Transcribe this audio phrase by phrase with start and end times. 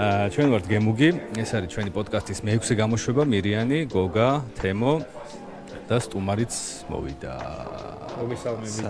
[0.00, 5.04] ჩვენ ვართ გემუგი, ეს არის ჩვენი პოდკასტის მეექვსე გამოშვება, მირიანი, გოგა, თემო
[5.84, 7.34] და სტუმარიც მოვიდა.
[8.16, 8.80] მოგესალმებით.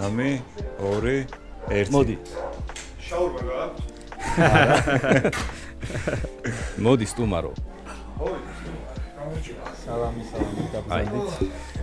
[0.78, 1.26] 3 2
[1.66, 1.90] 1.
[1.90, 2.14] მოდი.
[3.02, 3.74] შაურმა რა?
[6.86, 7.58] მოდი სტუმარო.
[9.82, 11.26] სალამი, სალამი, გაბზანდით.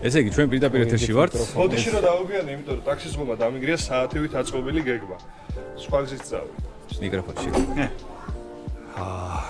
[0.08, 1.36] ესე იგი ჩვენ პირდაპირ ეთერში ვართ.
[1.58, 5.20] მოდიში რა დავუგიანე, იმიტომ რომ ტაქსის ღომა დამიგრია საათივით აწყობილი გეგმა.
[5.84, 6.54] სხვა გზით წავი.
[7.02, 7.50] მიკროფონში.
[8.98, 9.42] აა,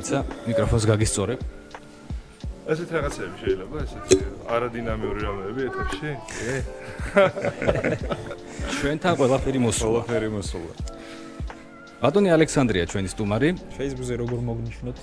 [0.00, 0.18] ეცა
[0.50, 1.40] მიკროფონს გაგისწორებ.
[2.70, 4.18] ესეთ რაღაცები შეიძლება, ესეთი
[4.50, 6.10] არადინამიური რამეები ეთერში?
[6.30, 6.54] კი.
[8.78, 10.02] ჩვენთან ყველაფერი მოსულა.
[10.06, 10.72] ყველაფერი მოსულა.
[12.02, 13.48] ბატონი ალექსანდრია ჩვენი სტუმარი.
[13.78, 14.98] Facebook-ზე როგორ მოგნიშნოთ?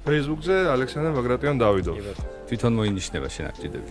[0.00, 1.92] Facebook-ზე ალექსანდრე ბაგრატიონ დავიდო.
[2.50, 3.90] თვითონ მოინიშნება შენაკჭიდები.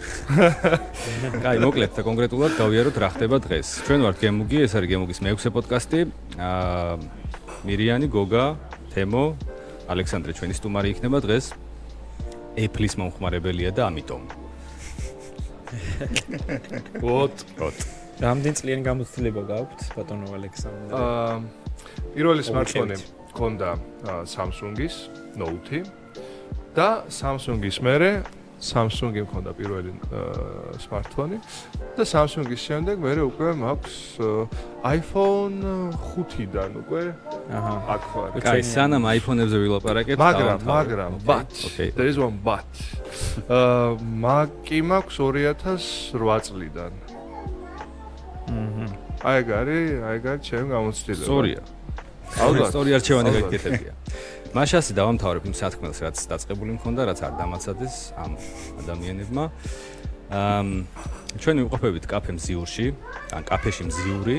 [1.46, 3.68] კაი, მოკლედ და კონკრეტულად გავიაროთ რა ხდება დღეს.
[3.88, 6.00] ჩვენ ვართ გემუგი, ეს არის გემუგის მეექვსე პოდკასტი.
[6.40, 6.98] აა
[7.70, 8.46] მირიანი, გოგა,
[8.94, 9.24] თემო,
[9.90, 11.46] ალექსანდრე ჩვენი სტუმარი იქნება დღეს.
[12.60, 14.24] Apple-ის მომხმარებელია და ამიტომ.
[17.06, 17.36] ვოთ.
[17.62, 17.78] ვოთ.
[18.20, 20.92] რამდენი წლიანი გამოცდილება გაქვთ, ბატონო ალექსანდრე?
[20.92, 21.70] აა
[22.14, 22.96] პირველი smartphone
[23.30, 23.70] მქონდა
[24.28, 24.96] Samsung-ის
[25.40, 25.84] Note
[26.76, 28.12] და Samsung-ის მერე
[28.60, 29.94] Samsung-ი მქონდა პირველი
[30.84, 31.38] smartphone
[32.00, 33.96] და Samsung-ის შემდეგ მერე უკვე მაქვს
[34.88, 35.58] iPhone
[36.00, 37.04] 5-დან უკვე
[37.52, 37.74] აჰა.
[37.96, 38.30] აქ ვარ.
[38.40, 41.52] კაი, სანამ iPhone-ებზე ვილაპარაკებთ, მაგრამ მაგრამ but
[42.00, 42.72] there is one but
[43.52, 46.94] აა მაგი მაქვს 2008 წლიდან.
[48.48, 48.86] აჰა.
[49.28, 51.26] აი ეგ არის, აი ეგ არის ჩემი გამოცდილება.
[51.28, 51.62] სწორია.
[52.40, 52.70] ალბათ.
[52.72, 53.44] სწორი არჩევანი ალბათ.
[53.52, 53.94] გაკეთებია.
[54.56, 58.32] მაშასი დავამთავრებ იმ სათქმელს, რაც დაწყებული მქონდა, რაც არ დამაცადეს ამ
[58.82, 59.46] ადამიანებმა.
[60.30, 60.68] ამ
[61.38, 62.88] ჩვენ ვიყოფებით კაფე მზიურში,
[63.38, 64.38] ან კაფეში მზიური.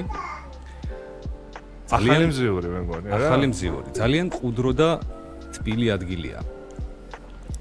[1.91, 3.15] ახალი მზიური მე მგონი რა.
[3.19, 3.89] ახალი მზიური.
[3.95, 4.91] ძალიან ყუდრო და
[5.55, 6.41] თბილი ადგილია.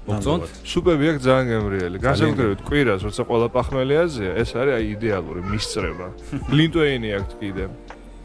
[0.06, 0.42] მოგწონთ?
[0.66, 1.96] სუპები აქვს ძალიან გემრიელი.
[2.02, 6.06] განსაკუთრებით კვირას, როცა ყველა პახმელი აზია, ეს არის აი იდეალური მისწრება.
[6.50, 7.64] ლინტვეინი აქვს კიდე.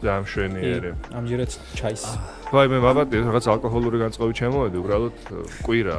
[0.02, 0.90] ძალიან მშვენიერი.
[1.18, 2.04] ამჯერად ჩაის.
[2.52, 5.14] ვაი მე ვაბატი რაღაც ალკოჰოლური განწყობი ჩემოვედი, უბრალოდ
[5.66, 5.96] კვირა.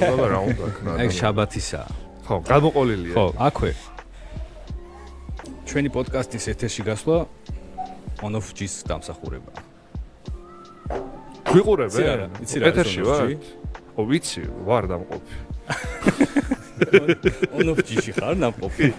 [0.00, 0.90] ბაბა რა უნდა ქნა.
[1.00, 1.88] აი შაბათისაა.
[2.26, 3.14] ხო, გამოყოლილია.
[3.14, 3.72] ხო, აქვე.
[5.74, 7.16] ჩვენი პოდკასტის ეთერში გასვლა
[8.22, 9.62] on off G-ს დამსახურებაა.
[11.50, 11.90] გვიყურებ
[12.44, 13.32] იცი რა, ეთერში ვარ?
[13.98, 15.34] Ო ვიცი, ვარ დამყოფი.
[17.58, 18.92] on off G-ში ხარ ნამყოფი.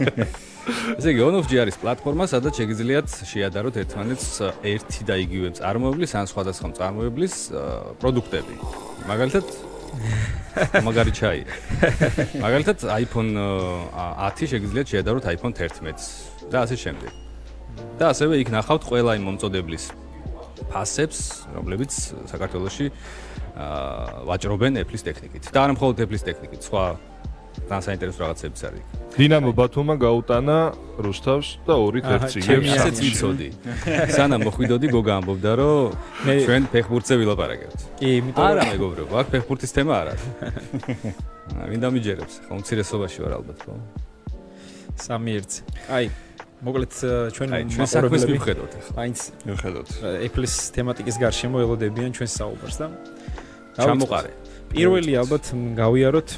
[0.99, 4.27] ესე იგი on off G არის პლატფორმა, სადაც შეგიძლიათ შეადაროთ ერთმანეთს
[4.67, 7.35] ერთი და იგივე წარმოებლის ან სხვადასხვა წარმოებლის
[8.03, 8.59] პროდუქტები.
[9.07, 9.47] მაგალითად
[10.87, 11.41] მაგარი ჩაი.
[12.43, 17.11] მაგალითად iPhone აა, 10 შეგიძლიათ შეადაროთ iPhone 11-ს და ასე შემდეგ.
[17.99, 19.83] და ასევე იქ ნახავთ ყველა იმ მომწოდებლის
[20.71, 21.19] ფასებს,
[21.55, 21.91] რომლებიც
[22.31, 22.85] საქართველოში
[23.55, 25.43] აა ვაჭრობენ Apple-ის ტექნიკით.
[25.51, 26.83] და არა მხოლოდ Apple-ის ტექნიკით, სხვა
[27.55, 28.83] ძალიან საინტერესო რაღაცებიც არის.
[29.15, 30.57] დინამო ბათუმმა გაუტანა
[30.99, 33.03] რუსთავს და ორი აჰა, თერცი ჩემი ისეც სამში.
[33.05, 33.49] ვიცოდი.
[34.11, 35.95] სანამ მოხვიდოდი გოგა ამბობდა, რომ
[36.27, 37.79] მე- ჩვენ ფეხბურთზე ვილაპარაკებთ.
[37.99, 40.23] კი, იმიტომ არა, რომ მეგობრებო, აქ ფეხბურთის თემა არ არის.
[41.71, 42.33] ვინ დამიჯერებს?
[42.43, 43.73] ხო, უმცირესობაში ვარ ალბათ, ხო?
[44.99, 45.61] სამი ერთზე.
[45.95, 46.05] აი,
[46.65, 46.93] მოკლედ
[47.35, 48.93] ჩვენ ჩვენ საქმეს მივხედოთ ახლა.
[48.97, 49.89] მაინც მიხედოთ.
[50.25, 52.87] Apple-ის თემატიკის გარშემო ელოდებიან ჩვენ საუბარს და
[53.77, 54.31] ჩამოყარე.
[54.73, 55.45] პირველი ალბათ
[55.77, 56.29] გავიაროთ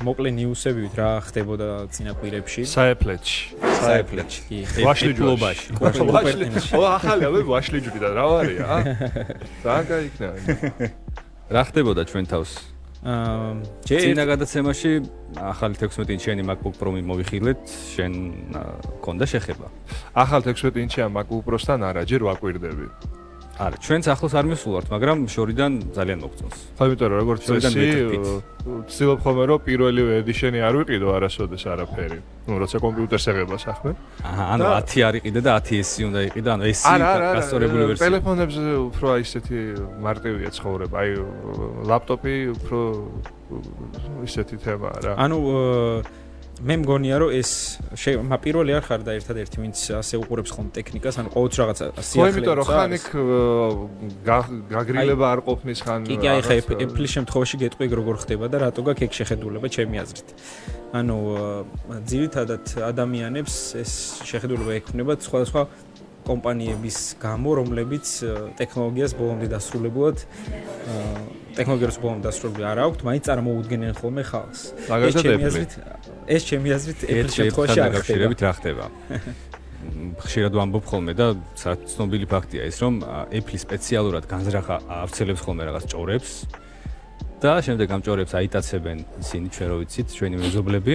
[0.00, 2.62] მოკლე ნიუსები რა ხდებოდა წინა კვირებში.
[2.64, 3.40] საეფლეთში.
[3.84, 4.40] საეფლეთში.
[4.48, 4.58] კი.
[4.80, 5.66] Apple-ობაში.
[5.76, 6.70] კუპერტინში.
[6.78, 8.64] ო ახალი აბე ვაშლიჯვრიდან რა ვარია?
[8.64, 8.76] ა?
[9.64, 10.28] ძალიან გაიქნა.
[11.52, 12.50] რა ხდებოდა ჩვენ თავს?
[13.00, 14.90] აა, წინა გადაცემაში
[15.40, 17.62] ახალი 16 ინჩიანი MacBook Pro-მი მოვიხილეთ,
[17.96, 18.12] შენ
[18.60, 19.66] აა, გქონდა შეხება?
[20.12, 22.86] ახალ 16 ინჩიან MacBook Pro-სთან არა, ჯერ ვაკვირდები.
[23.60, 26.58] არა, ჩვენც ახლოს არ მისულართ, მაგრამ შორიდან ძალიან მოგწონს.
[26.80, 27.88] ხო, იმიტომ რომ როგორც წესი,
[28.88, 32.18] ვცდილობ ხოლმე რომ პირველი ედიშენი არ ვიყიდო არასოდეს არაფერი.
[32.48, 33.90] ნუ როცა კომპიუტერს ეღება საქმე.
[34.24, 36.62] აჰა, ანუ და- 10 არ იყიდა და 10S უნდა იყიდა, ანუ
[37.14, 38.02] არა, გასწორებული ვერსია.
[38.04, 39.58] ტელეფონებზე უფრო აი ესეთი
[40.06, 40.96] მარტივია ცხოვრება.
[41.04, 41.10] აი
[41.90, 42.78] ლაპტოპი უფრო
[44.24, 45.12] ისეთი თემაა რა.
[45.24, 45.36] ანუ
[46.60, 47.50] მე მგონია რომ ეს
[47.96, 51.84] შე- მა პირველი არ ხარ და ერთადერთი ვინც ასე უყურებს ხომ ტექნიკას, ანუ ყოველთვის რაღაცა
[51.96, 52.30] ხო, სიახლე.
[52.36, 53.06] იმიტომ რომ ხან იქ
[54.28, 56.54] გა- გაგრილება არ ყოფნის ხან კი, კი, აი ხა
[56.84, 60.28] Apple-ის შემთხვევაში გეტყვი როგორ ხდება და რატო გაქვს ეგ შეხედულება ჩემი აზრით.
[60.90, 61.16] ანუ
[62.10, 63.92] ძირითადად ადამიანებს ეს
[64.26, 65.62] შეხედულება ექნებათ სხვადასხვა
[66.30, 68.06] კომპანიების გამო, რომლებიც
[68.60, 70.16] ტექნოლოგიას ბოლომდე დასრულებულად
[71.58, 74.60] ტექნოლოგიას ბოლომდე დასრულებული არ აქვთ, მაინც წარმოუდგენენ ხოლმე ხალხს.
[74.86, 75.72] მაგალითად ჩემი აზრით
[76.30, 77.90] ეს ჩემი აზრით ერთ შემთხვევაში არ ხდება.
[77.90, 78.84] დაკავშირებით რა ხდება?
[80.20, 83.00] ხშირად ვამბობ ხოლმე და ცნობილი ფაქტია ის, რომ
[83.32, 86.32] Apple სპეციალურად განზრახა ავრცელებს ხოლმე რაღაც ჭორებს
[87.40, 90.94] და შემდეგ ამ ჭორებს აიტაცებენ ისინი ჩვენ რო ვიცით, ჩვენი მეზობლები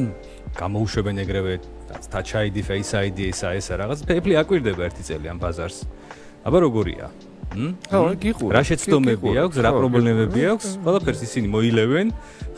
[0.60, 1.54] გამოუშვებენ ეგრევე
[1.86, 5.86] Touch ID, Face ID ესა ესა რაღაც Apple აკვირდება ერთი წელი ამ ბაზარს.
[6.46, 7.10] აბა როგორია?
[7.56, 8.52] ხო, გიყურე.
[8.52, 10.68] რა შეცდომები აქვს, რა პრობლემები აქვს?
[10.82, 12.08] ყველაფერს ისინი მოილევენ,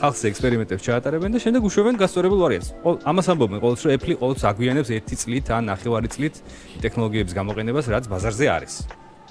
[0.00, 2.68] ხალხს ექსპერიმენტებს ჩაატარებენ და შემდეგ უშვებენ გასწორებულ ვარიანტს.
[3.06, 6.34] ამას ამბობენ ყოველთვის, რომ Apple ყოველთვის აგვიანებს ერთი წლით ან ნახევარი წლით
[6.82, 8.74] ტექნოლოგიების გამოყენებას, რაც ბაზარზე არის.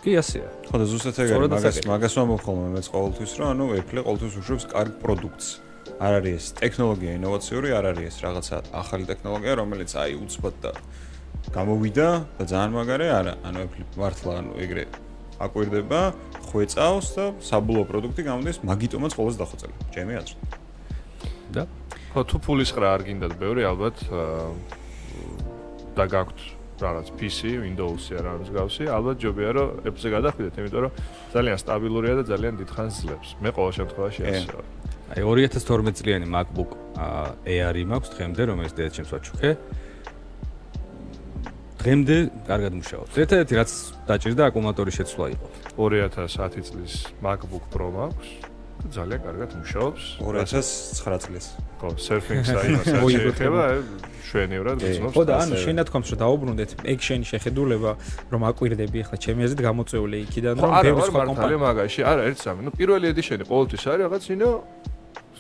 [0.03, 0.47] კი ასეა.
[0.71, 4.63] ხო და ზუსტად ეგრე მაგას მაგას ვამბობ ხოლმე მეც ყოველთვის, რომ ანუ Apple ყოველთვის უშვებს
[4.71, 5.66] კარგ პროდუქტს.
[5.97, 10.71] არ არის ეს ტექნოლოგია ინოვაციური, არ არის ეს რაღაცა ახალი ტექნოლოგია, რომელიც აი უცბად და
[11.57, 12.07] გამოვიდა
[12.38, 14.83] და ძალიან მაგარი არა, ანუ Apple მართლა ანუ ეგრე
[15.38, 16.01] აკვირდება,
[16.49, 19.75] ხვეწავს და საბოლოო პროდუქტი გამოდის, მაგიტომაც ყოველს დახოცელი.
[19.94, 20.41] ჩემი აზრით.
[21.53, 21.63] და
[22.13, 23.97] ხო თუ ფულის ყრა არ გინდათ ბევრი ალბათ
[25.97, 26.39] და გაქვთ
[26.77, 30.91] რაღაც PC, Windows-ი არ არის გავსი, ალბათ ჯობია რომ Apple-ზე გადახვიდეთ, იმიტომ რომ
[31.33, 33.29] ძალიან სტაბილურია და ძალიან დიდხანს ძლებს.
[33.41, 34.65] მე ყოველ შემთხვევაში ასე ვარ.
[35.07, 36.75] აი 2012 წლიანი MacBook
[37.48, 39.51] Air-ი მაქვს დღემდე, რომელიც დედაც ჩემს ვაჩუქე.
[41.80, 43.13] დღემდე კარგად მუშაობს.
[43.15, 43.71] ერთადერთი რაც
[44.04, 45.48] დაჭირდა აკუმულატორის შეცვლა იყო.
[45.80, 46.94] 2010 წლის
[47.24, 48.30] MacBook Pro მაქვს.
[48.92, 51.45] ძალიან კარგად მუშაობს 2009 წლის.
[51.80, 53.63] ხო, surfing-ს აიმასაც შეიძლება
[54.27, 55.13] შვენივრად გწნობს.
[55.15, 56.69] ხო და ანუ შენ ნათქვამს რომ დაუბრუნდეთ,
[57.07, 57.92] შენი შეხედულება
[58.27, 62.01] რომ აკვირდები ახლა ჩემი აზრით გამოწეული იქიდან რომ ბევრი სხვა კომპანია მაგაში.
[62.12, 62.59] არა, ერთ სამი.
[62.68, 64.51] ნუ პირველი ედიშენი ყოველთვის არის რაღაც ინო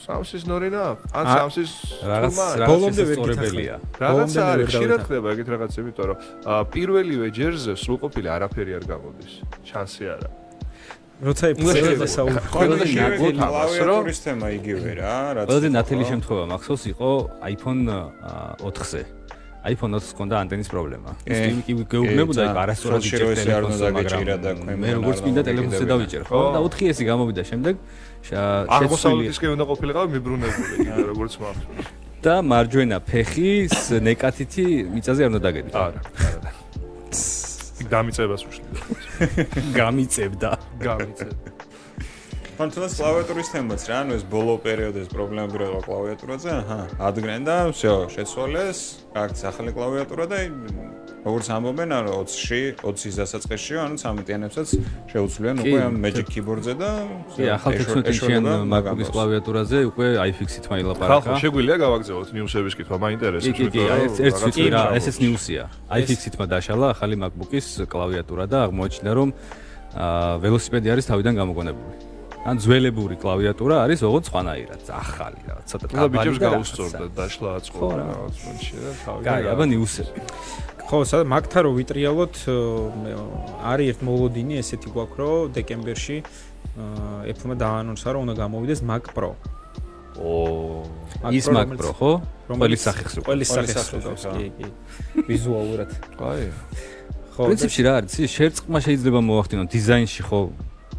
[0.05, 0.83] სამსის ნორინა
[1.17, 1.71] ან სამსის
[2.11, 2.39] რაღაც
[2.69, 6.17] ბოლომდე ვერ გითხრია რაღაც არის ხშირად ხდება ეგეთ რაღაც იმიტომ რომ
[6.73, 9.33] პირველივე ჯერზე სრულყოფილი არაფერი არ გამოდის.
[9.67, 10.29] შანსი არა
[11.17, 12.75] როცა იფცება საუბარი ყველა
[13.41, 17.09] კლავიატურის თემა იგივე რა რაც ყველა ნათელი შემთხვევა მახსოვს იყო
[17.53, 17.81] iPhone
[18.61, 19.01] 4-ზე
[19.67, 21.11] iPhone 4-ს ჰქონდა ანტენის პრობლემა.
[21.27, 26.39] ის კი კი გეუბნებოდა იქ არასწორად იჭერდა ტელეფონს, მაგრამ მე როგორც მინდა ტელეფონზე დავიჭერ, ხო?
[26.55, 27.41] და 4S-ი გამოვიდა.
[27.51, 27.75] შემდეგ
[28.77, 31.91] აღმოსავლეთისკენ უნდა ყოფილიყავი მიბრუნებული კიდე როგორც მახსოვს.
[32.25, 35.69] და მარჯვენა ფეხის ნეკათითი მიწაზე არ უნდა დაგედი.
[35.77, 36.51] არა, არა.
[37.93, 38.79] გამიწებას უშლიდა.
[39.79, 40.49] გამიწებდა.
[40.81, 41.49] გამიწებდა.
[42.57, 48.79] ფანტას კლავიატურის თემაც რა, ანუ ეს ბოლო პერიოდის პრობლემები რა კლავიატურაზე, აჰა, ადგენდა, შეცვალეს,
[49.13, 50.37] გააქცა ახალი კლავიატურა და
[51.25, 54.67] როგორც ამბობენ, ანუ 20-ში, 20-ის დასაწყისში, ანუ 13-იანებსაც
[55.11, 56.89] შეუცვლიან უკვე ამ Magic Keyboard-ზე და
[57.33, 61.13] კი, ახალ 16-იან MacBook-ის კლავიატურაზე უკვე iFix-ით მაილაპარაკა.
[61.13, 63.57] ხალხო, შეგვიძლია გავაგზავნოთ ნიუსების კითხვა, მაინტერესებს.
[63.57, 65.63] კი, კი, ერთ ერთ ვიტყვი რა, ესეც ნიუსია.
[65.99, 69.29] iFix-ით მადაშალა ახალი MacBook-ის კლავიატურა და აღმოაჩინა რომ
[69.97, 71.97] აა ველოსიპედი არის თავიდან გამოგონებული.
[72.47, 75.99] ან ძველებური კლავიატურა არის ოღონდ სხვანაირად, ახალი რა, ცოტა დაბალი.
[75.99, 79.21] და ბიჭებს გაუსწორდა, დაშლა აწყო რაღაც მომენტში და თავი.
[79.27, 80.19] კაი, აბა ნიუსები.
[80.87, 82.35] ხო, სადა მაგთა რო ვიტრიალოთ,
[83.59, 86.17] არის ერთ მოლოდინი ესეთი გვაქვს, რომ დეკემბერში
[87.27, 89.35] Apple-მა დაანონსა, რომ უნდა გამოვიდეს Mac Pro.
[90.15, 90.87] ო,
[91.27, 92.11] ის Mac Pro, ხო?
[92.47, 93.91] ყველის სახეს ყველის სახეს
[94.31, 94.67] კი, კი.
[95.27, 95.89] ვიზუალურად.
[96.15, 96.47] კაი.
[97.35, 98.15] ხო, პრინციპში რა არის?
[98.31, 100.41] შერწყმა შეიძლება მოახდინო დიზაინში, ხო?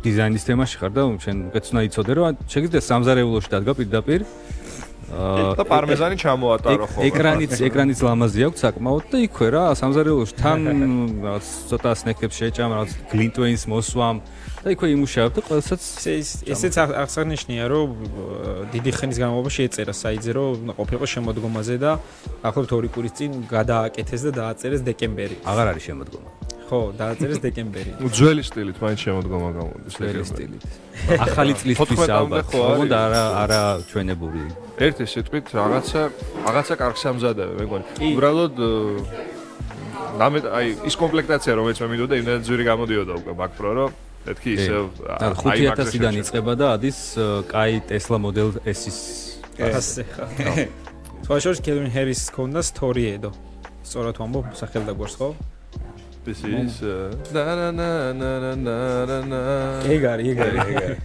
[0.05, 4.21] დიზაინის თემაში ხარ და შენ უკეთსნა იცოდე რომ შეგიძლია სამზარეულოში დადგა პირდაპირ
[5.09, 10.59] და პარმეზანი ჩამოატარო ხო ეკრანიც ეკრანიც ლამაზი აქვს საკმაოდ და იქვე რა სამზარეულოში თან
[11.25, 14.17] რაღაც ცოტა სნექებს შეჭამ რაღაც გლინტვეინს მოსვამ
[14.65, 15.83] და იქვე იმუშავებ და ყველსაც
[16.53, 17.89] ესეც აღსანიშნია რომ
[18.75, 21.97] დიდი ხნის განმავლობაში ეწერა საიძე რომ ყოფილიყო შემოდგომაზე და
[22.45, 25.41] ახლობთ ორი კვირის წინ გადააკეთეს და დააწერეს დეკემბერი.
[25.49, 27.93] აღარ არის შემოდგომა ხო, დააწერეს დეკემბერი.
[27.97, 30.65] ნუ ძველი სტილით მაინც შემოდგომა გამოდის ძველი სტილით.
[31.25, 32.47] ახალი წლისთვის ალბათ.
[32.53, 34.43] ოღონდ არა არა ჩვენებური.
[34.85, 36.01] ერთი სიტყვით რაღაცა
[36.45, 37.85] რაღაცა კარგს ამზადებე, მეგონი.
[38.13, 38.55] უბრალოდ
[40.19, 43.91] ნამე აი ის კომპლექტაცია რომელიც მე მინდოდა იმდენ ძვირი გამოდიოდა უკვე Mac Pro რომ
[44.29, 44.73] ეთქი ისე
[45.17, 46.99] აი 5000-დან იწყება და ადის
[47.49, 48.99] კაი Tesla Model S-ის
[49.59, 50.25] ასე ხა.
[51.25, 52.61] სხვა შორის Kevin Harris-ის ქონდა
[53.17, 53.33] edo.
[53.89, 55.29] სწორად ვამბობ, სახელდაგვარს ხო?
[57.35, 59.41] Na na na na na na
[59.95, 60.97] ეგარი ეგარი ეგარი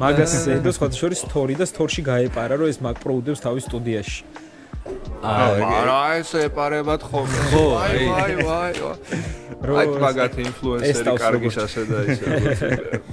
[0.00, 4.33] მაგას ედო სხვა შორის სტორი და სტორში გაეპარა რომ ეს Pro უდევს თავის სტუდიაში
[5.24, 7.38] არა ეს ეპარებად ხოლმე?
[7.52, 9.20] ხო აი აი აი აი.
[9.64, 12.24] მაგათ ინფლუენსერი კარგის ასე და ისე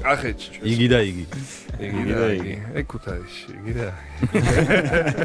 [0.04, 1.26] ახეჩ იგი და იგი.
[1.80, 2.56] იგი და იგი.
[2.82, 3.88] ეგ ქუთაისში იგი და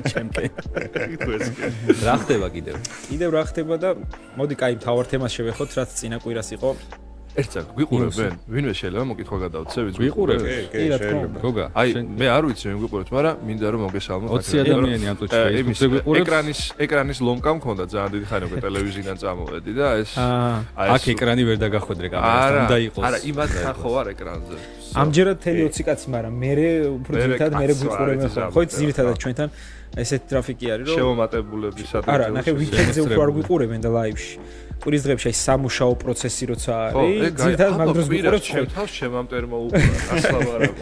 [0.06, 0.62] ჩემპიონი
[2.06, 2.76] რა ხდება კიდევ?
[3.10, 3.90] კიდევ რა ხდება და
[4.38, 6.70] მოდი კაი თავარ თემას შევეხოთ რაც წინა კვირას იყო
[7.36, 8.32] ერთსა გვიყურებენ?
[8.48, 10.40] ვინმე შეიძლება მოკითხვა გადავცე ვიც გვიყურებ?
[10.40, 11.38] კი, კი, კი, რა თქმა შეიძლება.
[11.46, 14.30] გოგა აი მე არ ვიცი ვინ გვიყურებთ, მაგრამ მინდა რომ მოგესალმოთ.
[14.36, 16.20] 20 ადამიანი ამ წუთში Facebook-ზე გვიყურებს.
[16.26, 21.42] ეკრანის ეკრანის ლომკა მქონდა ძალიან დიდი ხანი უკვე ტელევიზიიდან წამოვედი და ეს აი აქ ეკრანი
[21.48, 24.56] ვერ დაგახვედრე კამერასთან არა უნდა იყოს არა იმათ ხახო არ ეკრანზე.
[24.96, 26.52] ამჯერად თელი 20 კაცი, მაგრამ მე
[26.96, 28.50] უფრო ძირითადად მე გვიყურებენ ვარ, ხო?
[28.56, 29.48] ხო, ძირითადად ჩვენთან
[29.96, 34.38] ესეთ ტრაფიკი არის, რომ შემომატებულების არა, ნახე ვიკენდზე უფრო არ გვიყურებენ და ლაივში.
[34.76, 39.80] კვირის დღეებში აი სამუშაო პროცესი როცა არის, ძირითადად მაგ დროს ვიყურებ ჩემ თავს შემამტერ მოუყურა
[40.16, 40.80] ასლავარები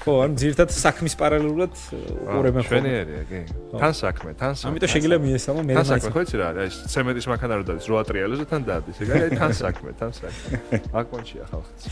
[0.00, 2.70] ხო, ან ძირითადად საქმის პარალელურად უყურებენ ხო.
[2.72, 3.40] ჩვენიერია კი.
[3.76, 6.90] თან საქმე თან საქმე ამიტომ შეგიძლია მიესალმო მე თან საქმე ხო იცი რა არის აი
[6.96, 10.56] ცემენტის მანქანა რო დადის 8 ტრიალზე თან დადის ეგ არის თან საქმე თან საქმე.
[10.96, 11.82] აკმონჩია ხალხს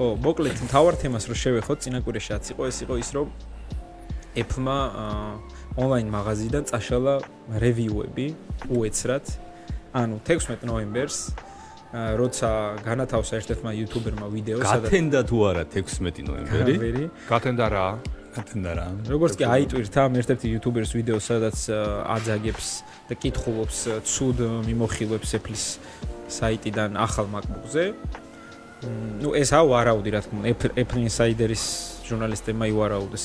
[0.00, 3.28] ხო, მოკლედ მთავარ თემას რო შევეხოთ, წინა კვირაში რაც იყო, ეს იყო ის რომ
[4.34, 4.78] Apple-მა
[5.74, 7.14] ონლაინ მაღაზიიდან წაშალა
[7.58, 8.26] რევიუები
[8.70, 9.24] უეცრად.
[9.94, 11.18] ანუ 16 ნოემბერს
[11.94, 12.50] როცა
[12.82, 17.86] განათავსა ერთ-ერთმა იუთუბერმა ვიდეო, გათენდა თუ არა 16 ნოემბერი გათენდა რა
[18.34, 18.86] ათენდა რა.
[19.06, 22.68] როგორც კი აიტვირთა ამ ერთ-ერთი იუთუბერის ვიდეო, სადაც აძაგებს
[23.06, 25.64] და კითხულობს ცუდ მიმოხილვებს Apple-ის
[26.34, 27.84] საიტიდან ახალ MacBook-ზე.
[27.94, 31.64] მ, ნუ ეს აუ არაუდი რა თქმა უნდა, Apple Apple Insider-ის
[32.04, 33.24] ჟურნალისტებმა ივარაუდეს.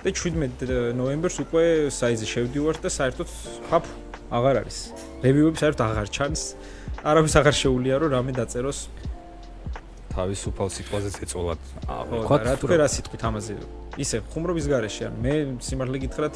[0.00, 3.28] და 17 ნოემბერს უკვე საიზე შევდივართ და საერთოდ
[3.68, 3.84] ხაფ
[4.32, 4.78] აღარ არის.
[5.20, 6.42] რევიუები საერთოდ აღარ ჩანს.
[7.04, 8.78] არავის აღარ შეუულია რომ რამე დაწეროს.
[10.10, 13.54] თავისუფალ სიტყვაზე ეწოლად ხო, რა თქვენ რა სიტყვით ამაზე?
[14.00, 16.34] ისე ხუმრობის გარეშე ან მე სიმართლე გითხრათ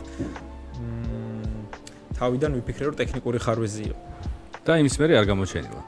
[2.14, 3.99] თავიდან ვიფიქრე რომ ტექნიკური ხარვეზი იყო.
[4.64, 5.83] და იმის მერე არ გამოჩენილა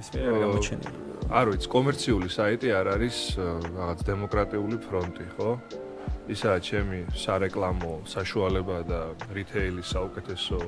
[0.00, 0.96] ის მე არ გამოჩენილი.
[1.38, 3.16] არ ვიცი კომერციული საიტი არ არის
[3.78, 5.50] რაღაც დემოკრატიული ფრონტი ხო
[6.32, 9.00] ისაა ჩემი სარეკლამო საშუალება და
[9.36, 10.58] რიტეილის საუკეთესო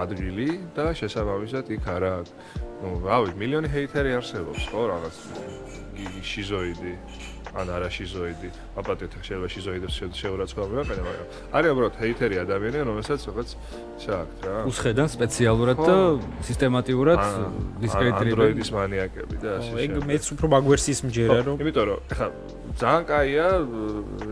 [0.00, 2.14] ადგილი და შესაბამისად იქ არა
[2.80, 5.16] ნუ რავი მილიონი ჰეიტერი არსებობს ხო რაღაც
[5.98, 6.94] გიგი შიზოიდი
[7.52, 8.48] ან არა შიზოიდი
[8.80, 13.48] აპატეთ შეიძლება შიზოიდებს შეურაცხყოფა ვიყენე მაგრამ არის უბრალოდ ჰეიტერი ადამიანი რომელსაც რაღაც
[14.04, 14.56] შააქ რა.
[14.72, 15.96] უსხედან სპეციალურად და
[16.48, 17.52] სისტემატიურად ან-
[17.84, 22.28] დისკრედიტირებენ Android-ის მანიაკები და ასე ეგ მეც უფრო მაგ ვერსიის მჯერა რომ იმიტომ რომ ეხლა
[22.80, 23.46] ძალიან კაია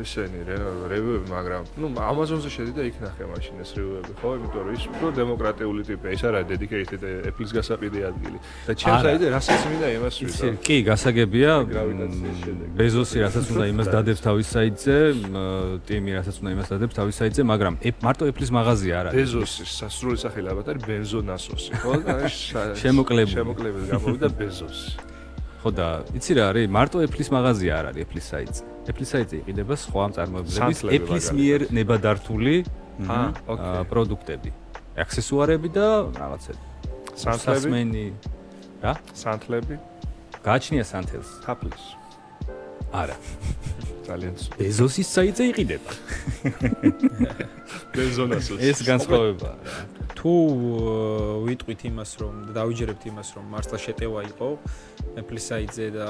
[0.01, 4.29] ისენი რე- რევიუები, მაგრამ ნუ Amazon-ზე შედი და იქ ნახე მაშინ ეს რევიუები, ხო?
[4.41, 8.39] იმიტომ რომ ის უფრო დემოკრატიული ტიპია, ის არა dedicated Apple-ის გასაყიდე ადგილი.
[8.67, 9.07] და ჩემს არა.
[9.11, 10.65] საიდე რასაც მინდა იმას იცი, ვიტყვი.
[10.67, 11.53] კი, გასაგებია.
[12.81, 14.97] ბეზოსი რასაც უნდა იმას დადებს თავის საიტზე,
[15.87, 19.17] ტიმი რასაც უნდა იმას დადებს თავის საიტზე, მაგრამ მარტო Apple-ის მაღაზია არ არის.
[19.21, 21.93] ბეზოსის სასრული სახელი ალბათ არის ბენზონასოსი, ხო?
[22.07, 22.15] და
[22.83, 23.33] შემოკლებული.
[23.37, 25.10] შემოკლებული გამოვიდა ბეზოსი.
[25.61, 25.87] ხო და
[26.17, 28.63] იცი რა არის, მარტო Apple-ის მაღაზია არ არის Apple-ის საიტზე.
[28.91, 31.37] Apple-ის საიტზე იყიდება სხვა Apple-ის მაგალითად.
[31.41, 32.55] მიერ ნებადართული
[33.01, 33.85] ა, აა, ოკეი.
[33.93, 34.51] პროდუქტები,
[35.05, 35.87] აქსესუარები და
[36.21, 36.53] რაღაცა
[37.17, 38.05] სანთლები,
[38.85, 38.93] რა?
[39.23, 39.75] სანთლები,
[40.45, 41.31] გააჩნია სანთელს?
[41.45, 41.85] თაფლის.
[42.93, 43.17] არა.
[44.11, 44.53] ძალიან სულ.
[44.61, 45.93] ბეზოსის საიტზე იყიდება.
[47.95, 48.61] ბენზონასოსი.
[48.71, 49.57] ეს განსხვავებაა.
[49.71, 50.01] რა.
[50.21, 50.33] თუ
[51.47, 54.49] ვიტყვით იმას რომ და დავიჯერებთ იმას რომ მართლა შეტევა იყო
[55.23, 56.09] Apple საიტზე და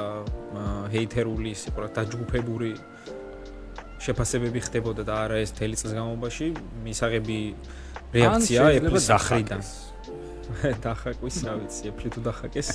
[0.90, 2.70] ჰეითერული ის იყო რა დაჯგუფებული
[4.00, 6.46] შეფასებები ხდებოდა და არა ეს თელი წლის განმავლობაში
[6.88, 7.38] მისაღები
[8.16, 9.89] რეაქცია Apple-ის დახაკეს.
[10.84, 12.68] დახაკვის რა ვიცი Apple თუ დახაკეს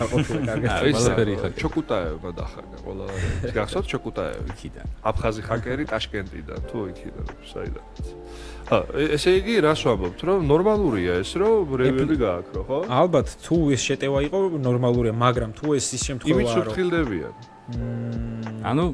[0.00, 1.60] არ ყოფილა კარგად ყველაფერი ის იხაკება.
[1.62, 3.06] ჩოკუტაევმა დახაკა ყველა
[3.56, 4.86] გახსოვთ ჩოკუტაევი იქიდან.
[5.10, 8.06] აფხაზი ჰაკერი ტაშკენტიდან თუ იქიდან საიდანაც
[8.66, 8.76] ა
[9.14, 14.18] ესე იგი რას ვამბობთ რომ ნორმალურია ეს რომ რევიუები გააქრო ხო ალბათ თუ ეს შეტევა
[14.26, 17.34] იყო ნორმალურია მაგრამ თუ ეს ის იმით შემთხვევაა რომ სუფრთხილდებიან
[17.66, 18.84] მ, ანუ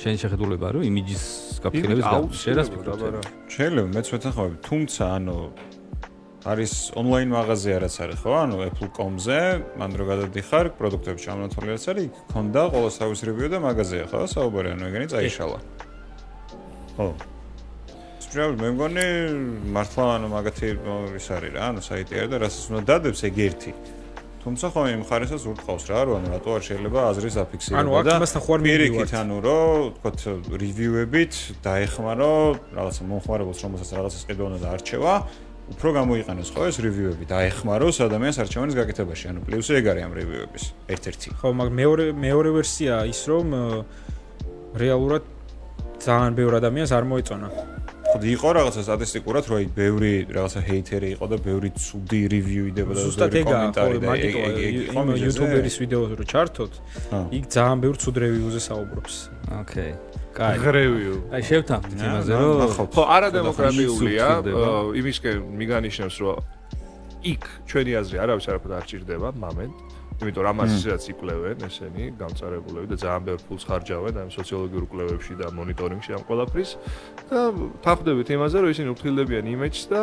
[0.00, 1.24] შენი შეხედულება რო იმიჯის
[1.64, 3.14] გაფრთხილების გამო შენ რას აუცილებლად, ფიქრობ?
[3.14, 3.20] რა.
[3.52, 5.36] შეიძლება მეც ვეთანხმები, თუმცა ანუ
[6.48, 8.32] არის ონლაინ მაღაზია რაც არის ხო?
[8.40, 9.40] ანუ apple.com-ზე,
[9.80, 14.20] მან რო გადადიხარ, პროდუქტები ჩამონათვალი რაც არის, იქ ქონდა ყოველს თავის რევიუ და მაღაზია ხო?
[14.32, 15.58] საუბარი ანუ ეგენი წაიშალა.
[16.96, 17.08] ხო.
[18.28, 19.06] სპეციალურად მე მგონი
[19.76, 20.68] მართლა ანუ მაგათი
[21.20, 23.72] ის არის რა, ანუ საიტი არის და რასაც უნდა დადებს ეგ ერთი.
[24.38, 28.06] თუმცა ხო იმ ხარისას ურტყავს რა, რომ ანუ რატო არ შეიძლება აზრის აფიქსირება ანუ აქ
[28.16, 29.12] იმასთან არ პირიქით მივიდივართ?
[29.18, 30.18] ანუ რომ თქოთ
[30.62, 31.34] რივიუებით
[31.66, 32.32] დაეხმარო
[32.78, 35.14] რაღაცა მომხმარებელს რომელსაც რაღაცას ყიდვა უნდა და არჩევა
[35.72, 40.64] უფრო გამოიყენოს ხო ეს რივიუები დაეხმაროს ადამიანს არჩევანის გაკეთებაში ანუ პლუსი ეგ არის ამ რივიუების
[40.94, 43.46] ერთ-ერთი ხო, მაგრამ მეორე მეორე ვერსია ის რომ
[44.82, 45.22] რეალურად
[45.98, 47.48] ძალიან ბევრ ადამიანს არ მოეწონა.
[48.08, 52.92] ხო იყო რაღაცა სტატისტიკურად რომ აი ბევრი რაღაცა ჰეითერი იყო და ბევრი ცუდი რივიუ იდება
[52.96, 55.26] და ზუსტად ბევრი ხო, კომენტარი და ეგ მაგიტო ეგ ეგ იყო იმ მიზეზი?
[55.28, 56.72] იუთუბერის ვიდეოს რო ჩართოთ,
[57.38, 59.14] იქ ძალიან ბევრ ცუდ რევიუზე საუბრობს.
[59.60, 59.92] ოკეი.
[60.38, 60.56] კაი.
[60.62, 64.26] ღრევიუ აი შევთანხმდით იმაზე რომ ხო არა დემოკრატიულია
[65.02, 66.36] იმისკენ მიგანიშნებს რომ
[67.32, 69.70] იქ ჩვენი აზრი არავის არაფერ არ ჭირდება მამენ
[70.18, 75.34] იმიტომ რომ ამას ისედაც იკვლევენ ესენი გამწარებულები და ძალიან ბევრ ფულს ხარჯავენ ამ სოციოლოგიურ კვლევებში
[75.38, 76.70] და მონიტორინგში ამ ყველაფრის.
[77.30, 77.40] და
[77.86, 80.02] თანხდებით იმაზე რომ ისინი უფრთხილებიან იმეჯს და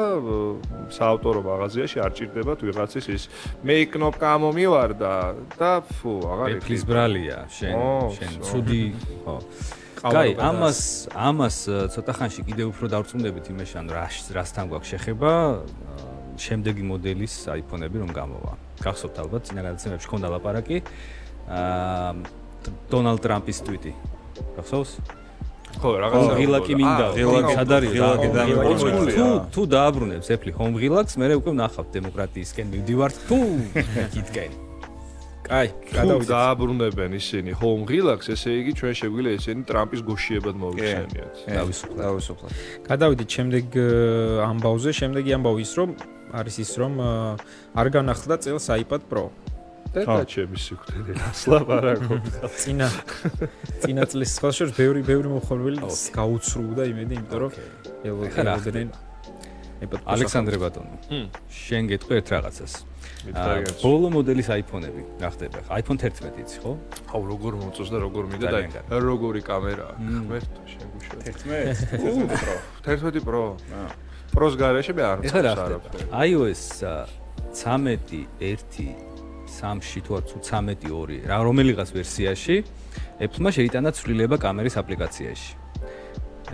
[0.95, 3.23] საავტორო მაღაზიაში არ ჭირდებათ ვიღაცის ის
[3.67, 5.13] მე კნოპკა მომივარდა
[5.59, 7.75] და ფუ აღარ იქ ფლის ბრალია შენ
[8.15, 8.83] შენ ცუდი
[9.27, 9.35] ხო
[10.01, 10.79] კაი ამას
[11.15, 11.57] ამას
[11.93, 13.91] ცოტა ხანში კიდე უფრო დავწუნდებით იმაში ანუ
[14.35, 15.31] რასთან გვაქვს შეხება
[16.39, 18.53] შემდეგი მოდელის iPhone-ები რომ გამოვა.
[18.83, 20.77] გახსოვთ ალბათ წინა გადაცემებში ქონდა ლაპარაკი
[21.47, 22.11] აა
[22.91, 23.93] დონალდ ტრამპის ტვიტი.
[24.57, 24.91] გახსოვს?
[25.79, 27.05] ხო, რაღაცა ღილაკი მინდა.
[27.15, 28.43] ღილაკი და
[29.15, 33.39] თუ თუ დააბრუნებს Apple Home ღილაკს, მე უკვე ვნახავთ დემოკრატიისკენ მივდივართ თუ
[34.07, 34.64] იქითკენ.
[35.45, 36.29] კაი, გადავიდეთ.
[36.33, 41.35] დააბრუნებენ ისინი Home ღილაკს, ესე იგი ჩვენ შეგვიძლია ისინი ტრამპის გოშიებად მოვიხსენიოთ.
[41.53, 41.97] დავისუფლოთ.
[42.01, 42.51] დავისუფლოთ.
[42.89, 43.65] გადავიდეთ შემდეგ
[44.49, 45.89] ამბავზე, შემდეგი ამბავი ის რომ
[46.35, 46.93] არის ის რომ
[47.77, 49.29] არ განახლდა წელს iPad Pro.
[49.95, 52.15] და ჩემი სიკვდილი ასლაბარაკო.
[52.59, 52.87] წინა
[53.79, 55.79] წინა წლის ხელშორ ბევრი ბევრი მოხმარებელი
[56.11, 57.51] გაუცრუდა იმედი, იმიტომ რომ
[58.03, 59.04] Pro.
[59.83, 60.95] ალექსანდრე ბატონო.
[61.51, 62.73] შენ გეტყვი ერთ რაღაცას.
[63.81, 65.59] ბოლო მოდელის iPhone-ები გახდება.
[65.81, 66.71] iPhone 11 იცი ხო?
[67.11, 68.47] აუ როგორ მოწოს და როგორ მინდა
[68.89, 69.93] და როგორი კამერაა.
[69.99, 71.17] ღმერთო შენ გუშვა.
[71.25, 72.55] 11 Pro.
[72.85, 73.43] 11 Pro.
[74.35, 75.83] პროს გარეშე მე არ ვცხოვრობ.
[76.11, 76.63] iOS
[77.55, 78.63] 13 1
[79.55, 82.55] 3-ში თუ არ 13 2 რა რომელიღაც ვერსიაში
[83.21, 85.64] Apple-მა შეიტანა ცვლილება კამერის აპლიკაციაში.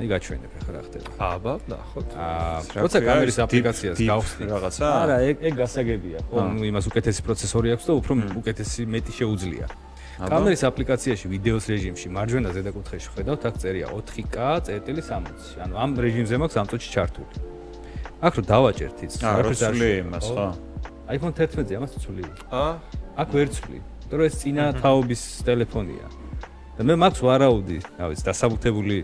[0.01, 1.09] აი გაჩვენებ ახლა რა ხდება.
[1.21, 2.09] აბა, ნახოთ.
[2.17, 4.81] აა, როცა კამერის აპლიკაციას გავხსნი რაღაცა?
[4.81, 6.19] არა, ეგ ეგ გასაგებია.
[6.25, 9.65] ხო, ნუ იმას უკეთესი პროცესორი აქვს და უფრო უკეთესი მეტი შეუძლია.
[10.21, 15.61] კამერის აპლიკაციაში ვიდეოს რეჟიმში მარჯვენა ზედა კუთხეში ხედავთ, აქ წერია 4K წერტილი 60.
[15.65, 17.35] ანუ ამ რეჟიმზე მაქვს ამ წუთში ჩართული.
[18.21, 20.45] აქ რო დავაჭერთ ის შეიძლება იმას ხო
[21.09, 22.73] iPhone 11-ზე ამას ცული აა
[23.21, 26.07] აქ ვერ ცვლი იმიტომ რომ ეს წინა თაობის ტელეფონია
[26.77, 28.97] და მე მაქვს ვარაუდი რა ვიცი დასაბუთებული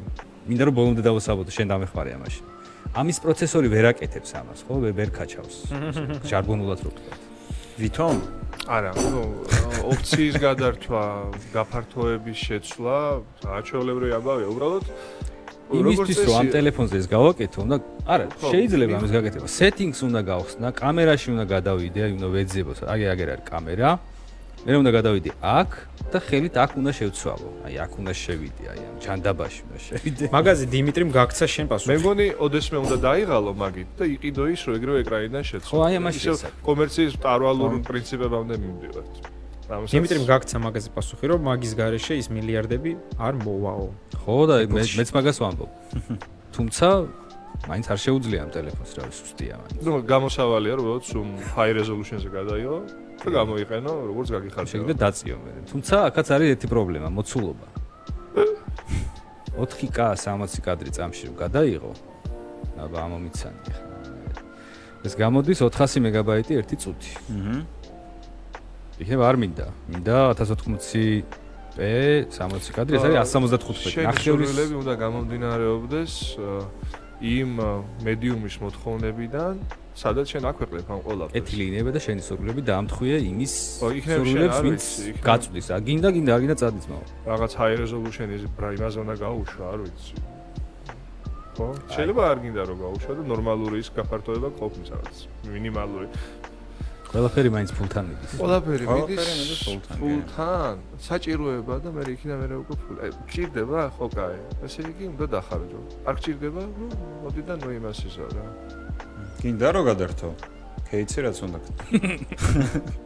[0.48, 2.42] მინდა რომ ბოლომდე დავასაბუთო შენ დამეხმარე ამაში.
[2.98, 4.74] ამის პროცესორი ვერ აკეთებს ამას ხო?
[4.98, 5.56] ვერ ქაჩავს.
[6.30, 7.16] ჟარგონულად რო ვთქვა
[7.78, 8.18] ვითომ?
[8.68, 9.22] არა ნუ
[9.94, 11.04] ოფციის გადართვა
[11.54, 12.98] გაფართოების შეცვლა
[13.58, 14.86] აჩვეულებრივი აბავია უბრალოდ
[15.68, 19.48] იმისთვის რომ ამ ტელეფონზე ეს გავაკეთო, უნდა არა, შეიძლება ამის გაკეთება.
[19.52, 23.90] settings უნდა გავხსნა, კამერაში უნდა გადავიდე, აი უნდა ვეძებო, აი აგერ არის კამერა.
[24.68, 25.76] მე უნდა გადავიდე აქ
[26.12, 27.50] და ხელით აქ უნდა შევცვალო.
[27.68, 30.26] აი აქ უნდა შევიდე, აი ამ ჯანდაბაში უნდა შევიდე.
[30.36, 31.88] მაგაზე დიმიტრიმ გაქცა შენ პასუხი.
[31.88, 35.72] მე მგონი ოდესმე უნდა დაიღალო მაგით და იყიდო ის რომ ეგრევე ეკრანიდან შეცვალო.
[35.72, 36.20] ხო, აი ამაში
[36.68, 39.14] კომერციის მტარვალურ პრინციპებამდე მივდივართ.
[39.68, 42.92] დიმიტრიმ გაქცა მაგაზე პასუხი რომ მაგის garaშე ის მილიარდები
[43.24, 43.88] არ მოვაო.
[44.20, 45.72] ხო და მე მეც მაგას ვამბობ.
[46.56, 46.88] თუმცა
[47.72, 49.80] მაინც არ შეუძლია ამ ტელეფონს რა ვსუსტია მაინც.
[49.84, 54.70] ნუ გამოსავალია რომ სულ high resolution-ზე გადაიო და გამოიყენო როგორც გაგიხარდა.
[54.72, 55.52] შეგდა დაწიო მე.
[55.72, 57.68] თუმცა აქაც არის ერთი პრობლემა, მოცულობა.
[59.58, 61.92] 4K 60 კადრი წამში რომ გადაიღო,
[62.78, 63.84] აბა ამომიცანი ხა.
[65.08, 67.14] ეს გამოდის 400 მეგაბაიტი ერთი წუთი.
[67.34, 67.56] აჰა.
[69.02, 69.68] იქნება არ მინდა.
[69.94, 71.26] მინდა 1080
[71.78, 71.80] p
[72.30, 74.06] 60 კადრი, ეს არის 175.
[74.10, 76.14] ნახევრილები უნდა გამომდინარეობდეს
[77.22, 77.50] იმ
[78.06, 79.54] მედიუმის მოთხოვნებიდან,
[79.98, 81.38] სადაც შენ აქვეყნებ ამ ყველაფერს.
[81.42, 84.84] ეთილინება და შენი სურვილები დაამთხვია იმის სურვილებს, ვინც
[85.26, 85.68] გაწვდის.
[85.74, 87.04] ა გინდა, გინდა, არ გინდა წადის მაო.
[87.26, 90.14] რაღაც high resolution ის იმაზე უნდა გაუშვა, არ ვიცი.
[91.58, 91.68] ხო?
[91.94, 95.18] შეიძლება არ გინდა რომ გაუშვა და ნორმალური ის გაფართოება ყოფნის რაღაც
[95.50, 96.08] მინიმალური.
[97.08, 98.32] ყველაფერი მაინც ფულთან მიდის.
[98.38, 99.26] ყველაფერი მიდის
[99.66, 99.96] ფულთან.
[100.02, 100.76] ფულთან.
[101.08, 102.96] საჭიროება და მე იქიდან მე უკვე ფულ.
[103.04, 103.80] აი, გჭირდება?
[103.96, 104.38] ხო, კაი.
[104.68, 105.80] ესე იგი უნდა დახარჯო.
[106.08, 106.62] არ გჭირდება?
[106.78, 106.86] ნუ
[107.24, 108.46] მოდი და ნუ იმას ისო რა.
[109.48, 110.30] გინდა რომ გადართო?
[110.92, 111.60] კეიცი რაც უნდა.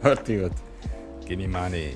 [0.02, 0.54] პარტივად.
[1.22, 1.86] გიმი მანი.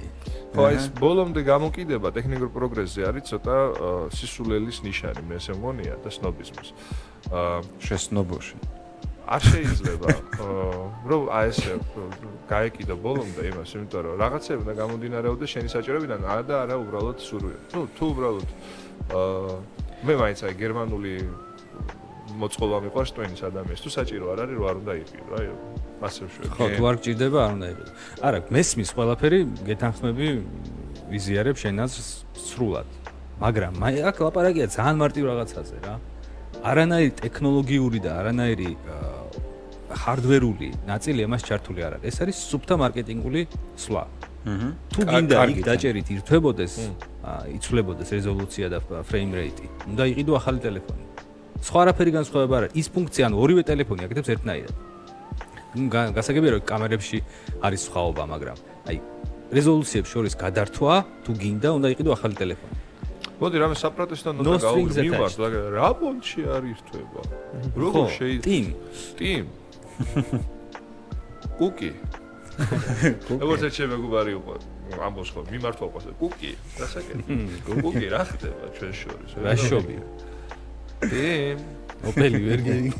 [0.55, 3.57] ხო, ეს ბოლომდე გამოკიდება ტექნიკურ პროგრესზე არის ცოტა
[4.15, 6.69] სისულელის ნიშანი, მე ესე მგონია და სნობიზმის.
[7.35, 8.57] აა შესნობოში.
[9.27, 10.11] არ შეიძლება
[11.11, 11.75] რომ აი ესე
[12.47, 17.59] გაეკიდო ბოლომდე იმას, იმიტომ რომ რაღაცები უნდა გამომდინარეობდეს შენი საჭიროებიდან, არა და არა უბრალოდ სურვილი.
[17.75, 18.49] ნუ თუ უბრალოდ
[19.11, 19.59] აა
[20.07, 21.13] მე მაინც აი გერმანული
[22.43, 25.47] მოწყობა მიყვარს ტვენის ადამიანს, თუ საჭირო არ არის, რომ არ უნდა იყიდო, აი
[26.07, 26.51] ასე ვშვები.
[26.57, 27.93] ხო, თუ არ გჭირდება, არ უნდა იყიდო.
[28.27, 30.27] არა, მესმის ყველაფერი გეთანხმები
[31.13, 31.93] ვიზიარებ შენაც
[32.49, 32.89] სრულად.
[33.41, 35.95] მაგრამ მე აქ ლაპარაკია ძალიან მარტივ რაღაცაზე რა.
[36.71, 38.71] არანაირი ტექნოლოგიური და არანაირი
[39.87, 42.05] ჰარდვერული ნაწილი ამას ჩართული არ არის.
[42.11, 43.41] ეს არის სუფთა მარკეტინგული
[43.77, 44.05] სვლა.
[44.47, 44.69] აჰა.
[44.93, 46.75] თუ გინდა იქ დაჭერით ირთვებოდეს,
[47.57, 48.79] იცვლებოდეს რეზოლუცია და
[49.11, 51.05] ფრეიმ რეიტი, უნდა იყიდო ახალი ტელეფონი.
[51.63, 52.75] სხვა არაფერი განსხვავება არ არის.
[52.81, 54.75] ის ფუნქცია, ანუ ორივე ტელეფონი აკეთებს ერთნაირად.
[56.17, 57.19] გასაგებია რომ კამერებში
[57.67, 58.57] არის სხვაობა, მაგრამ
[58.89, 58.97] აი
[59.53, 62.77] რეზოლუციებს შორის გადართვა თუ გინდა უნდა იყიდო ახალი ტელეფონი.
[63.37, 65.37] მოდი რამე საპროტესტო ნოტა გავუმივართ,
[65.77, 67.21] რა პონჩი არის რთვება.
[67.77, 68.45] როგორ შეიძლება?
[68.49, 68.67] ტიმ.
[69.21, 69.45] ტიმ.
[71.61, 71.91] კუკი.
[73.37, 74.53] როგორც ეჩე მეგობარი იყო.
[74.97, 76.07] ამბობს ხო, მიმართვა ყავს.
[76.17, 77.33] კუკი, დასაკეთე.
[77.69, 79.31] კუკი რა ხდება ჩვენ შორის?
[79.45, 80.03] რა შობია?
[81.03, 81.59] ტიმ.
[82.07, 82.91] ოპელი ვერ გეგი.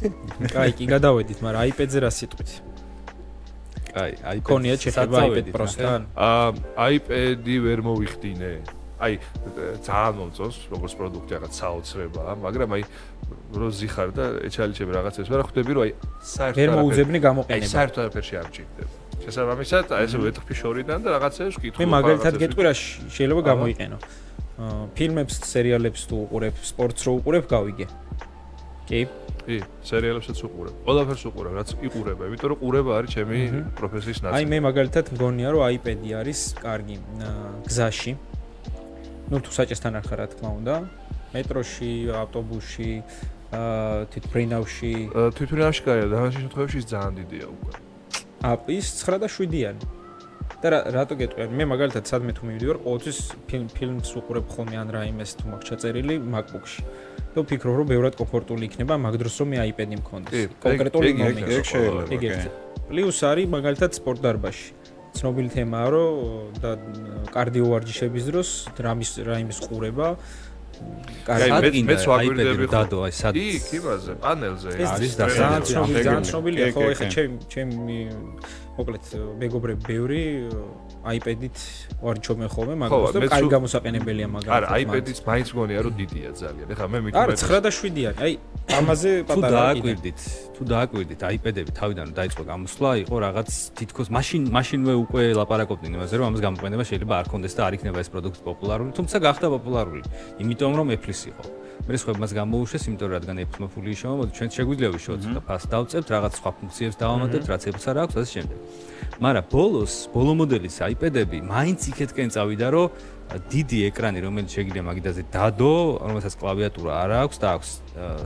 [0.53, 2.51] კაი, კი გადავედით, მაგრამ iPad-ზე რა სიტყვით?
[3.93, 4.43] კაი, iPad.
[4.47, 6.01] კონია შეიძლება iPad Pro-სთან?
[6.17, 6.49] აა
[6.97, 8.51] iPad-ი ვერ მოვიხდინე.
[8.97, 9.15] აი
[9.85, 12.83] ძალიან მომწონს როგორც პროდუქტი რაღაც საოცრებაა, მაგრამ აი
[13.61, 15.93] რო ზიხარ და ეჩალიჩები რაღაცებს ვერ ხვდები რომ აი
[16.33, 17.61] საერთოდ ვერ მოუძებნი გამოყენება.
[17.61, 18.93] აი საერთოდ არაფერში არ მჭირდება.
[19.27, 21.79] შესაბამისად, აი ესე ვეთქვი შორიდან და რაღაცებს ვკითხო.
[21.85, 23.97] მე მაგალითად გეტყვი რა შეიძლება გამოიყენო.
[24.01, 24.26] აა
[24.97, 27.87] ფილმებს, სერიალებს თუ უყურებ, სპორტს რო უყურებ, გავიგე.
[28.89, 29.01] კი.
[29.47, 30.75] კი, სერიალებსაც უყურებ.
[30.87, 33.39] ყველაფერს უყურებ, რაც იყურება, იმიტომ რომ ყურება არის ჩემი
[33.79, 34.35] პროფესიის ნაწილი.
[34.37, 36.97] აი მე მაგალითად მგონია რომ iPad-ი არის კარგი
[37.69, 38.13] გზაში.
[39.27, 40.75] ну თუ საჭესთან არ ხარ რა თქმა უნდა
[41.35, 42.91] მეტროში ავტობუსში
[43.59, 44.93] აა თვითფრინავში
[45.35, 47.73] თვითფრინავში კარია და ამ შემთხვევაში ძალიან დიდია უკვე
[48.47, 49.83] ა ის 9 და 7-იანი
[50.63, 51.47] და რატო გეტყვი?
[51.53, 56.15] მე მაგალითად სადმე თუ მივიდივარ ყოველთვის ფილმ ფილმს უყურებ ხოლმე ან რაიმეს თუ მაქვს ჩაწერილი
[56.33, 56.81] MacBook-ში.
[57.37, 60.35] და ვფიქრობ რომ ბევრად კომფორტული იქნება მაგ დროს რომ მე iPad-ი მქონდეს.
[60.65, 61.37] კონკრეტული ეგ
[61.71, 64.71] შეიძლება პლუს არის მაგალითად სპორტ დარბაზში.
[65.17, 66.13] ცნობილი თემაა, რომ
[66.61, 66.71] და
[67.33, 70.09] კარდიო ვარჯიშების დროს რამის რაიმის ყურება
[71.27, 71.81] კარგი.
[71.91, 77.33] მეც ვაგვირდები დადო აი სად იქ იმაზე პანელზე არის და ძალიან ცნობილია ხო ეხა ჩემ
[77.53, 77.71] ჩემ
[78.77, 79.05] მოკლედ
[79.41, 80.23] მეგობრები ბევრი
[81.07, 81.57] iPad-ით
[82.03, 86.67] ვარჯიშობენ ხოლმე მაგას და კაი გამოსაყენებელია მაგას არა iPad-იც მაინც მგონია რომ დიდია ძალიან.
[86.75, 88.33] ეხა მე მითხრა არა 9 და 7-იანი აი
[88.77, 90.21] ამაზე პატარა თუ დააკვირდით
[90.57, 96.27] თუ დააკვირდით iPad-ები თავიდან დაიწყო გამოსვლა იყო რაღაც თითქოს მაშინ მაშინვე უკვე ლაპარაკობდნენ იმაზე რომ
[96.31, 100.03] ამას გამოყენება შეიძლება არ კონდეს და არ იქნება ეს პროდუქტი პოპულარული თუმცა გახდა პოპულარული
[100.43, 101.45] იმიტომ რომ Apple-ის იყო
[101.87, 106.07] მე სხვა მას გამოუშვეს იმიტომ რადგან მოფული ისოვა მოდი ჩვენ შეგვიძლია ვიშოთ და ფას დავწევთ
[106.15, 108.59] რაღაც სხვა ფუნქციებს დავამატებთ რაც Apple-ს არ აქვს ასე შემდეგ.
[109.23, 112.87] მაგრამ ბოლოს ბოლო მოდელის iPad-ები მაინც იქეთკენ წავიდა რომ
[113.53, 115.75] დიდი ეკრანი რომელიც შეიძლება მაგიდაზე დადო
[116.11, 117.71] რომელსაც კლავიატურა არ აქვს და აქვს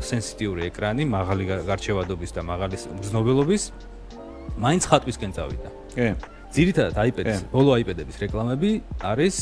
[0.09, 3.63] სენსიტიური ეკრანი მაღალი გარჩევადობის და მაღალი გზნობელობის
[4.61, 5.69] მაინც ხატვისკენ წავიდა.
[5.95, 6.09] კი.
[6.51, 8.71] ძირითადად iPad-ის ბოლო iPad-ების რეკლამები
[9.07, 9.37] არის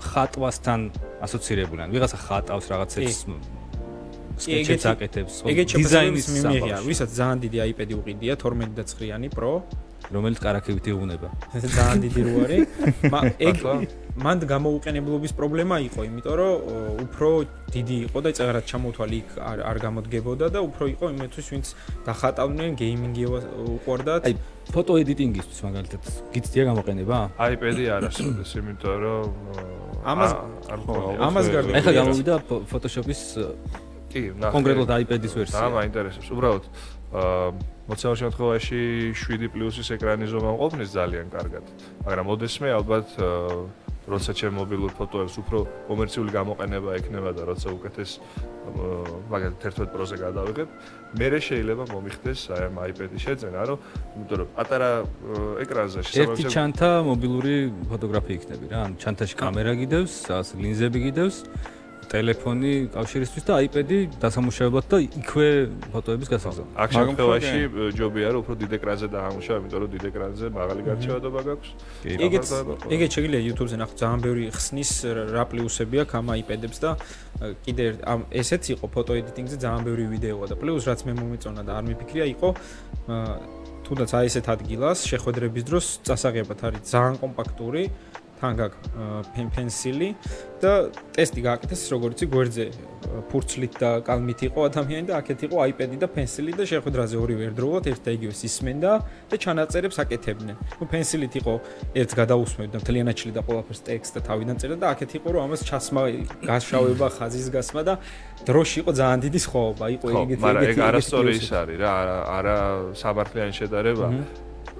[0.00, 0.80] ხატვასთან
[1.24, 3.16] ასოცირებული ან ვიღაცა ხატავს რაღაცებს
[4.36, 6.76] სკეჩებს აკეთებს დიზაინის მიმიღია.
[6.84, 9.64] ვისაც ძალიან დიდი iPad-ი უყიდია 12 და 9-იანი Pro
[10.14, 11.28] რომელიც კარაქებით იღუნება.
[11.56, 12.58] ძალიან დიდი როარი.
[13.48, 13.56] ეგ
[14.16, 16.54] მანდ გამოუყენებლობის პრობლემა იყო, იმიტომ რომ
[17.04, 17.28] უფრო
[17.74, 21.66] დიდი იყო და წეღარად ჩამოთვალი იქ არ არ გამოდგებოდა და უფრო იყო იმისთვის, ვინც
[22.06, 23.24] დახატავდნენ გეიმინგი
[23.76, 24.22] უყვარდათ.
[24.30, 24.34] აი
[24.72, 27.16] ფოტო ედიტინგისთვის მაგალითად გიცდია გამოყენება?
[27.36, 29.26] აი პედი არასოდეს, იმიტომ რომ
[30.06, 30.30] ამას
[30.70, 31.18] არ მქონდა.
[31.28, 32.34] ამას გარდა ეხლა გამოვიდა
[32.70, 33.20] ფოტოშოპის
[34.10, 34.52] კი, ნახე.
[34.54, 35.60] კონკრეტულად iPad-ის ვერსია.
[35.60, 36.28] და მაინტერესებს.
[36.30, 36.64] უბრალოდ
[37.12, 38.80] აა მოცემულ შემთხვევაში
[39.14, 41.64] 7 პლუსის ეკრანი ზომა ყოფნის ძალიან კარგად.
[42.02, 43.08] მაგრამ მოდესმე ალბათ
[44.06, 45.58] როცა ჩემ მობილურ ფოტოებს უფრო
[45.90, 48.10] კომერციული გამოყენება ექნება და როცა უკეთეს
[49.30, 50.68] მაგალითად 11 პროზე გადავიღებ,
[51.18, 53.78] მე შეიძლება მომიხდეს აი ამ iPad-ის შეძენა, რომ
[54.14, 54.90] იმიტომ რომ პატარა
[55.62, 57.54] ეკრანზე შესაძლოა ერთი ჩანთა მობილური
[57.90, 60.14] ფოტოგრაფია იქნება რა, ანუ ჩანთაში კამერა გიდევს,
[60.62, 61.36] ლინზები გიდევს
[62.12, 65.48] ტელეფონი კავშირისთვის და iPad-ი დასამუშავებლად და იქვე
[65.92, 66.72] ფოტოების გასაღებად.
[66.82, 67.58] აქ შემთხვევაში
[67.98, 71.68] ჯობია რომ უფრო დიდ ეკრანზე დაამუშავო, იმიტომ რომ დიდ ეკრანზე მაღალი გარჩევადობა გაქვს.
[72.26, 72.46] ეგეც
[72.94, 74.92] ეგეც შეიძლება YouTube-ზე ნახო ძალიან ბევრი ხსნის
[75.34, 76.90] რა პლუსები აქვს ამ iPad-ებს და
[77.66, 81.72] კიდე ამ ესეც იყო ფოტო ედიტინგზე ძალიან ბევრი ვიდეოა და პლუს რაც მე მომეწონა და
[81.78, 82.48] არ მიფიქრია იყო
[83.86, 87.82] თუნდაც აი ესეთ ადგილას შეხვედრების დროს წასაღებად არის ძალიან კომპაქტური
[88.40, 90.08] თან გაქვს პენსილი
[90.60, 90.72] და
[91.16, 92.64] ტესტი გააკეთეს როგორც იცი გვერდზე
[93.30, 97.84] ფურცლით და კალმით იყო ადამიანი და აქეთ იყო iPad-ი და პენსილი და შეხვედრაზე ორივე ერთდროულად
[97.92, 98.92] ერთ და იგივე სისმენდა
[99.30, 100.56] და ჩანაწერებს აკეთებდნენ.
[100.80, 101.54] ნუ პენსილით იყო
[102.00, 106.00] ერთს გადაусმევდა მთლიანად ჩლიდა ყველაფერს ტექსტ და თავიდან წერდა და აქეთ იყო რომ ამას ჩასმა
[106.48, 107.94] გაშავება ხაზის გასმა და
[108.48, 109.84] დროში იყო ძალიან დიდი სხვაობა.
[109.96, 112.56] იყო ეგეთი ეგეთი მაგრამ ეგ არასწორი ის არის რა არა არა
[113.02, 114.06] სამართლიანი შედარება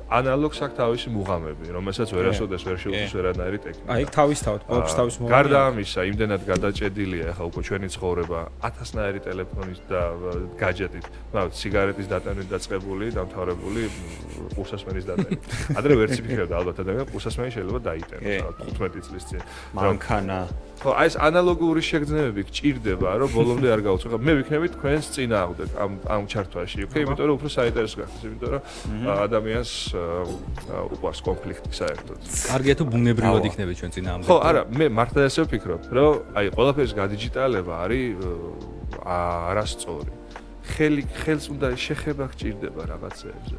[0.07, 3.89] ანალოგს აქვს თავისი მუღამები, რომელსაც ვერასოდეს ვერ შეუძლებს ვერანაირი ტექნიკა.
[3.91, 5.35] აი, თავისთავად, პოპს თავის მუღამები.
[5.35, 8.39] გარდა ამისა, იმდენად გადაჭედილია ახლა უკვე ჩვენი ცხოვრება
[8.69, 10.01] ათასნაირი ტელეფონის და
[10.63, 13.83] გაჯეტით, მაგრამ სიგარეტის დატანით დაწყებული, დამთავრებული
[14.55, 15.43] ყურსასმენის დატანით.
[15.75, 19.41] ადრე ვერც ფიქრობდა ალბათ ადამიანი ყურსასმენი შეიძლება დაიტანოს 15 წლის წინ.
[19.75, 20.39] მანქანა
[20.77, 24.13] ხო, აი ეს ანალოგური შეგრძნებები გჭირდება, რომ ბოლომდე არ გაუწევ.
[24.21, 26.79] მე ვიქნები თქვენს წინააღმდეგ ამ ამ ჩართვაში.
[26.87, 28.63] ოკეი, იმიტომ რომ უფრო საინტერესო გახდეს, იმიტომ რომ
[29.27, 29.73] ადამიანს
[30.95, 32.19] უყვარს კონფლიქტი საერთოდ.
[32.53, 34.29] კარგია თუ ბუნებრივად იქნება ჩვენ წინააღმდეგ.
[34.29, 38.07] ხო, არა, მე მართლა ესე ვფიქრობ, რომ აი ყველაფერს გადიჯიტალება არის
[39.01, 40.13] არასწორი.
[40.67, 43.57] ხელი ხელს უნდა შეხება გჭირდება რაღაცეებზე.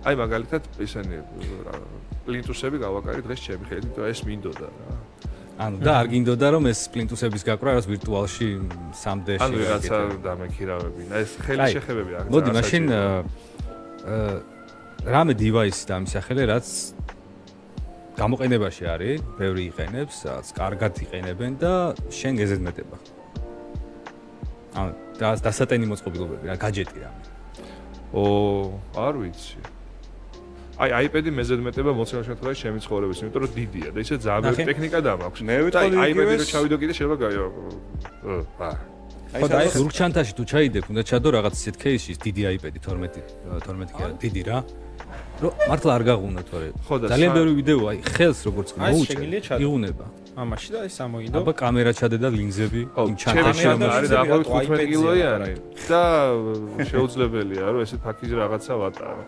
[0.00, 1.16] აი მაგალითად ისინი
[2.26, 4.94] პლინტუსები გავაკარი დღეს ჩემი ხელით, იმიტომ ეს მინდოდა რა.
[5.60, 8.48] ანუ და არ გინდოდა რომ ეს პლინტუსების გაკვრა რაც ვირტუალში
[8.96, 12.84] 3D-ში ანუ რაცა დამეკირავებინა ეს ხელი შეხებები აქ მოდი მაშინ
[15.14, 16.68] რამე დივაისი დამისახელე რაც
[18.20, 21.72] გამოყენებაში არის ბევრი იყენებს რაც კარგად იყენებენ და
[22.12, 22.96] შენ გეზედმეტება.
[24.76, 24.92] ანუ
[25.44, 27.22] დასატენი მოწყობილობები რა გაჯეტი რამე.
[28.12, 28.24] ო
[29.06, 29.56] არ vicsi
[30.80, 34.64] აი iPad-ი მე ზედმეტება მოცემულში თქვა ჩემი ცხოვრების, იმიტომ რომ დიდია და ისე ძალიან ბევრი
[34.70, 35.40] ტექნიკა დამაქვს.
[35.44, 37.24] მე ვიტყოდი iPad-ი რო ჩავიდო კიდე შეიძლება
[38.64, 38.74] აა
[39.30, 43.22] აი ეს ზურგჩანთაში თუ ჩაიდებ, უნდა ჩადო რაღაც ისეთ кейსში, დიდი iPad-ი 12
[43.62, 44.58] 12 კი არა, დიდი რა.
[45.40, 46.68] რომ მართლა არ გაღუნა თორე.
[47.12, 49.20] ძალიან ბევრი ვიდეო აი ხელს როგორც მოუჭერ,
[49.64, 50.06] იღუნება.
[50.40, 51.36] ამაში და ის ამოიდო.
[51.40, 55.52] აბა კამერა ჩადე და ლინზები იმ ჩანთაში არის დაახლოებით 15 კილოიანი
[55.90, 56.02] და
[56.90, 59.22] შეუძლებელია რომ ესე ფაქიზ რაღაცა ვატარო.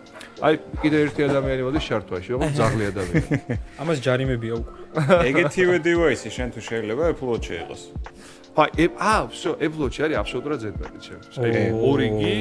[0.47, 3.37] აი კიდე ერთი ადამიანი მოდის შარტვაში, ოღონდ ძაღლი ადამიანი.
[3.81, 4.79] ამას ჯარიმებია უკვე.
[5.29, 7.81] ეგეთივე დივაისი შენ თუ შეიძლება Apple Watch-ი იყოს.
[8.58, 11.26] აი, აა, всё, Apple Watch-ი არის აბსოლუტურად ზედმეტი ჩემს.
[11.38, 12.36] აი, ორიგი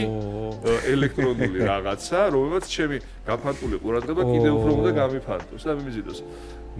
[0.93, 6.19] ელექტრონული რაღაცა, რომელსაც ჩემი გაფანტული ყურადღება კიდევ უფრო უნდა გამიფანტოს და მიმიზიდოს.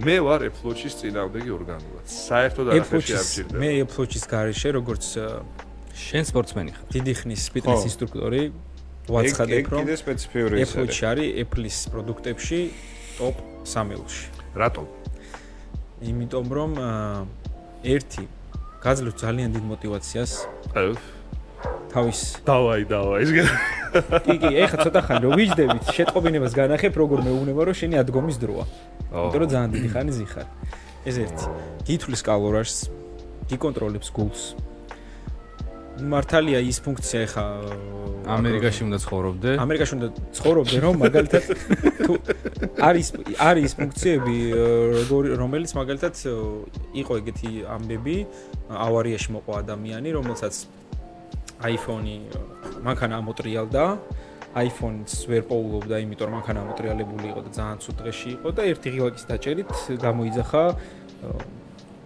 [0.02, 2.04] მე ვარ Apple Watch-ის წინააღმდეგი ორგანულად.
[2.06, 3.58] საერთოდ არაფერში არ ჭირდება.
[3.62, 5.04] მე Apple Watch-ის garaშე როგორც
[5.94, 6.86] შენ სპორტსმენი ხარ.
[6.98, 8.42] დიდი ხნის ფიტნეს ინსტრუქტორი
[9.06, 10.66] ვაცხადებ რომ კიდე სპეციფიური ის არის.
[10.66, 12.58] Apple Watch არის Apple-ის პროდუქტებში
[13.18, 14.24] top 3-ში.
[14.58, 14.84] რატომ?
[16.10, 16.70] იმიტომ რომ
[17.82, 18.22] ერთი
[18.83, 20.31] გაძლევს ძალიან დიდ მოტივაციას.
[21.93, 23.21] თავის დავაი დავაი.
[23.23, 23.31] ეს
[24.27, 28.65] კი კი ეხა ცოტა ხანი რომ ვიждდებით შეტყობინებას განახებ როგორ მეუბნება რომ შენი ადგომის დროა.
[29.13, 30.47] იმიტომ რომ ძალიან დიდი ხანი ზიხარ.
[31.07, 31.45] ეს ერთი.
[31.87, 32.79] გითვლის კალორაშს
[33.47, 34.41] გიკონტროლებს გულს.
[36.01, 37.45] მართალია ის ფუნქცია ეხა
[38.33, 41.43] ამერიკაში უნდა ცხოვრობდე ამერიკაში უნდა ცხოვრობდე რომ მაგალითად
[42.05, 42.13] თუ
[42.89, 43.07] არის
[43.49, 44.37] არის ფუნქციები
[45.43, 46.13] რომელიც მაგალითად
[47.03, 48.17] იყო ეგეთი ამბები
[48.87, 50.55] ავარიაში მოყვა ადამიანი რომელსაც
[51.63, 52.17] iPhone-ი
[52.83, 53.83] მანქანა ამოტრიალდა.
[54.53, 58.89] iPhone-ს ვერ პოულობდა, იმიტომ რომ მანქანა ამოტრიალებული იყო და ძალიან ცუდ დღეში იყო და ერთი
[58.93, 59.71] ღილაკის დაჭერით
[60.03, 60.63] გამოიძახა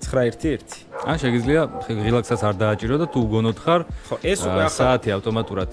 [0.02, 0.88] 911.
[1.08, 5.70] აა შეიძლება ღილაკსაც არ დააჭირო და თუ უგონოდ ხარ, ხო, ეს უკვე ახლა საათი ავტომატურად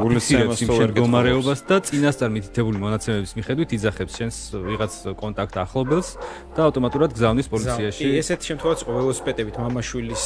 [0.00, 4.36] გულისხმობს შენ მდგომარეობას და წინასწარ მითითებული მონაცემების მიხედვით იძახებს შენს
[4.68, 6.08] ვიღაც კონტაქტ ახლობელს
[6.56, 8.00] და ავტომატურად გზავნის პოლიციაში.
[8.00, 10.24] კი, ესეთი შემთხვევაც იყო ველოსიპედებით მამაშვილის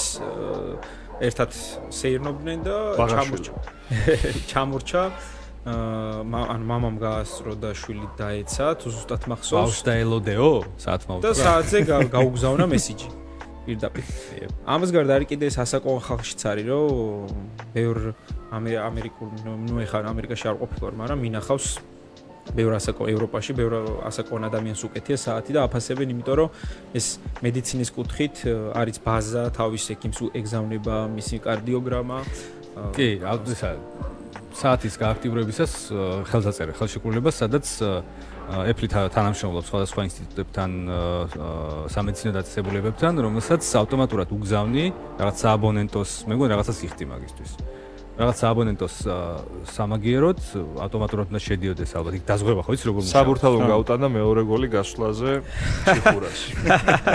[1.25, 1.51] ერთად
[1.95, 3.53] სეირნობდნენ და ჩამორჩა.
[4.51, 5.03] ჩამორჩა.
[5.09, 9.65] აა ან მამამ გაასწრო და შვილი დაეცა, თუ ზუსტად მახსოვს.
[9.65, 11.25] ბავშვ და ელოდეო, საათმა უთხრა.
[11.25, 11.79] და საათზე
[12.13, 13.24] გაუგზავნა მესიჯი.
[13.67, 14.05] პირდაპირ.
[14.67, 17.33] ამას გარდა არის კიდე ეს ასაკოვან ხალხშიც არის, რომ
[17.75, 17.99] ბევრ
[18.55, 19.29] ამერიკულ
[19.69, 21.69] ნუ ეხა ამერიკაში არ ყოფილვარ, მაგრამ მინახავს
[22.53, 23.73] ბევრ ასაკო ევროპაში ბევრ
[24.05, 26.49] ასაკოვან ადამიანს უკეთია საათი და აფასებენ იმიტომ რომ
[26.93, 27.07] ეს
[27.41, 28.37] მედიცინის კუთხით
[28.77, 32.19] არის ბაზა თავის ექიმს ეგზავნება მისი კარდიოგრამა
[32.93, 33.81] კი აუცილებლად
[34.55, 35.73] საათის გააქტიურებისას
[36.31, 37.67] ხელსაწერე ხელშეკრულება სადაც
[38.45, 40.71] Apple თანამშრომლობს სხვადასხვა ინსტიტუტებთან
[41.95, 44.85] სამედიცინო დაწესებულებებთან რომელსაც ავტომატურად უგზავნი
[45.21, 47.53] რაღაც სააბონენტოს მე მგონი რაღაცას იხდი მაგისტვის
[48.15, 48.97] რაღაც აბონენტოს
[49.75, 50.41] სამაგიეროდ
[50.85, 53.15] ავტომატურად უნდა შედიოდეს ალბათ იქ დაზღვევა ხო იცი როგორ მუშაობს?
[53.15, 55.33] საბურთალო გაუტანა მეორე გოლი გასვლაზე
[55.83, 56.51] ციფურაში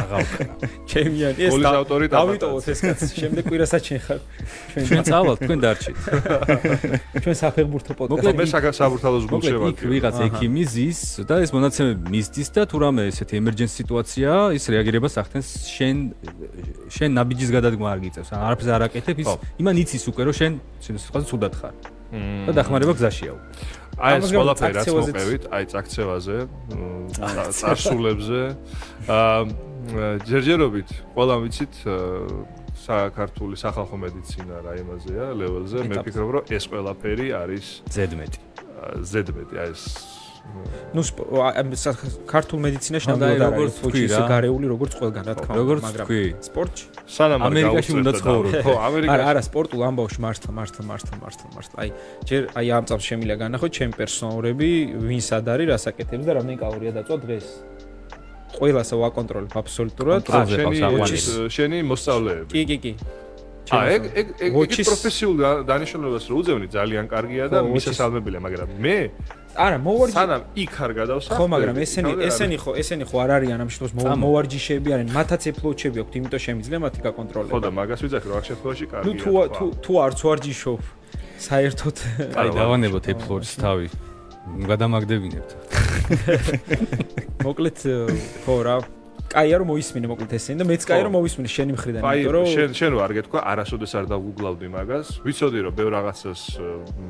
[0.92, 4.20] ჩემიანი ეს გოლის ავტორი დავიტოვოთ ეს კაცი შემდეგ კვირასაც შენ ხარ.
[4.90, 5.98] ჩვენ წავალთ თქვენ დარჩით.
[7.24, 12.12] ჩვენ საფეხბურთო პოდკასტი მოკლედ მე საქართველოს გულში ვარ იქ ვიღაც ექიმი ზის და ეს მონაცემები
[12.12, 15.96] მისდის და თუ რამე ესეთი ემერჯენსი სიტუაციაა ის რეაგირებას ახდენს შენ
[16.92, 18.30] შენ ნაბიჯის გადადგმა არ გიწევს.
[18.36, 19.32] არაფერს არ აკეთებ ის
[19.64, 20.54] იმან იცის უკვე რომ შენ
[20.98, 21.76] სიტყვაზე ცუდად ხარ.
[22.10, 23.50] და დახმარება გზაშია უკვე.
[24.00, 26.38] აი ეს ყველაფერი რაც მოყევით, აი წაქცევაზე,
[27.60, 28.42] წარსულებზე,
[29.14, 29.42] აა
[30.26, 31.74] ჯერჯერობით ყველა ვიცით
[32.80, 38.40] საქართველოს სახალხო მედიცინა რაიმაზეა, ლეველზე, მე ფიქრობ რომ ეს ყველაფერი არის ზედმეტი.
[39.12, 39.84] ზედმეტი, აი ეს
[40.94, 41.02] ну
[42.30, 46.10] ქართულ მედიცინაში ნამდვილად როგორც თქვი რა გარეული როგორც ყველგან რა თქმა უნდა მაგრამ
[46.50, 46.86] სპორტში
[47.16, 51.78] სანამ ამერიკაში უნდა ცხოვრო ხო ამერიკაში არა არა სპორტულ ამბავში მართლა მართლა მართლა მართლა მართლა
[51.84, 51.90] აი
[52.30, 54.70] ჯერ აი ამ წამს შემიძლია განახო ჩემი პერსონალურები
[55.10, 57.48] ვინ სად არის რას აკეთებს და რამდენი კალორია დაწვა დღეს
[58.50, 60.30] ყველასა ვაკონტროლებ აბსოლუტურად.
[60.50, 60.78] შენი
[61.54, 62.50] შენი მოსწავლეები.
[62.54, 62.94] კი, კი, კი.
[63.70, 68.70] აა ეგ ეგ ეგ Watch-ის- პროფესიულ და- დანიშნულებას რო უძევნი ძალიან კარგია და მისასალმებელია, მაგრამ
[68.84, 68.96] მე
[69.60, 71.32] არა, მოვარჯი სანამ იქ არ გადავსახ.
[71.38, 74.20] ხო, მაგრამ ესენი ესენი ხო, ესენი ხო არ არიან ამ შემთხვევაში წამო.
[74.26, 77.52] მოვარჯიშეები არიან, მათაც ეფლოუჩები აქვთ, იმიტომ შემიძლია მათი გაკონტროლება.
[77.54, 79.06] ხო და მაგას ვიძახი რომ აქ შემთხვევაში კარგია.
[79.06, 80.80] ნუ თუ თუ თუ არც ვარჯიშობ
[81.50, 81.98] საერთოდ
[82.42, 83.88] აი დავანებოთ ეფლორის თავი.
[84.70, 85.52] გადამაგდებინებთ.
[87.46, 87.78] მოკლედ
[88.46, 88.76] ხო რა
[89.30, 92.72] კაია რომ მოისმინე მოკლედ ესენი და მეც კაია რომ მოვისმინე შენი მხრიდან იმიტომ რომ შენ
[92.80, 95.08] შენ რო არ გეთქვა არასოდეს არ დაგუგლავდი მაგას.
[95.26, 96.42] ვიცოდი რომ ბევრ რაღაცას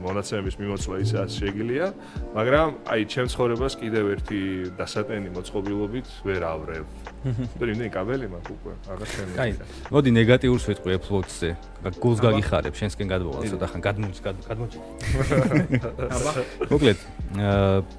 [0.04, 1.88] მონაცემების მიმოწვა ისე შეგილია
[2.36, 4.42] მაგრამ აი ჩემ ცხოვრებას კიდევ ერთი
[4.80, 6.84] დასატენი მოწყობილობით ვერ ავრევ.
[7.60, 9.52] და იმდენი კაბელი მაქვს უკვე რაღაც ჩემი კაი,
[9.92, 11.50] მოდი ნეგატიურს ვეთყვი ეფლოთზე.
[12.00, 14.74] გულს გაგიხარებ, შენსკენ გადმოვალ ცოტა ხან გადმოჭ გადმოჭ.
[16.16, 16.32] აბა.
[16.72, 17.00] მოკლედ,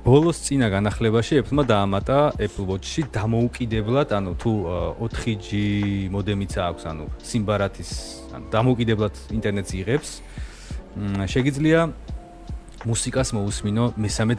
[0.04, 5.49] ბოლოს წინა განახლებაში Apple-მა დაამატა Apple Watch-ში დამოუკიდებლად, ანუ თუ აა, 4G
[6.11, 7.90] მოდემიც აქვს, ანუ სიმბარათის,
[8.35, 10.11] ანუ დამოუკიდებლად ინტერნეტს იღებს,
[10.99, 11.81] მ, შეგიძლია
[12.81, 14.35] მუსიკას მოусმინო მესამე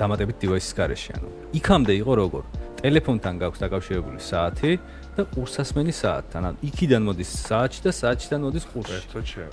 [0.00, 2.42] დამატებით device-ის გარეშე, ანუ იქამდე იყო როგორ?
[2.78, 4.72] ტელეფონთან გაქვს დაკავშირებული საათი
[5.18, 8.98] და ყურსასმენი საათთან, ანუ იქიდან მოდის საათში და საათშიდან მოდის ყურში.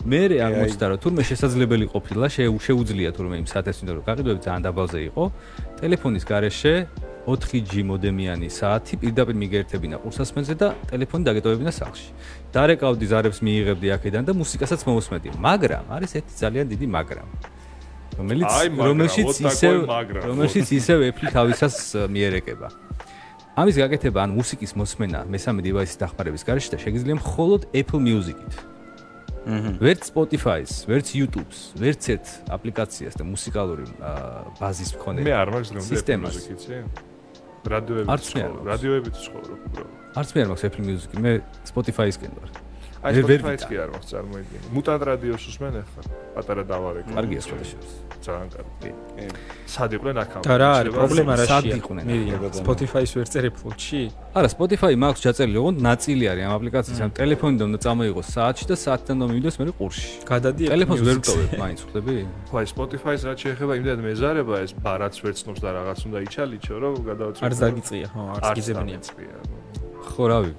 [0.06, 4.40] მე რე აღმოჩნდა რომ თურმე შესაძლებელი ყოფილა შე- შეუძლია თურმე იმ საათეს ვინდა რომ გაყიდვები
[4.46, 5.24] ძალიან დაბალზე იყო
[5.82, 6.74] ტელეფონის გარეშე
[7.26, 12.10] 4G მოდემიანი საათი პირდაპირ მიგაერთებინა ყურსასმელზე და ტელეფონი დაგეტოვებინა სახლში.
[12.54, 17.28] დარეკავდი ზარებს მიიღებდი აქედან და მუსიკასაც მოვუსმედი, მაგრამ არის ერთი ძალიან დიდი მაგრამ.
[18.16, 19.76] რომელიც რომელშიც ისევ
[20.30, 21.76] რომელშიც ისევ ეფლი თავისას
[22.08, 22.68] მიერეკება.
[23.56, 28.56] ამის გაკეთება ან მუსიკის მოსმენა მესამე დივაისის დახმარების გარეშე და შეგიძლია მხოლოდ Apple Music-ით.
[29.78, 33.86] ვერც Spotify-ს, ვერც YouTube-ს, ვერც ერთ აპლიკაციას და მუსიკალური
[34.58, 35.20] ბაზის მქონე.
[35.22, 36.80] მე არ მაქვს გონდა Apple Music-იც, ე?
[37.66, 38.68] არც მე არ მაქვს.
[38.72, 41.32] რადიოები ცხოვრობ უბრალოდ არც მე არ მაქვს Apple Music, მე
[41.72, 42.50] Spotify-სკენ ვარ.
[43.06, 46.02] აი ვერ- ვერ Spotify-ს კი არ მაქვს წარმოიდგინე მუტანტ რადიოს უსმენ ახლა
[46.36, 47.80] პატარა დავარეკო კარგია სხვადასხვა.
[48.26, 49.26] ძალიან კარგი კი.
[49.76, 51.76] სად იყვნენ აქამდე და რა არის შეიძლება- პრობლემა სად რაშია?
[51.82, 52.04] იყვნენ?
[52.10, 52.64] მირია ეგოც არა.
[52.66, 54.02] Spotify-ს ვერ წერე ფლოტში?
[54.38, 58.76] არა, Spotify მაქვს ჩაწერილი, ოღონდ ნაწილი არის ამ აპლიკაციის, ამ ტელეფონიდან უნდა წამოიღოს საათში და
[58.86, 60.08] საათთან უნდა მივიდეს მე ყურში.
[60.26, 62.16] გადადი Apple ტელეფონს ვერ ვტოვებ, მაინც ხვდები?
[62.50, 66.94] ხო აი Spotify-ს რაც შეეხება იმდენად მეზარება ეს ბარაც ვერცნობს და რაღაც უნდა იჩალიჩო რომ
[67.10, 68.98] გადავაწყვეტო არც დაგიწია, ხო, არც გიზებნია.
[70.10, 70.52] ხო, რავი.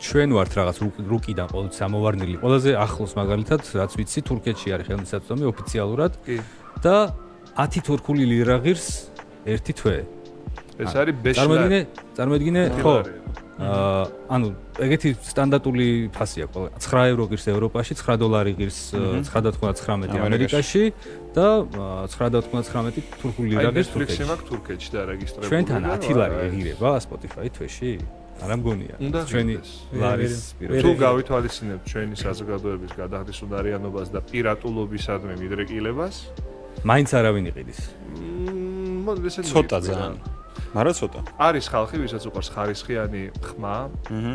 [0.00, 2.34] ჩვენ ვართ რაღაც რუკ- რუკიდან ყოველთვის ამოვარნილი.
[2.40, 6.36] ყველაზე ახლოს მაგალითად, რაც ვიცი, თურქეთში არის ხელმისაწვდომი ოფიციალურად კი
[6.84, 6.96] და
[7.60, 8.86] 10 თურქული ლირა ღირს
[9.44, 9.96] ერთი თვე.
[10.80, 11.80] ეს არის ბეშლა წარმოიდგინე,
[12.16, 12.96] წარმოიდგინე, ხო.
[13.60, 14.46] აა ანუ
[14.80, 15.86] ეგეთი სტანდარტული
[16.16, 19.20] ფასია ყველა 9 ევრო ღირს ევროპაში 9 დოლარი ღირს Mhm.
[19.28, 20.84] 9.19 ამერიკაში.
[21.36, 25.48] და აა, 9.19 თურქული ლირა ღირს თურქეთში მაქვს თურქეთში და რეგისტრირებული.
[25.52, 27.92] ჩვენთან და 10 ლარი არა, ეღირება Spotify თვეში
[28.40, 28.94] არა მგონია
[29.30, 29.54] ჩვენი
[30.00, 30.82] ლარის პირობები.
[30.84, 36.16] თუ გავითვალისწინებთ ჩვენი საზოგადოების გადახდის უნარიანობას და პირატულობისადმი მიდრეკილებას,
[36.88, 37.80] მაინც არავინ იყიდის
[39.04, 40.14] მოდი ესეთი ცოტა ძალიან.
[40.76, 41.20] მაგრამ ცოტა.
[41.36, 43.76] არის ხალხი, ვისაც უყარს ხარისხიანი ხმა,
[44.08, 44.34] აჰა.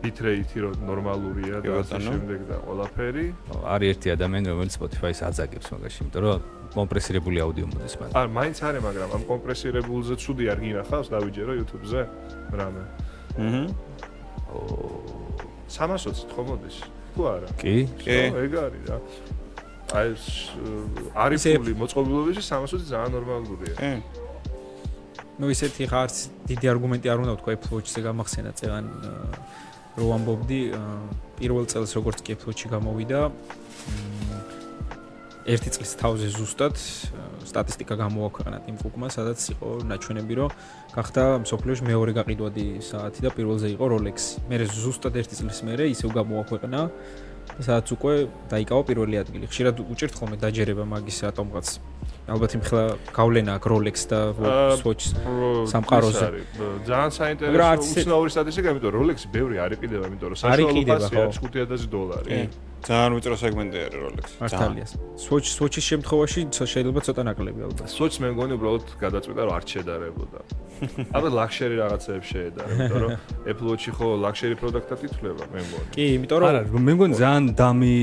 [0.00, 3.26] bitrate-ი რომ ნორმალურია და ასე შემდეგ და ყველაფერი.
[3.74, 6.40] არის ერთი ადამიანი რომელიც Spotify-ს აძაგებს მაგაში იმიტომ რომ
[6.74, 12.00] კომპრესირებული აუდიო მოდის მან არ მაინც არის, მაგრამ ამ კომპრესირებულზე ცუდი არ გინახავს, დავიჯერო YouTube-ზე
[12.60, 12.82] რამე.
[13.40, 13.62] აჰა.
[15.70, 16.76] 320 ხო მოდის?
[17.14, 17.48] თუ არა?
[17.58, 18.18] კი კი.
[18.44, 18.98] ეგ არის რა.
[19.90, 20.24] აი ეს
[21.14, 23.74] არის ფული მოწყობილობაში 320 ძალიან ნორმალურია.
[23.78, 23.92] კი.
[25.40, 26.16] ну ისეთი ხა არც
[26.50, 29.24] დიდი არგუმენტი არ უნდა ვთქვა Apple Watch-ზე გამახსენა წეგან აა,
[29.96, 30.60] რო ამბობდი
[31.40, 33.20] პირველ წელს როგორც კი Apple Watch-ი გამოვიდა
[35.48, 36.76] ერთი წლის თავზე ზუსტად
[37.48, 40.50] სტატისტიკა გამოაქვეყნა იმ კუკმა სადაც იყო ნაჩვენები რომ
[40.92, 46.12] გახდა მსოფლიოში მეორე გაყიდვადი საათი და პირველზე იყო Rolex-ი მე ზუსტად ერთი წლის მერე ისევ
[46.20, 46.80] გამოაქვეყნა
[47.58, 48.14] სადაც უკვე
[48.50, 49.44] დაიკავა პირველი ადგილი.
[49.50, 51.66] ხშირად უჭერთ ხოლმე დაჯერება მაგის ატომღაც
[52.30, 52.84] ალბათ იმხელა
[53.16, 56.26] გავლენა აქვს Rolex და რო- სამყაროზე.
[56.86, 61.22] ძალიან საინტერესო უცნაური სტატისტიკა, იმიტომ რომ Rolex-ი ბევრი არ იყიდება, იმიტომ რომ საშუალო ფასი ხო.
[61.26, 62.30] არის 5000 დოლარი.
[62.80, 64.26] ძალიან ვიწრო სეგმენტი არის Rolex.
[64.40, 64.86] მართალია.
[65.20, 67.86] Swatch Swatch-ის შემთხვევაში შეიძლება ცოტა ნაკლები ალბათ.
[67.92, 70.38] Swatch მე მგონი უბრალოდ გადაწყვიტა რომ არ შედარებოდა.
[71.12, 73.10] ალბათ luxury რაღაცეებს შეედარა, იმიტომ რომ
[73.52, 75.88] Apple Watch-ი ხო luxury product-ად ითვლება, მე მგონი.
[75.92, 77.94] კი, იმიტომ რომ არა მე მგონი ძალიან დამი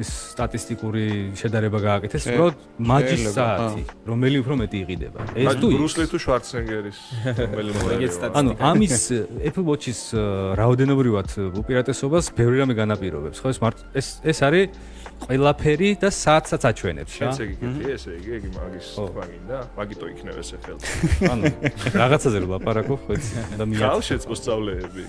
[0.00, 1.04] სტატისტიკური
[1.36, 2.56] შედარება გააკეთეს უბრალოდ
[2.88, 6.98] მაჯის შეიძლება, საათი რომელი უფრო მეტი იყიდება ეს თუ ბრუსლი თუ შვარცენგერის
[7.42, 8.38] რომელი სტატისტიკა.
[8.38, 8.96] ანუ ამის
[9.48, 10.00] Apple Watch-ის
[10.60, 11.28] რაოდენობრივად
[11.62, 14.68] უპირატესობას ბევრი რამე განაპირობებს ხო ეს მარტ ეს ეს არის
[15.22, 17.30] ყველაფერი და საათსაც აჩვენებს რა.
[17.30, 19.58] შენც ეგ იგეთი ესე იგი, იგი მაგის თქვა გინდა?
[19.78, 20.82] მაგიტო იქნება ესე ხელს.
[21.30, 21.42] ანუ
[21.94, 25.02] რაღაცაზე რო ლაპარაკო ხო იცი და მია ხალ შეწყოსწავლეები.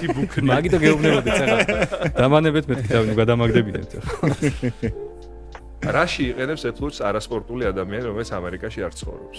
[0.00, 0.46] 10 ბუქნი.
[0.48, 1.58] მაგიტო გეუბნებოდი წაღა.
[2.16, 5.05] დამანებეთ მეთქი და გადამაგდებინეთ ხო.
[5.86, 9.38] რაში იყენებს Apple-ს არასპორტული ადამიანი, რომელიც ამერიკაში არ ცხოვრობს?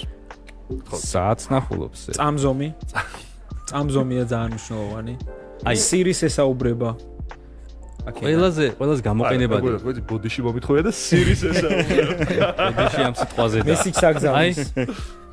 [1.00, 2.00] საათს ნახულობს.
[2.18, 2.70] წამზომი.
[3.72, 5.14] წამზომია ძალიან მნიშვნელოვანი.
[5.68, 6.90] აი სირის ესაუბრება.
[8.08, 9.68] ყველაზე ყველაზე გამოყენებადი.
[9.68, 12.14] აი, ხო, ბოდიში მომითხოვია და სირის ესაუბრება.
[12.56, 13.68] ბოდიში ამ სიტყვაზე და.
[13.68, 14.58] მესიქს აგზავნის.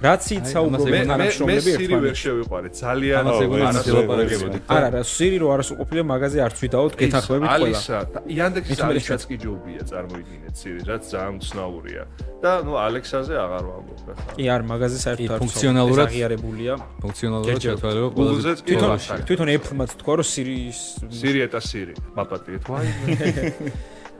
[0.04, 1.74] რაც იცაუბრობენ თანამშრომლები ერთმანეთს.
[1.74, 2.68] მე სირი ვერ შევიყვარე.
[2.80, 4.58] ძალიან არასოლებარებოდი.
[4.74, 7.64] არა, არა, სირი რო არასო ყოფილია მაგაზე არც ვითაოთ, გეთახმებით ყველა.
[7.64, 7.98] ალისა,
[8.36, 12.02] იანდექსის ალისაც კი ჯობია, წარმოიდგინეთ სირი, რაც ძალიან ცნაურია.
[12.44, 14.14] და ნუ ალექსაზე აღარ ვამბობ რა.
[14.36, 16.72] კი, არ მაგაზე საერთოდ არ ფუნქციონალურად აღიარებულია.
[17.04, 18.90] ფუნქციონალურად შეთვალება ყველაზე თვითონ
[19.28, 21.94] თვითონ Apple-მაც თქვა რომ სირის სირი eta სირი.
[22.18, 22.62] მაპატიეთ.
[22.70, 22.88] ვაი.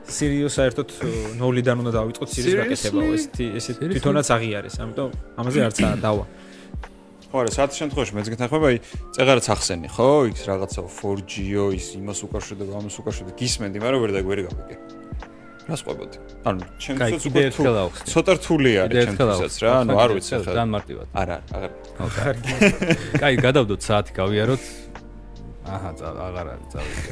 [0.05, 0.89] სირიო საერთოდ
[1.41, 6.25] ნოლიდან უნდა დავიწყოთ სირის გაკეთება ესეთი ესე თვითონაც აღიარეს ამიტომ ამაზე არც დავა.
[7.35, 8.77] ხო არა საათის შემთხვევაში მეც გეთახმება აი
[9.17, 10.09] წეღარაც ახსენი ხო?
[10.31, 14.77] იქ რაღაცა 4G-ო ის იმას უკავშირდება ამას უკავშირდება გისმენდი მაგრამ ვერ დაგვერი გავიგე
[15.65, 17.43] რას ყვებოდი ანუ ჩემთვის უკვე
[18.13, 21.07] ცოტა რთული არის ჩემთვისაც რა ანუ არ ვიცი ხა ძალიან მარტივად.
[21.17, 22.53] არა აღარ ხო კარგი
[23.19, 24.63] კაი გადავდოთ საათი გავიაროთ
[25.65, 27.11] აჰა აღარ არის წავიდე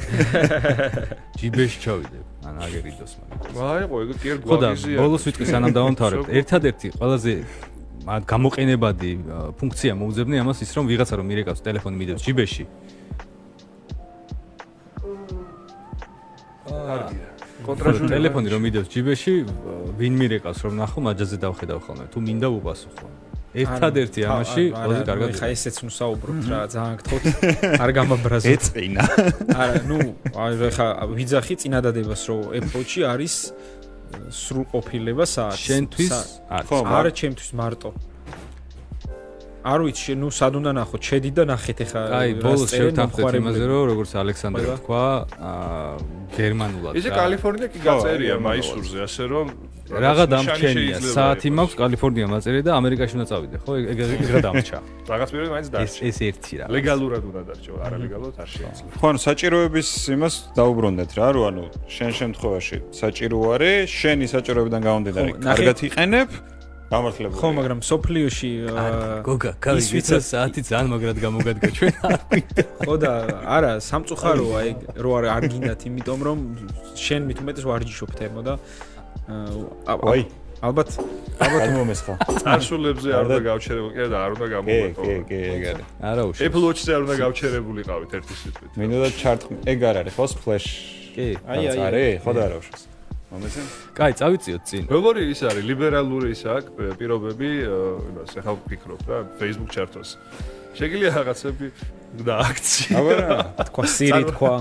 [1.41, 5.73] ჯიბეში ჩავიდე ან აგერიდოს მაგრამ ვაი ყო ეგ კი არ გვაგიზია ხო ბოლოს ვიტყვი სანამ
[5.79, 6.25] დავამთავრებ.
[6.41, 7.33] ერთადერთი ყველაზე
[8.03, 9.11] გამოყენებადი
[9.59, 12.65] ფუნქცია მოუძებნე ამას ის რომ ვიღაცა რომ მირეკავს ტელეფონი მიდევს ჯიბეში.
[16.67, 17.29] კარგია.
[17.63, 19.35] კონტრასტი ტელეფონი რომ მიდევს ჯიბეში
[19.97, 22.05] ვინ მირეკავს რომ ნახო მაჯაზე დავხედავ ხოლმე.
[22.11, 23.07] თუ მინდა უპასუხო
[23.53, 27.25] ერთადერთი ამაში ყველაზე კარგად ხა ესეც ნუ საუბრობთ რა ძალიან გთხოვთ
[27.85, 28.49] არ გამაბრაზოთ.
[28.53, 29.03] ეწინა
[29.63, 29.99] არა ნუ
[30.77, 33.35] ხა ვიძახი წინადადებას რომ Apple-ში არის
[34.43, 35.61] სრულყოფილება საათს.
[35.69, 36.13] შენთვის
[36.97, 37.91] არა ჩემთვის მარტო
[39.63, 42.01] არ ვიცი, ნუ სად უნდა ნახოთ, შედი და ნახეთ ახლა.
[42.19, 45.05] აი, ბოლოს შევთანხმდით იმაზე, რომ როგორც ალექსანდრე თქვა,
[45.39, 45.93] აა
[46.35, 46.93] გერმანულად.
[46.99, 49.47] ისე კალიფორნია კი გაწერია მაისურზე, ასე რომ
[49.93, 53.73] რაღა დამჩენია, საათი მაქვს კალიფორნია მაწერია და ამერიკაში უნდა წავიდე, ხო?
[53.93, 54.79] ეგ ეგ რა დამრჩა.
[55.13, 55.87] რაღაც პირველი მაინც დარჩა.
[55.87, 56.67] ეს ეს ერთი რა.
[56.73, 58.95] ლეგალურად უნდა დარჩა, არა ლეგალურად არ შეიძლება.
[58.99, 61.65] ხო, ანუ საჭიროების იმას დაუბრუნდეთ რა, რომ ანუ
[61.97, 66.29] შენ შემთხვევაში საჭირო არის, შენი საჭიროებიდან გამომდინარე, კარგად იყენებ.
[66.93, 67.41] გამართლებული.
[67.41, 68.51] ხო, მაგრამ სოფლიოში
[69.25, 71.95] გოგა, კავი ვიცი საათი ძალიან მაგრად გამოგადგა ჩვენ.
[72.85, 73.13] ხო და
[73.57, 76.39] არა, სამწუხაროა ეგ რო არ არ გინდათ, იმიტომ რომ
[77.01, 78.55] შენ მით უმეტეს ვარჯიშობ თემო და
[79.89, 80.23] აი
[80.63, 80.91] ალბათ
[81.43, 82.15] ალბათ მომესხა.
[82.39, 85.03] წარსულებზე არ უნდა გავჩერებული, კი და არ უნდა გამოვატო.
[85.03, 85.87] კი, კი, ეგ არის.
[85.99, 86.45] არა უშავს.
[86.47, 88.71] Apple Watch-ზე არ უნდა გავჩერებულიყავით ერთი სიტყვით.
[88.79, 90.69] მინდოდა ჩარტ ეგ არ არის, ხო, Flash.
[91.17, 91.79] კი, აი აი.
[91.83, 92.83] არის, ხო და არა უშავს.
[93.33, 93.67] მომეცენ?
[93.97, 94.83] კაი, წავიწიოთ წინ.
[94.93, 96.71] როგორი ის არის ლიბერალური ის აქვს
[97.01, 97.51] პირობები,
[98.13, 100.11] იმას ახლა ვფიქრობ რა, Facebook ჩარტოს.
[100.77, 101.67] შეგიძლია რაღაცები
[102.13, 102.93] და აქცია.
[103.01, 103.17] აბა,
[103.73, 104.53] თქვა სირი თქვა.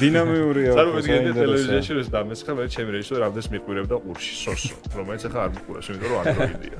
[0.00, 0.70] დინამიურია.
[0.76, 5.86] წარმოგიდგენთ ტელევიზიაში რომ დამესხა მე ჩემი რეჟისორი რამდენს მიყურებდა ყურში, სოსო, რომელიც ახლა არ მიყურებს,
[5.92, 6.78] იმიტომ რომ Android-ია.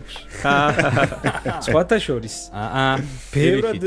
[1.68, 2.34] სხვათა შორის.
[2.52, 2.94] აა,
[3.32, 3.82] ბევრად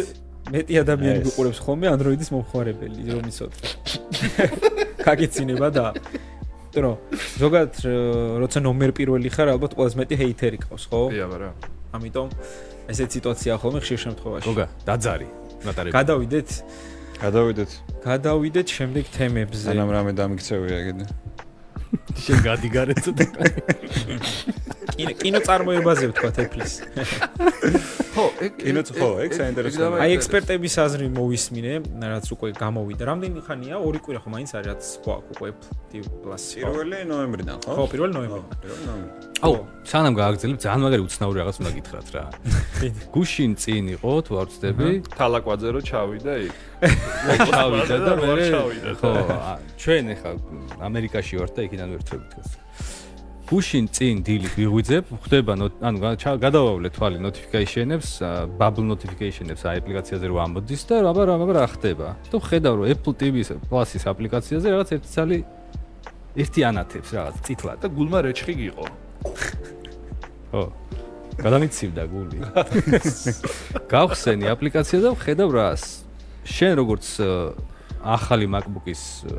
[0.54, 3.58] მეტი ადამიანი მიყურებს ხოლმე Android-ის მომხმარებელი, რომ იცოდე.
[5.08, 5.86] კაკიცინება და
[6.74, 6.98] იმიტომ რომ
[7.38, 7.74] ზოგადად
[8.42, 11.02] როცა ნომერ პირველი ხარ, ალბათ ყველაზე მეტი ჰეითერი ყავს, ხო?
[11.14, 11.50] კი, აბა რა.
[11.94, 12.28] ამიტომ
[12.90, 14.46] ესეთ სიტუაცია ხოლმე ხშირ შემთხვევაში.
[14.50, 15.28] გოგა, დაძარი.
[15.70, 15.94] ნატარები.
[15.94, 16.50] გადავიდეთ.
[17.22, 17.72] გადავიდეთ.
[18.10, 19.68] გადავიდეთ შემდეგ თემებზე.
[19.70, 21.06] ანამ რამე დამიქცევია კიდე.
[22.26, 23.26] შენ გადიგარეთ და
[24.94, 26.74] კინო კინო წარმოებაზე ვთქვა თეფლის.
[28.14, 29.98] ხო, ეგ კინო ხო, ეგ საინტერესოა.
[30.06, 31.74] აი ექსპერტების აზრი მოვისმინე,
[32.14, 33.04] რაც უკვე გამოვიდა.
[33.10, 33.76] რამდენი ხანია?
[33.82, 35.50] ორი კვირა ხო მაინც არის რაც ხო აქვს უკვე
[35.90, 36.44] TV Plus.
[36.62, 37.74] პირველი ნოემბრიდან, ხო?
[37.74, 38.54] ხო, პირველი ნოემბრიდან.
[38.62, 39.30] პირველი ნოემბრიდან.
[39.44, 39.56] აუ,
[39.90, 42.24] სანამ გააგზელებ, ძალიან მაგარი უცნაური რაღაც უნდა გითხრათ რა.
[43.14, 44.88] გუშინ წინ იყო, თუ არ ვწდები,
[45.18, 46.54] თალაკვაძე რო ჩავიდა იქ.
[47.50, 48.48] ჩავიდა და მე
[49.02, 49.12] ხო,
[49.82, 50.32] ჩვენ ახლა
[50.86, 52.63] ამერიკაში ვართ და იქიდან ვერთვებით გას.
[53.54, 55.98] გუშინ წინ დილით ვიღვიძებ, ხდება ანუ
[56.42, 58.10] გადავავლე თვალი notification-ებს,
[58.58, 62.08] bubble notification-ებს აი აპლიკაციაზე რო ამოდის და აბა რა აბა რა ხდება.
[62.34, 63.36] და ხედავ რომ Apple TV
[63.70, 65.38] Plus-ის აპლიკაციაზე რაღაც ერთი ცალი
[66.34, 68.86] ერთი ანათებს რაღაც წითლად და გულმა რეჩხი გიყო.
[70.50, 70.64] ხო.
[71.38, 72.38] გადამიცივდა გული.
[73.94, 75.84] გავხსენი აპლიკაცია და ხედავ რას.
[76.42, 77.06] შენ როგორც
[78.02, 79.30] ახალი MacBook-ის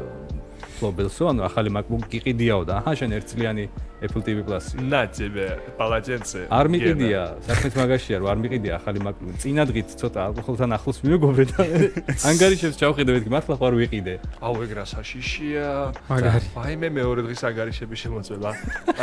[0.80, 3.66] ფლობელსო, ანუ ახალი MacBook გიყიდიაო და აჰა შენ ერთწლიანი
[4.00, 4.80] Apple TV Plus-ი.
[4.80, 9.36] на тебе полотенце არ მიყიდია, საქმეც მაგაშია, რომ არ მიყიდია ახალი MacBook.
[9.44, 11.62] წინა დღით ცოტა ალკოჰოლთან ახლოს მივეგობრე და
[12.32, 14.14] ანგარიშებს ჩავხედე მეთქი, მართლა ხარ ვიყიდე.
[14.40, 15.68] აუ ეგრა საშიშია
[16.08, 16.48] მაგარი.
[16.64, 18.52] აი მე მეორე დღის ანგარიშები შემოწევა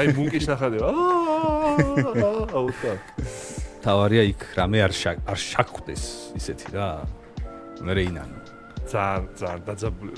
[0.01, 2.93] აი მუნკის ნახადე აა აუ ხა
[3.85, 6.05] თავარია იქ რამე არ შა არ შაკვდეს
[6.41, 6.89] ისეთი რა.
[7.85, 8.39] მე რეინანო.
[8.89, 10.15] ძალიან ძალიან დაძაბული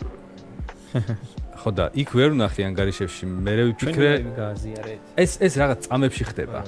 [1.63, 4.99] ხო და იქ ვერ ვნახე ანგარიშებში, მე ვიფიქრე გააზიარეთ.
[5.23, 6.59] ეს ეს რაღაც წამებში ხდება.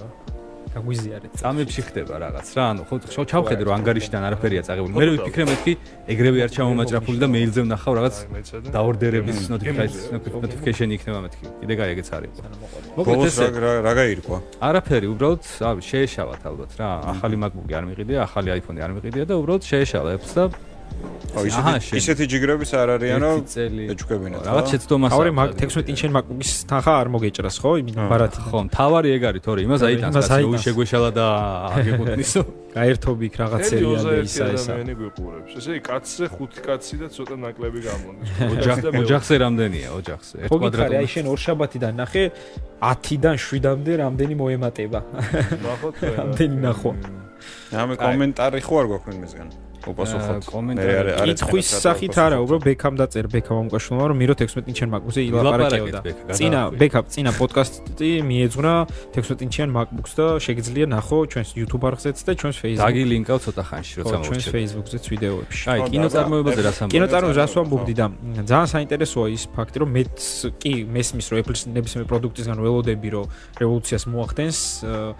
[0.75, 1.31] გაგვიზიარეთ.
[1.39, 4.93] წამებში ხდება რაღაც რა, ანუ ხო ხო ჩავხედე რომ ანგარიშიდან არაფერია წაღებული.
[4.99, 5.73] მე ვიფიქრე მეთქი
[6.11, 8.15] ეგრევე არ ჩამომაჭრაფული და მეილზე ვნახავ რაღაც
[8.75, 11.45] დაორდერების notification იქნება მეთქი.
[11.63, 12.31] კიდე გაიგე ეგეც არის.
[12.95, 14.37] მოკლედ ბოლოს ესე რა რა- გაირკვა?
[14.67, 15.41] არაფერი, უბრალოდ
[15.89, 16.89] შეეშალათ ალბათ რა.
[17.15, 20.43] ახალი MacBook-ი არ მიყიდია, ახალი iPhone-ი არ მიყიდია და უბრალოდ შეეშალა Apple-ს და
[21.35, 21.97] ისეთი შენ.
[21.99, 24.41] ისეთი ჯიგრებიც არ არიანო წელი ეჩუქებინათ.
[24.47, 25.11] რაღაც შეცდომას.
[25.11, 25.55] აქვს.
[25.59, 27.71] 16 ინჩენ MacBook-ის თანხა არ მოგეჭრას ხო?
[27.83, 28.39] იმით ბარათი.
[28.47, 30.63] ხო, თავარი ეგ არის, თორე იმას აიტანს, იმას კაცი აიტანს.
[30.65, 31.25] შეგვეშალა და
[31.75, 32.41] აგეკუთვნისო.
[32.75, 34.71] გაერთობი იქ რაღაც სერიალი ისა ისა.
[34.75, 40.35] ადამიანი გვიყურებს ესე კაცზე ხუთი კაცი და ცოტა ნაკლები გამონდეს ოჯახ ოჯახზე რამდენია, ოჯახზე?
[40.43, 41.11] ერთ ხო გითხარი, აი კვადრატული.
[41.15, 42.23] შენ ორ შაბათიდან ნახე
[42.83, 44.99] 10-დან 7-მდე რამდენი მოემატება.
[45.67, 46.91] ნახოთ რამდენი ნახო?
[47.79, 49.47] ამე კომენტარი ხო არ გვაქვს მისგან?
[49.93, 50.43] უპასუხოთ.
[50.75, 54.65] მე არ- არ კითხვის სახით რა არა, უბრალოდ ბექამ დაწერ ბექამ ამკაშულმა რომ მირო 16
[54.71, 55.21] ინჩიან MacBook-ზე
[56.05, 58.73] ბექა, წინა ბექაპ წინა პოდკასტი მიეძღვნა
[59.15, 62.85] 16 ინჩიან MacBook-ს და შეგიძლია ნახო ჩვენს YouTube არხზეც და ჩვენს Facebook.
[62.85, 64.45] დაგილინკავ ცოტა ხანში, როცა ხო, ჩვენს.
[64.55, 65.65] Facebook-ზეც ვიდეოებში.
[65.71, 66.91] აი, კინოწარმოებაზე რას ამბობ?
[66.95, 68.05] კინოწარმოებს რას ვამბობდი და
[68.49, 70.17] ძალიან საინტერესოა ის ფაქტი, რომ მეც
[70.61, 73.25] კი მესმის, რომ Apple-ის ნებისმიერ პროდუქტისგან ველოდები, რომ
[73.61, 75.13] რევოლუციას მოახდენს, აა,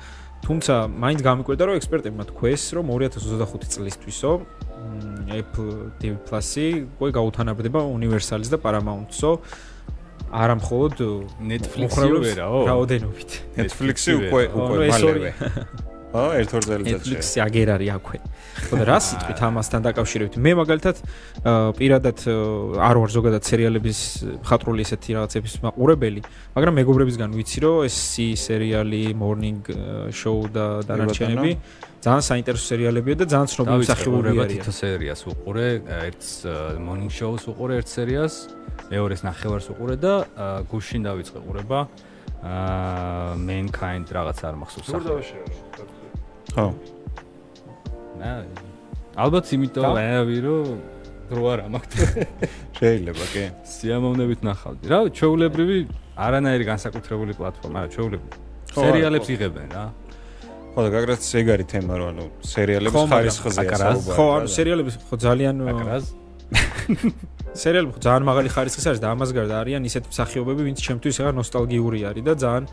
[0.46, 4.32] თუმცა მაინც გამიკვირდა, რომ ექსპერტებმა თქვეს, რომ 2025 წლისთვისო
[5.26, 9.32] Apple TV Plus-ი უკვე გაუთანაბრდება Universal-ს და Paramount-სო
[10.30, 10.96] არა მხოლოდ
[11.50, 12.60] Netflix-ი ვერაო?
[12.70, 13.32] რაოდენობით.
[13.58, 15.30] Netflix-ი უკვე უკვე მალევე.
[16.16, 17.12] ხო, ერთ-ორ წელიწადში.
[17.12, 18.18] Netflix-ი აგერ არის აქვე.
[18.66, 20.34] ხო და რა სიტყვით ამასთან დაკავშირებით?
[20.40, 20.96] მე მაგალითად
[21.76, 22.18] პირადად
[22.80, 24.00] არ ვარ ზოგადად სერიალების
[24.48, 26.22] ხატრული ესეთი რაღაცების მაყურებელი,
[26.56, 29.64] მაგრამ მეგობრებისგან ვიცი, რომ ეს C სერიალი, Morning
[30.16, 31.52] Show და დანარჩენები
[32.06, 34.62] ძალიან საინტერესო სერიალებია და ძალიან ცნობილი მსახიობები არიან.
[34.62, 35.68] თითო სერიას უყურე,
[36.06, 36.30] ერთს
[36.78, 38.34] morning show-ს უყურე ერთ სერიას,
[38.94, 40.14] მეორეს ნახევარს უყურე და
[40.70, 41.80] გუშინ დავიწყე ყურება
[42.46, 45.08] აა mankind რაღაც არ მახსოვს სახელი.
[45.10, 45.46] დავაშერო
[46.56, 46.68] ხო.
[49.16, 50.68] ალბათ იმიტომ ვაявი რომ
[51.30, 51.98] დრო არ ამაქვს.
[52.80, 53.44] შეიძლება, კი.
[53.76, 54.84] სიამოვნებით ნახავდი.
[54.92, 55.78] რა, ჩვეულებრივი
[56.16, 58.44] არანაირი განსაკუთრებული პლატფორმა, რა, ჩვეულებრივი.
[58.76, 59.86] სერიალებს იღებენ რა.
[60.76, 62.96] ხო და გაგრაც ეგ არის თემა, რომ ანუ სერიალების
[63.64, 63.84] აკრას?
[63.84, 64.16] საუბარი.
[64.16, 66.06] ხო, ანუ სერიალები ხო ძალიან აკრას.
[67.64, 71.34] სერიალები ხო ძალიან მაღალი ხარისხის არის და ამას გარდა არიან ისეთი მსახიობები, ვინც ჩემთვის ახლა
[71.40, 72.66] ნოსტალგიური არის და ძალიან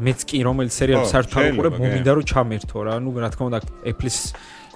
[0.00, 1.44] მეც კი რომელიც სერიალს არ კი.
[1.60, 2.94] მომინდა რომ ჩამერთო რა.
[3.04, 3.58] ნუ რა თქმა უნდა
[3.90, 4.18] Apple-ის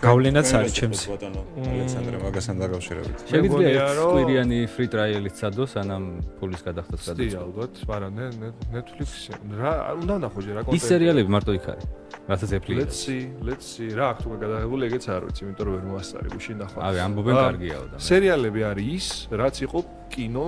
[0.04, 1.00] გავლენაც არის ჩემს.
[1.08, 3.16] ბატონო ალექსანდრე მაგასთან დაკავშირებით.
[3.24, 6.04] შეგიძლია მეგონია, ერთ რომ- კვირიანი free trial-ით სადო, სანამ
[6.36, 7.40] ფულის გადახდას სტი გადაწყვეტ.
[7.40, 8.26] ალბათ მაგრამ ნე
[8.74, 9.72] Netflix-ი რა
[10.02, 11.86] უნდა ნახო ჯერ რა ის სერიალები მარტო იქ არის.
[12.28, 12.76] რასაც Apple-ი.
[12.84, 13.88] Let's see, let's see.
[13.96, 16.80] რა აქვს უკვე გადაღებული, ეგეც არ ვიცი, იმიტომ რომ ვერ მოასწარი გუშინ ნახვა.
[16.88, 17.96] ავი ამბობენ კარგიაო და.
[18.10, 19.06] სერიალები არის ის,
[19.40, 19.78] რაც იყო
[20.12, 20.46] კინო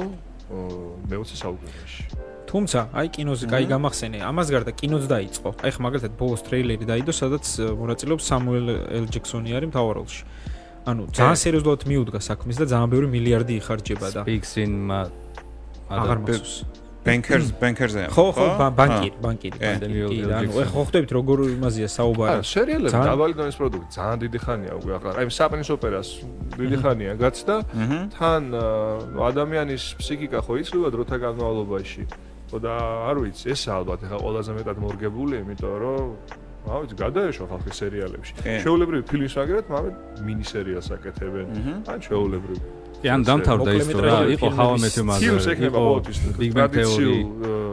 [1.09, 2.26] მე-20 საუკუნეში.
[2.47, 5.49] თუმცა, აი კინოზე კაი გამახსენე, ამას გარდა კინოც დაიწყო.
[5.67, 7.45] აი ხა მაგალითად ბოლოს ტრეილერი დაიდო, სადაც
[7.81, 8.67] მონაწილეობს სამუელ
[8.97, 10.23] ელ ჯექსონი არის მთავარ როლში.
[10.87, 15.01] ანუ ძალიან სერიოზულად მიუდგა საქმეს და ძალიან ბევრი მილიარდი იხარჯება და Speaks in ma
[15.91, 16.55] აღარ მახსოვს.
[17.07, 18.11] Bankers Bankers-ზე.
[18.11, 19.73] ხო, ხო, ბა- ბანკირი, ბანკირი, კი.
[19.79, 20.27] ბანკირი.
[20.39, 22.31] Ანუ ხო ხვდებით როგორ იმაზეა საუბარი.
[22.35, 25.11] არა, სერიალები დაბალი დონის პროდუქტი, ძალიან დიდი ხანია უკვე ახლა.
[25.23, 26.09] აი საპენის ოპერას
[26.59, 27.55] დიდი ხანია გაცდა.
[27.83, 27.99] აჰა.
[28.19, 28.43] თან
[29.31, 32.03] ადამიანის ფსიქიკა ხო იცვლება დროთა განმავლობაში.
[32.47, 32.75] და
[33.11, 36.07] არ ვიცი, ეს ალბათ ეხლა ყველაზე მეტად მორგებული, იმიტომ რომ
[36.67, 38.33] რა ვიცი, გადაეშვა ხალხი სერიალებში.
[38.43, 38.55] კი.
[38.65, 39.95] შეულებრივი ფილმის მაგერად, მაგრამ
[40.27, 41.47] მინი სერიალს აკეთებენ.
[41.91, 42.61] ან შეულებრივი.
[42.97, 45.21] კი ან დამთავრდა ის რა იყო Mother.
[45.23, 47.19] ფილმს ექნება იყო ყოველთვის Big Bang Theory.
[47.37, 47.67] ტრადიციულ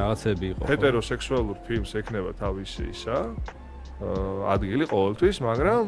[0.00, 0.62] რაღაცები იყო.
[0.70, 3.18] ჰეტეროსექსუალურ ფილმს ექნება თავისი ისა
[4.00, 5.84] აა, ადგილი ყოველთვის, მაგრამ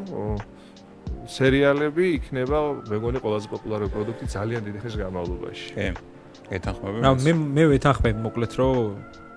[1.22, 2.58] სერიალები იქნება
[2.90, 5.68] მეგონი ყველაზე პოპულარული პროდუქტი ძალიან დიდი ხნის განმავლობაში.
[5.76, 5.86] კი.
[6.50, 6.96] გეთანხმები.
[7.04, 8.76] რა მე მე ვეთანხმები მოკლედ რომ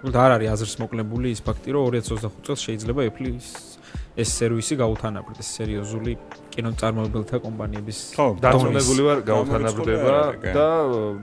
[0.06, 3.48] უბრალოდ არ არის აზრს მოკლებული ის ფაქტი რომ 2025 წელს შეიძლება Apple-ის
[4.16, 6.14] ეს სერვისი გაუთანაბრდეს სერიოზული
[6.56, 10.14] კინოწარმოებელთა კომპანიების ხო, დარწმუნებული ვარ გაუთანაბრდება
[10.56, 10.68] და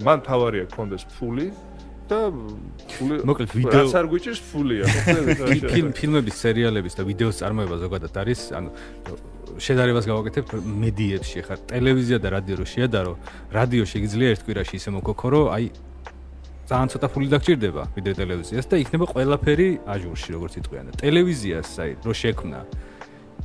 [0.05, 1.47] მან თავარია გქონდეს ფული
[2.13, 2.19] და
[2.93, 4.85] ფული მოკლედ, ვიდეო- რაც არ გვიჭირს ფულია.
[5.73, 8.69] ფილმ ფილმების, სერიალების და ვიდეოს წარმოება ზოგადად არის, ანუ
[9.59, 10.47] შედარებას გავაკეთებ
[10.83, 13.13] მედიებში ხარ, ტელევიზია და რადიო რო შეადარო,
[13.53, 15.67] რადიო შეგიძლია ერთ კვირაში ისე მოგქოქო, რომ აი
[16.73, 20.85] ძალიან ცოტა ფული დაგჭირდება ვიდრე ტელევიზიას და იქნება ყველაფერი აჟურში, როგორც იტყვიან.
[20.89, 22.61] და ტელევიზიას აი რო შექმნა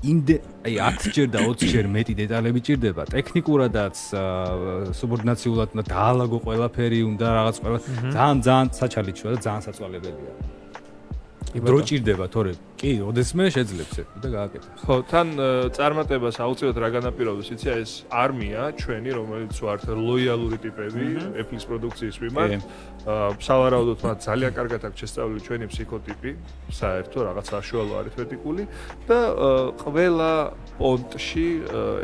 [0.05, 0.35] ინდე
[0.67, 3.03] აი 10 ჯერ და 20 ჯერ მეტი დეტალები ჭირდება.
[3.09, 3.95] ტექნიკურადაც
[4.99, 7.79] სუბორდინაციულად უნდა დაალაგო ყველაფერი უნდა რაღაც ყველა
[8.13, 10.33] ძალიან ძალიან საჩალიჩოა და ძალიან საწვალებელია
[11.55, 12.53] დრო ჭირდება თორე.
[12.77, 14.81] კი ოდესმე შეძლებს ეს და გააკეთებს.
[14.85, 15.27] ხო, თან
[15.73, 21.05] წარმატებას აუცილებლად რა განაპირობებს, იცი ეს არმია ჩვენი, რომელიც ვართ ლოიალური ტიპები
[21.41, 22.61] Apple-ის პროდუქციის მიმართ.
[23.47, 26.31] სავარაუდოდ მათ ძალიან კარგად აქვს შესწავლილი ჩვენი ფსიქოტიპი,
[26.69, 28.63] საერთო რაღაც საშუალო არითმეტიკული
[29.07, 29.19] და
[29.81, 30.31] ყველა
[30.77, 31.47] პონტში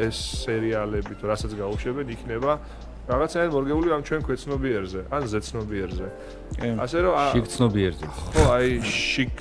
[0.08, 0.18] ეს
[0.48, 2.52] სერიალები თუ რასაც გაუშვებენ, იქნება
[3.04, 6.08] რაღაცაა მორგეული ამ ჩვენ ქვეცნობიერზე, ან ზეცნობიერზე.
[6.84, 8.06] ასე რომ შიგცნობიერზე.
[8.08, 9.34] ხო, აი შიგ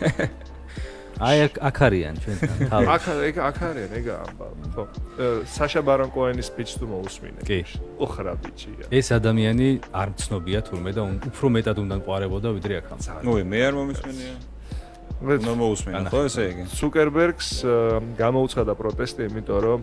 [1.20, 1.36] აი
[1.68, 2.84] აქ არიან ჩვენთან თავი.
[2.94, 4.06] აქ ეგ აქ არიან ეგ
[4.72, 4.84] ხო.
[5.44, 7.40] საშა ბარონ კოენის სპიჩს თუ მოусმინე.
[7.44, 7.60] კი.
[8.00, 8.84] ოხრა ბიჭია.
[8.88, 13.20] ეს ადამიანი არ მცნობია თურმე და უფრო მეტად უნდა მყარებოდა ვიდრე აქამდე.
[13.26, 14.32] ნუ მე არ მომისმენია.
[15.20, 16.62] ნუ მოусმინოთ, ხო, ესე იგი.
[16.72, 17.48] სუკერბერგს
[18.16, 19.80] გამოუცხადა პროტესტი, იმიტომ რომ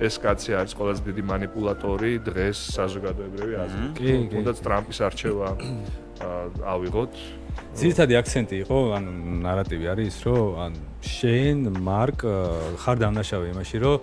[0.00, 3.92] ეს კაცი არის ყველაზე დიდი манипуляტორი დღეს საზოგადოებრივი აზრით.
[4.00, 5.48] კი, თუნდაც ტრამპის არჩევა
[6.64, 7.12] ავიღოთ.
[7.76, 9.04] ძირითადი აქცენტი იყო, ან
[9.44, 10.72] ნარატივი არის, რომ ან
[11.04, 12.18] შეინ მარკ
[12.80, 13.98] ხარ დამნაშავე იმაში, რომ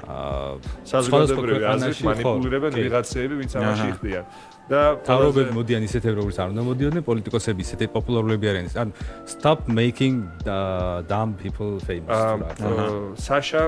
[0.00, 0.52] აა
[0.84, 4.24] საზოგადოებრივი აზრით манипулиრებენ ვიღაცეები, ვინც ამაში იხდიან.
[4.70, 8.88] და თავრობები ყველაზე- მოდიან ისეთები როგორც არ უნდა მოდიოდნენ პოლიტიკოსები ისეთი პოპულარულები არიან ან
[9.26, 10.14] stop making
[10.46, 12.14] uh, dumb people famous
[13.26, 13.62] საშა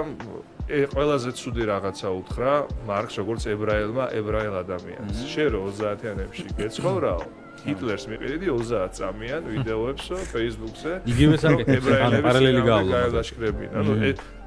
[0.72, 2.52] ე ყველაზე ცუდი რაღაცა უთხრა
[2.88, 5.16] მარკს როგორც ებრაელმა ებრაელ ადამიანს.
[5.32, 7.22] შენ რო 30-იანებში გეცხოვრაო
[7.66, 10.92] ჰიტლერს მიყიდი 30 წამიან ვიდეოებსო Facebook-ზე.
[11.12, 12.94] იგივე საკეთებს, ანუ პარალელი გავლა.
[12.94, 13.68] გაავლაშქრებინ.
[13.78, 13.92] ანუ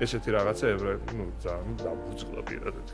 [0.03, 2.86] ესეთი რაღაცა ებრაელ, ნუ ძალიან დაბუძღლა პირადად.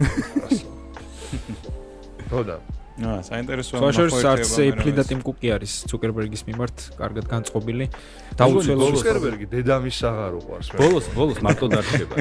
[2.32, 2.56] ხოდა
[3.00, 7.86] აა საინტერესოა საშორს არც ნახო ერთეობა Apple და Tim Cook-ი არის Zuckerberg-ის მიმართ კარგად განწყობილი.
[7.88, 12.16] მეგონი, დაუცველად ზუკერბერგი დედამის აღარ უყარს ბოლოს ბოლოს მარტო დარჩება.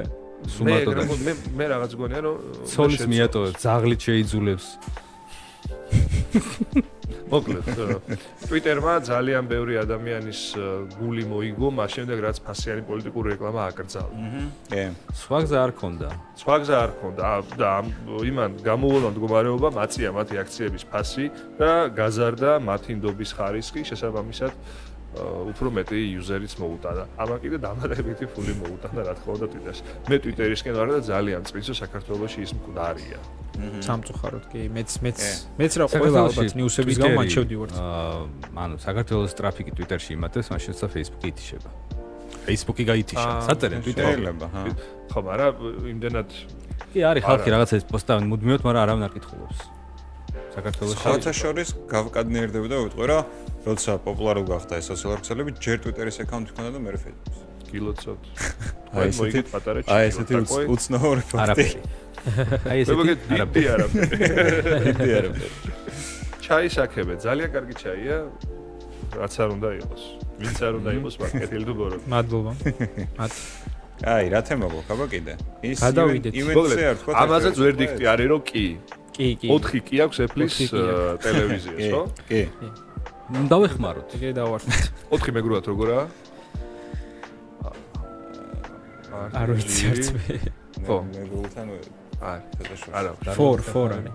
[0.56, 1.20] ეგრე დარჩება.
[1.20, 4.66] მე მე რაღაც გონია რომ ცოლის მიატოვებს, ზაღლით შეიძულებს.
[7.30, 7.66] მოკლედ
[8.46, 10.40] ტვიტერმა ძალიან ბევრი ადამიანის
[10.98, 14.10] გული მოიგო მას შემდეგ რაც ფასიანი პოლიტიკური რეკლამა აკრძალა.
[14.70, 14.84] კი
[15.22, 16.08] სხვა გზა არ ქონდა.
[16.42, 17.30] სხვა გზა არ ქონდა
[17.60, 17.86] და ამ
[18.30, 21.26] იმან გამოუვალა მდგომარეობა მაწია მათი აქციების ფასი
[21.58, 24.52] და გაზარდა მათი ნდობის ხარისხი შესაბამისად
[25.16, 27.04] უფრო მეტი იუზერიც მოუტანა.
[27.22, 29.80] ამან კიდე დამატებითი ფული მოუტანა რა თქმა უნდა ტვიტერს.
[30.10, 33.18] მე ტვიტერისკენ ვარ და ძალიან წვიცო საქართველოში ის მკვდარია.
[33.56, 35.18] სამწუხაროდ კი მეც მეც
[35.56, 37.68] მეც რა ყველა ალბათ ნიუსების გამო მან შევდივარ.
[37.72, 38.20] აა,
[38.64, 41.70] ანუ საქართველოს ტრაფიკი ტვიტერში იმატებს, მაშინ ცა Facebook-ი ითიშება.
[42.46, 43.30] Facebook-ი გაითიშა.
[43.48, 44.12] საწერენ ტვიტერში.
[44.12, 44.62] შეიძლება ჰა
[45.10, 45.54] ხო, მაგრამ
[45.92, 46.28] იმდენად
[46.92, 49.75] კი არის ხალხი რაღაცა ეს პოსტავენ მუდმივად, მაგრამ არავინ არ კითხულობს.
[50.56, 53.18] საქართველოს სხვათა შორის გავკადნიერდები და ვიტყვი რა
[53.66, 58.20] როცა პოპულარული გახდა ეს სოციალური ქსელები ჯერ ტვიტერის აკაუნთი ქონდა და მე Facebook-ის გილოცოთ.
[58.96, 60.34] აი ესეთი პატარა აი ესეთი
[60.72, 61.80] უცნაური ფაქტი არაფერი.
[62.70, 64.20] აი ესეთი არაფერი.
[64.86, 65.50] დიდი არაფერი
[66.46, 68.18] ჩაის აქებე, ძალიან კარგი ჩაია.
[69.18, 70.02] რაც არ უნდა იყოს.
[70.40, 71.98] ვინც არ უნდა იყოს მარკეტინგი თუ გორო.
[72.12, 72.52] მადლობა.
[73.18, 73.32] მათ
[74.04, 75.34] აი რა თემა გვაქვს აბა კიდე
[75.64, 75.80] ის
[76.36, 78.64] ივენტზე არ თქვა ამაზეც ვერდიქტი არის რომ კი.
[79.16, 80.66] კი კი 4 კი აქვს Apple-ის კი
[81.24, 82.02] ტელევიზიას, ხო?
[82.28, 82.40] კი
[83.50, 84.08] დავეხმაროთ.
[84.18, 84.82] ეგრე დავარქვით.
[85.10, 86.04] 4 მეგრულად როგორაა?
[89.40, 90.36] არ ვიცი არც მე.
[90.86, 90.96] ხო.
[91.10, 91.88] მე გულთან არის.
[92.92, 93.10] არა.
[93.24, 94.12] 4 4 არის.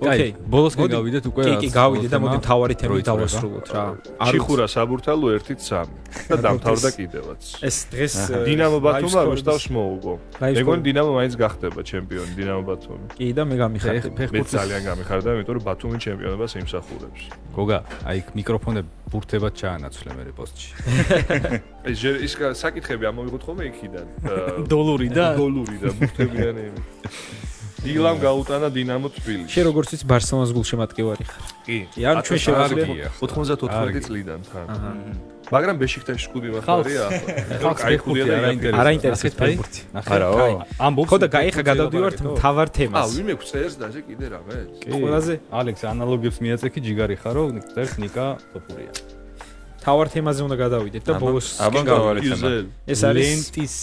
[0.00, 0.94] კაი, ბოლოსკენ მოდი.
[0.96, 1.42] გავიდეთ უკვე.
[1.44, 3.08] კი კი გავიდე და მოდი თავარი თემით როიწურება.
[3.10, 3.84] დავასრულოთ რა.
[4.24, 5.88] არ ჩიხურა საბურთალო 1-3
[6.30, 7.42] და დამთავრდა კიდევაც.
[7.60, 8.14] ეს დღეს
[8.48, 10.12] დინამო ბათუმმა live რუსტავს მოუგო.
[10.40, 13.06] Მეგონი დინამო მაინც გახდება ჩემპიონი დინამო ბათუმი.
[13.18, 14.08] კი და მე გამიხარდა.
[14.08, 17.20] მე ფეხბურთის ძალიან გამიხარდა, იმიტომ რომ ბათუმი ჩემპიონობას იმსახურებს.
[17.54, 17.78] გოგა,
[18.08, 20.70] აი მიკროფონები ბურთებად ჩაანაცვლე მე პოსტში.
[21.90, 22.32] ეს ჯერ ის
[22.62, 24.06] საკითხები ამოვიღოთ ხოლმე იქიდან.
[24.72, 26.64] დოლური და დოლური და ბურთებიანი.
[27.84, 29.50] დილამ გაუტანა დინამო თბილისს.
[29.54, 31.42] შენ როგორც ვიცი ბარსელონას გულშემატკივარი ხარ.
[31.66, 31.78] კი.
[31.94, 33.06] კი, ან ჩვენ შევაძლია.
[33.20, 34.66] 94 წლიდან თან.
[34.68, 34.90] აჰა.
[35.50, 37.04] მაგრამ ბეშიქტაშის ხუდი მახარია.
[37.58, 38.80] ხალხს ფეხბურთი არ აინტერესებს.
[38.80, 39.80] არ აინტერესებს ნახეთ, აი, ფეხბურთი.
[39.96, 40.10] ნახე.
[40.14, 40.36] არა, ო.
[40.38, 40.54] კაი,
[40.86, 41.08] ამბობს.
[41.10, 43.08] ხო და გაიხა გადავდივართ მთავარ აა, თემას.
[43.16, 44.56] ვინმე გწერს და ესე კიდე რამე?
[44.94, 47.42] ყველაზე ალექს ანალოგებს მიაწექი ჯიგარი ხარო,
[47.74, 48.92] წერს ნიკა ტოფურია.
[49.80, 52.36] მთავარ თემაზე უნდა გადავიდეთ და ბოლოს კი გავ- მთავარი თემა.
[52.36, 52.66] იუზელ.
[52.92, 53.74] ეს არის ლენტის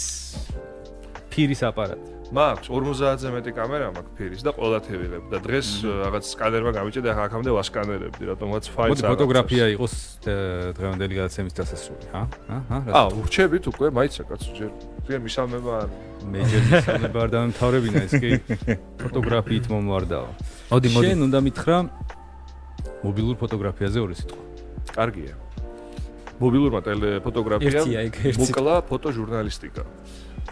[1.28, 2.10] ფირის აპარატი.
[2.28, 7.50] მაქვს 50-ზე მეტი კამერა მაქვს ფირის და ყველა თევილებ და დღეს რაღაც სკანერმა გამიჭედა აქამდე
[7.56, 9.94] ვასკანერებდი რატომღაც ფაილს არა ფოტოგრაფია იყოს
[10.76, 12.22] დღევანდელი გადაცემის დასასრული ჰა?
[12.48, 12.58] ჰა?
[12.68, 13.86] რა აა ურჩებით უკვე?
[13.96, 14.70] მაიცა კაცო ჯერ
[15.08, 15.88] ვიღე მისამება არ
[16.28, 18.30] მე ჯერ მისამება არ დამემთავრებინა ეს კი
[19.08, 20.28] ფოტოგრაფიით მომواردაო
[20.68, 21.04] მოდი მოდი.
[21.08, 21.76] შენ უნდა მითხრა
[23.08, 24.42] მობილურ ფოტოგრაფიაზე ორი სიტყვა.
[24.92, 25.34] კარგია.
[26.38, 27.86] მობილურმა ტელე ფოტოგრაფიამ
[28.36, 29.84] მოკლა ფოტოჟურნალისტიკა.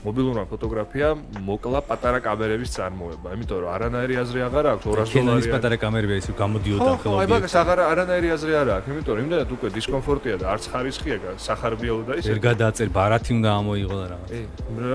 [0.05, 5.13] მობილურმა ფოტოგრაფიამ მოკლა პატარა კამერების წარმოება, იმიტომ რომ არანაირი აზრი აღარ აქვს 200 დოლარი.
[5.17, 7.23] კენონის პატარა კამერები ისე გამოდიოდა ხელოვნებად.
[7.23, 11.17] აი მაგას აღარ არანაირი აზრი არ აქვს, იმიტომ რომ იმდენად უკვე დისკომფორტია და არც ხარისხია
[11.47, 12.29] სახარბიელო და ისე.
[12.33, 14.29] ვერ გადააწერ ბარათი უნდა ამოიღო და რაღაც.
[14.37, 14.41] ე,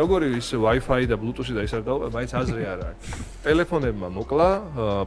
[0.01, 3.05] როგორი ის Wi-Fi და Bluetooth-ი და ის არ დაუყე, მაინც აზრი არ აქვს.
[3.41, 4.47] ტელეფონებმა მოკლა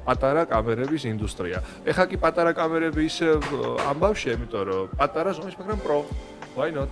[0.05, 1.59] პატარა კამერების ინდუსტრია.
[1.87, 3.27] ეხა კი პატარა კამერები ისე
[3.91, 5.99] ამბავშია, იმიტომ რომ პატარა ზომის, მაგრამ პრო
[6.57, 6.91] why not?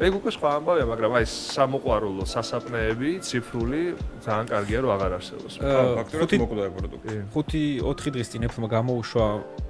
[0.00, 3.82] ეგ უკვე სხვა ამბავია, მაგრამ აი სამოყვარულო სასაპნეები, ციფრული
[4.24, 5.54] ძალიან კარგია რომ აღარ არსებობს.
[5.98, 7.14] ფაქტურად მოკვდა ეგ პროდუქტი.
[7.34, 9.26] 5-4 დღის წინ ეფმა გამოუშვა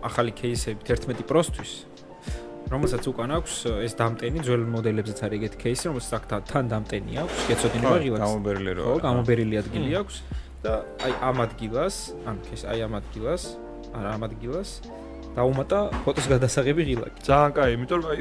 [0.09, 1.73] ახალი кейსები 11 პროსთვის.
[2.65, 3.55] რომელსაც უკან აქვს
[3.87, 8.25] ეს დამტენი ძველ მოდელებზეც არის ეგეთი кейსი, რომელსაც აქ თან დამტენი აქვს, გეცოდინება ღილაკს.
[8.25, 8.83] გამობერილი რა.
[8.89, 10.17] ხო, გამობერილი ადგილი აქვს
[10.65, 10.73] და
[11.05, 13.43] აი ამ ადგილას, ან ეს აი ამ ადგილას,
[13.93, 14.71] არა ამ ადგილას
[15.37, 17.19] დაუმატა ფოტოს გადასაღები ღილაკი.
[17.29, 18.21] ძალიან კაი, იმიტომ რომ აი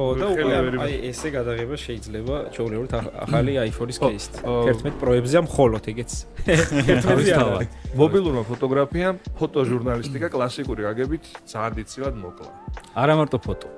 [0.00, 2.86] ხო და უკვე აი ესე გადაღება შეიძლება ჩვეულებრივ
[3.24, 3.64] ახალი hm.
[3.68, 4.34] iPhone-ის кейსით.
[4.48, 6.12] 11 Pro-ებზეა მხოლოდ ეგეც.
[6.48, 7.38] 11-ია.
[8.00, 12.50] მობილურმა ფოტოგრაფიამ ფოტოჟურნალისტიკა კლასიკური გაგებით ძალიან დიცილად მოკლა.
[12.96, 13.68] არა მარტო ფოტო.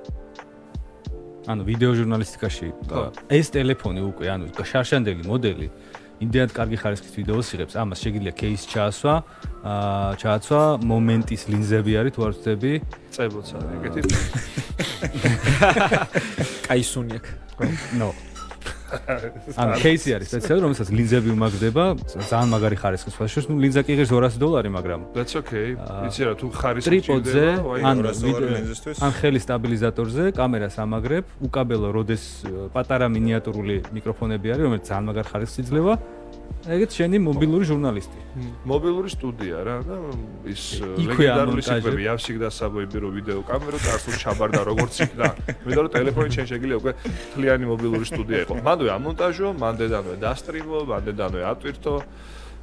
[1.42, 2.68] ანუ ვიდეო ჟურნალისტიკაში
[3.34, 5.66] ეს ტელეფონი უკვე ანუ შარშანდელი მოდელი
[6.22, 7.74] იმდენად კარგი ხარისხის ვიდეოს იღებს.
[7.82, 9.14] ამას შეიძლება кейს ჩაასვა,
[9.62, 12.72] აა ჩააცვა მომენტის ლინზები არის თუ არ ვცდები?
[13.14, 14.00] წებოც არის ეგეთი.
[16.66, 17.30] კაისუნი აქვს.
[17.98, 18.10] ნო.
[18.92, 24.12] ანუ кейსი არის სპეციალი, რომელსაც ლინზები უმაგდება, ძალიან მაგარი ხარისხის ფაშოს, ნუ ლინზა კი ღირს
[24.12, 25.76] 200 დოლარი, მაგრამ that's okay.
[26.08, 28.96] იცი რა, თუ ხარისხი ჭირდება, აი 200 დოლარი ლინზისთვის.
[29.00, 32.24] ან ხელის სტაბილიზატორზე კამერას ამაგრებ, უკაბელო როდეს
[32.74, 35.94] პატარა მინიატურული მიკროფონები არის, რომელიც ძალიან მაგარ ხარისხს იძლევა.
[36.62, 38.18] ეგეთ შენი მობილური ჟურნალისტი.
[38.70, 39.96] მობილური სტუდია რა და
[40.46, 45.26] ის ლეგენდარული სიკვები ავსიგ და საბოიბირო ვიდეო კამერო წარსულ ჩაბარდა როგორც იქ და
[45.66, 46.92] მე და ტელეფონი შენ შეგიძლია უკვე
[47.34, 48.54] თლიანი მობილური სტუდია იყო.
[48.62, 51.94] მანდ მანდვე ამონტაჟო, მანდედანვე დასტრიმო, მანდედანვე ატვირთო.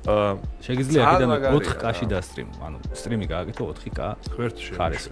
[0.08, 0.32] აა
[0.64, 4.00] შეგიძლია აქედან 4K-ში დასტრიმო, ანუ სტრიმი გააკეთო 4K.
[4.32, 5.06] ღერთი ხარეს.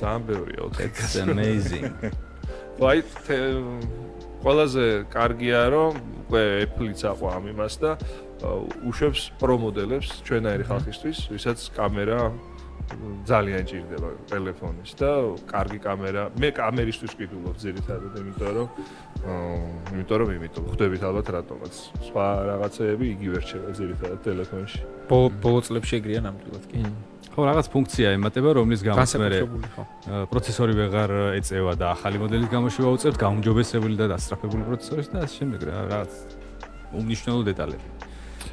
[0.00, 0.78] ძალიან ბევრია 4K.
[0.88, 1.84] It's amazing.
[2.80, 3.04] ვაი,
[4.40, 5.92] ყველაზე კარგია რომ
[6.24, 7.90] უკვე Apple-იც აყვა ამ იმას და
[8.88, 12.20] უშვებს პრო მოდელებს ჩვენაირი ხალხისთვის, ვისაც კამერა
[13.28, 15.10] ძალიან ჭირდება ტელეფონის და
[15.46, 16.22] კარგი კამერა.
[16.40, 18.68] მე კამერისთვის ვკითხულობ ძირითადად, იმიტომ რომ
[19.30, 19.58] აა
[19.94, 21.74] იმიტომ რომ იმიტომ ხვდებით ალბათ რატომაც.
[22.08, 24.80] სხვა რაღაცეები იგივე რჩება ძირითადად ტელეფონში.
[25.44, 26.78] ბოლო წლებში ეგრეა ნამდვილად კი.
[27.30, 29.28] ხო, რაღაც ფუნქცია ემატება, რომლის გამოც მე
[30.30, 35.60] პროცესორი ვეღარ ეწევა და ახალი მოდელის გამოშვება უწევთ, გაუმჯობესებული და დასწრაფებული პროცესორის და ასე შემდეგ
[35.70, 36.12] რა, რაღაც
[36.90, 38.09] უმნიშვნელო დეტალები.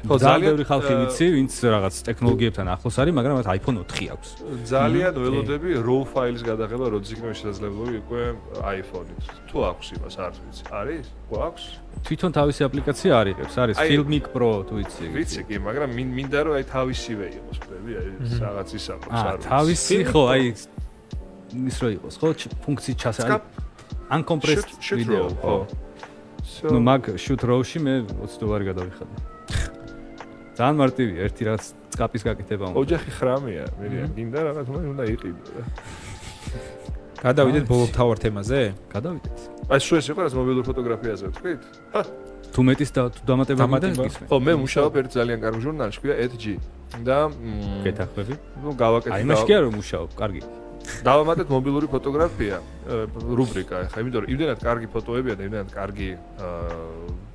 [0.08, 4.28] ხო ძალიან ბევრი ხალხი ვიცი, ვინც რაღაც ტექნოლოგიებთან ახლოს არის, მაგრამ მათ iPhone 4 აქვს.
[4.72, 8.22] ძალიან ველოდები RAW ფაილის გადაღება, როდის იქნება შესაძლებელი უკვე
[8.78, 9.22] iPhone-ით.
[9.48, 10.62] თუ აქვს იმას, არ ვიცი.
[10.80, 11.04] არის?
[11.30, 11.64] გვაქვს?
[12.06, 15.04] თვითონ თავისი აპლიკაცია არიღებს, არის Filmic Pro, თუ იცი.
[15.18, 18.08] ვიცი კი, მაგრამ მინდა რომ აი თავისივე იყოს, ხვდები, აი
[18.44, 19.48] რაღაც ის აქვს, არ ვიცი.
[19.48, 20.42] თავისი ხო, აი
[21.68, 22.28] ის რო იყოს, ხო,
[22.62, 23.40] ფუნქცი ჩასა.
[24.10, 25.66] uncompressed video, ხო.
[26.72, 29.14] ნუ მაგ shoot raw-ში მე 20 დოლარი გადავიხადე.
[30.58, 32.78] ძალიან მარტივია ერთი რაღაც სკაპის გაკეთება უნდა.
[32.82, 33.86] ოჯახი ხრამია მე
[34.18, 35.42] მინდა რაღაც უნდა იყიდო.
[35.54, 35.62] რა
[37.22, 38.60] გადავიდეთ ბოლო თავარ თემაზე?
[38.94, 39.36] გადავიდეთ.
[39.70, 41.62] აი შუეს იყო რა მობილურ ფოტოგრაფიაზე ვთქვით.
[42.54, 46.14] თუ მეტის და თუ დამატებები და ისე ხო მე მუშაობ ერთ ძალიან კარგ ჟურნალში ქვია
[46.26, 46.44] EDG
[47.06, 47.18] და
[47.86, 48.34] გეთახმები?
[48.62, 50.42] ნუ გავაკეთე აი მაშ კი არ მუშაობ კარგი.
[51.04, 52.56] დავამატეთ მობილური ფოტოგრაფია
[53.38, 56.08] რუბრიკა ახლა იმიტომ რომ იმდენად კარგი ფოტოებია და იმდენად კარგი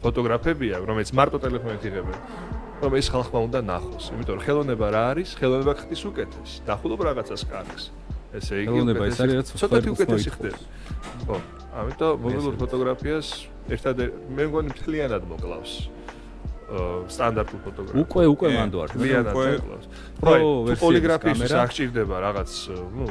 [0.03, 2.17] ფოტოგრაფებია რომელიც მარტო ტელეფონით იღებენ
[2.83, 4.05] რომ ეს ხალხმა უნდა ნახოს.
[4.13, 5.29] იმიტომ რომ ხელოვნება რა არის?
[5.39, 6.51] ხელოვნება ხდის უკეთეს.
[6.67, 7.83] დახულობ რაღაცას კარგს.
[8.33, 10.59] ესე იგი ხელოვნება ეს არის რაც ცოტათი უკეთესი ხდება.
[11.27, 11.37] ხო.
[11.79, 13.27] ამიტომ მობილურ ფოტოგრაფიას
[13.73, 15.73] ერთადერთ მე მგონი მთლიანად მოკლავს.
[17.13, 18.01] სტანდარტულ ფოტოგრაფიას.
[18.03, 18.89] უკვე უკვე მანდ ვარ.
[18.93, 19.85] მთლიანად მოკლავს.
[20.23, 20.33] ხო,
[20.83, 22.51] პოლიგრაფიის აღჭირდება რაღაც,
[22.97, 23.07] ნუ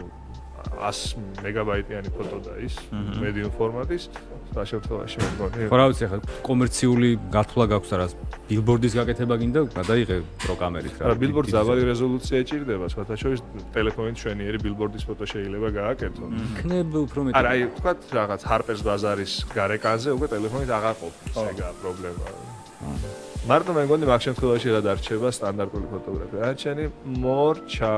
[0.70, 2.74] 100 მეგაბაიტიანი ფოტო და ის
[3.22, 4.08] medium ფორმატის
[4.52, 8.06] და შემთხვევაში მე მგონი ხო რა ვიცი ახლა კომერციული გათვლა გაქვს რა
[8.50, 13.40] ბილბორდის გაკეთება გინდა გადაიღე პრო კამერით რა ბილბორდს დაბალი რეზოლუცია ეჭირდება სხვათა შორის
[13.76, 16.24] ტელეფონით შვენიერი ბილბორდის ფოტო შეიძლება გააკეთო.
[16.46, 21.68] იქნებ უფრო მეტი არა აი თქვა რაღაც ჰარპერს ბაზარის გარეკანზე უკვე ტელეფონით აღარ ყოფს ეგა
[21.80, 22.26] პრობლემა.
[23.48, 26.40] მარტო მე მგონი მაგ შემთხვევაში რა დარჩება სტანდარტული ფოტოგრაფია.
[26.46, 26.84] რა ჩენი
[27.22, 27.92] მორჩა.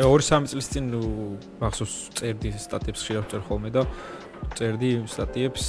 [0.00, 0.86] ე 2-3 წლის წინ
[1.60, 3.82] მახსოვს წერდი სტატიებს ხშირად წერ ხოლმე და
[4.56, 5.66] წერდი სტატიებს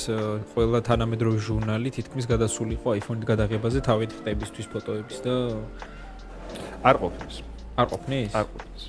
[0.54, 5.36] ყველა თანამედროვე ჟურნალი თითქმის გადასული იყო iPhone-ის გადაღებაზე თავით ხტებისთვის ფოტოების და
[6.88, 7.36] არ ყოფნის.
[7.78, 8.32] არ ყოფნის?
[8.32, 8.84] არ ყოფნის.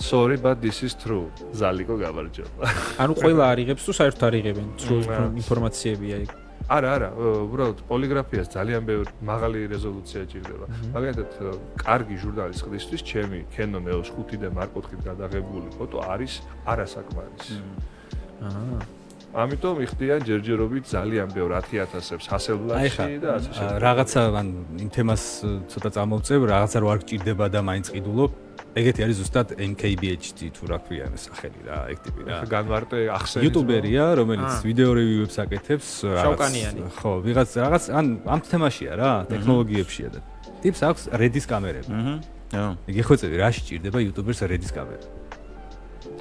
[0.00, 1.28] Sorry but this is true.
[1.52, 2.64] ზალიკო გამარჯობა.
[3.04, 4.66] ანუ ყველა არიღებს თუ საერთოდ არიღებენ?
[4.80, 5.02] სრულ
[5.44, 6.39] ინფორმაციებია იქ.
[6.70, 7.08] არა, არა,
[7.50, 10.66] უბრალოდ პოლიგრაფიას ძალიან ბევრი მაღალი რეზოლუცია ჭირდება.
[10.94, 11.28] მაგალითად,
[11.82, 16.32] კარგი ჟურნალის ხდისთვის ჩემი Canon EOS 5D Mark IV-ით გადაღებული ფოტო არის
[16.70, 17.46] არასაკმარის.
[18.46, 19.00] აა
[19.30, 23.78] ამიტომ იხდიან ჯერჯერობით ძალიან ბევრ 10000-ებს ჰასელბლაში და ასე შემდეგ.
[23.86, 24.46] რაღაცა ან
[24.82, 25.22] იმ თემას
[25.70, 28.30] ცოტა წამოვწევ, რაღაცა რო არ გჭირდება და მაინც ყიდულობ.
[28.70, 32.36] ეგეთი არის ზუსტად MKBHD თუ რა ქვია ეს სახელი რა, ეგ ტიპი რა.
[32.46, 33.42] განმარტე ახსენე.
[33.50, 36.38] YouTuber-ია, რომელიც ვიდეო რევიუებს აკეთებს, რაღაც.
[37.00, 40.20] ხო, ვიღაც რაღაც ან ამ თემაშია რა, ტექნოლოგიებშია და
[40.62, 41.90] ტიპს აქვს Redis კამერები.
[41.90, 42.14] აჰა.
[42.54, 42.70] ხო.
[42.86, 45.06] იგი ხვეწები, რაში ჭირდება YouTuber-ს Redis კამერა.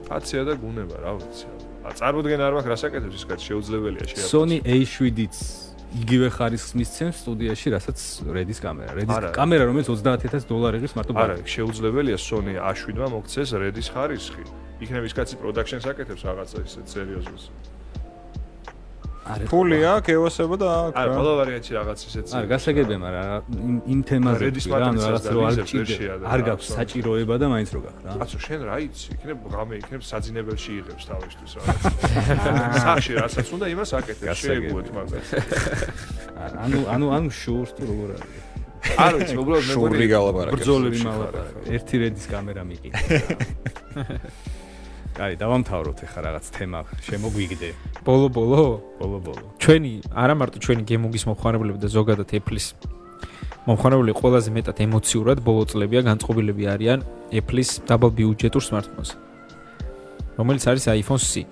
[0.09, 1.45] აცია და გუნება, რა ვიცი.
[1.89, 4.29] წარმოდგენ არ მაქვს რასაკეთებს ის კაც შეუძლებელია შეაფასო.
[4.29, 8.93] Sony A7-იც იგივე ხარისხს მისცემს სტუდიაში, რასაც Redis კამერა.
[8.93, 11.33] Redis კამერა, რომელიც 30000 დოლარი ღირს მარტო ბარა.
[11.41, 14.43] არა, შეუძლებელია Sony A7-მა მოგცეს Redis ხარისხი.
[14.85, 17.49] იქნებ ის კაცი production-ს აკეთებს რაღაცა ისე სერიოზულს.
[19.29, 21.01] ფული აქვს ევასება და აქვს რა.
[21.01, 22.31] არა, ყველა ვარიანტი რაღაც ისეთი.
[22.39, 23.27] არა, გასაგებია, მაგრამ
[23.69, 26.25] იმ იმ თემაზე რა, რაღაც რო არ ჭირდება.
[26.33, 28.11] არ გაქვს საჭიროება და მაინც რო გაქვს რა.
[28.19, 29.07] კაცო, შენ რა იცი?
[29.19, 31.81] იქნებ ღამე იქნებ საძინებელში იღებს თავისთვის რაღაც.
[32.83, 35.27] სახში რასაც უნდა იმას აკეთებს, შეეგუოთ მაგას.
[36.65, 38.49] ანუ ანუ ანუ შურს თუ როგორ არის?
[38.79, 40.07] არ ვიცი, უბრალოდ მე მგონი
[40.55, 41.61] ბრძოლები მალაპარაკე.
[41.75, 42.99] ერთი რედის კამერა მიყიდა.
[45.17, 47.69] აი, დავამთავროთ ახლა რაღაც თემა, შემოგვიგდე.
[48.05, 48.61] ბოლო-ბოლო?
[49.01, 49.43] ბოლო-ბოლო.
[49.57, 52.67] ჩვენი, არა მარტო ჩვენი გემოგის მომხმარებლები და ზოგადად Apple-ის
[53.67, 56.99] მომხმარებლები ყველაზე მეტად ემოციურად ბოლო წლებია განწყობილები არიან
[57.35, 59.13] Apple-ის double budget-ურ smartphone-ს.
[60.39, 61.45] რომელიც არის iPhone C.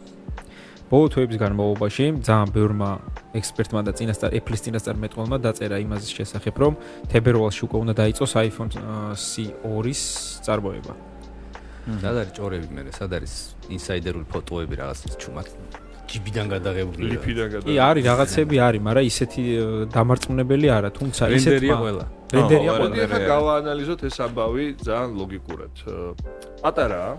[0.88, 2.90] ბოლო თვეების განმავლობაში ძალიან ბევრმა
[3.36, 6.74] ექსპერტმა და წინასწარ Apple-ის წინასწარ მეტყველმა დაწერა იმაზე შესახებ, რომ
[7.12, 8.72] თებერვალში უკვე უნდა დაიწყოს iPhone
[9.14, 10.02] C2-ის
[10.48, 11.17] წარმოება.
[11.88, 13.34] სად არის ჭორები მე სად არის
[13.72, 15.48] ინსაიდერული ფოტოები რაღაც ჩუმად
[16.08, 17.76] ჯიბიდან გადაღებული ლიფიდან გადაღებული.
[17.76, 19.44] კი არის რაღაცები არის მაგრამ ისეთი
[19.96, 22.06] დამარწმუნებელი არა თუმცა ისეთი რენდერია ყველა.
[22.36, 22.84] რენდერია ყველა.
[22.84, 25.74] მოდი ახლა გავაანალიზოთ ეს ამბავი ძალიან ლოგიკურად
[26.64, 27.14] პატარაა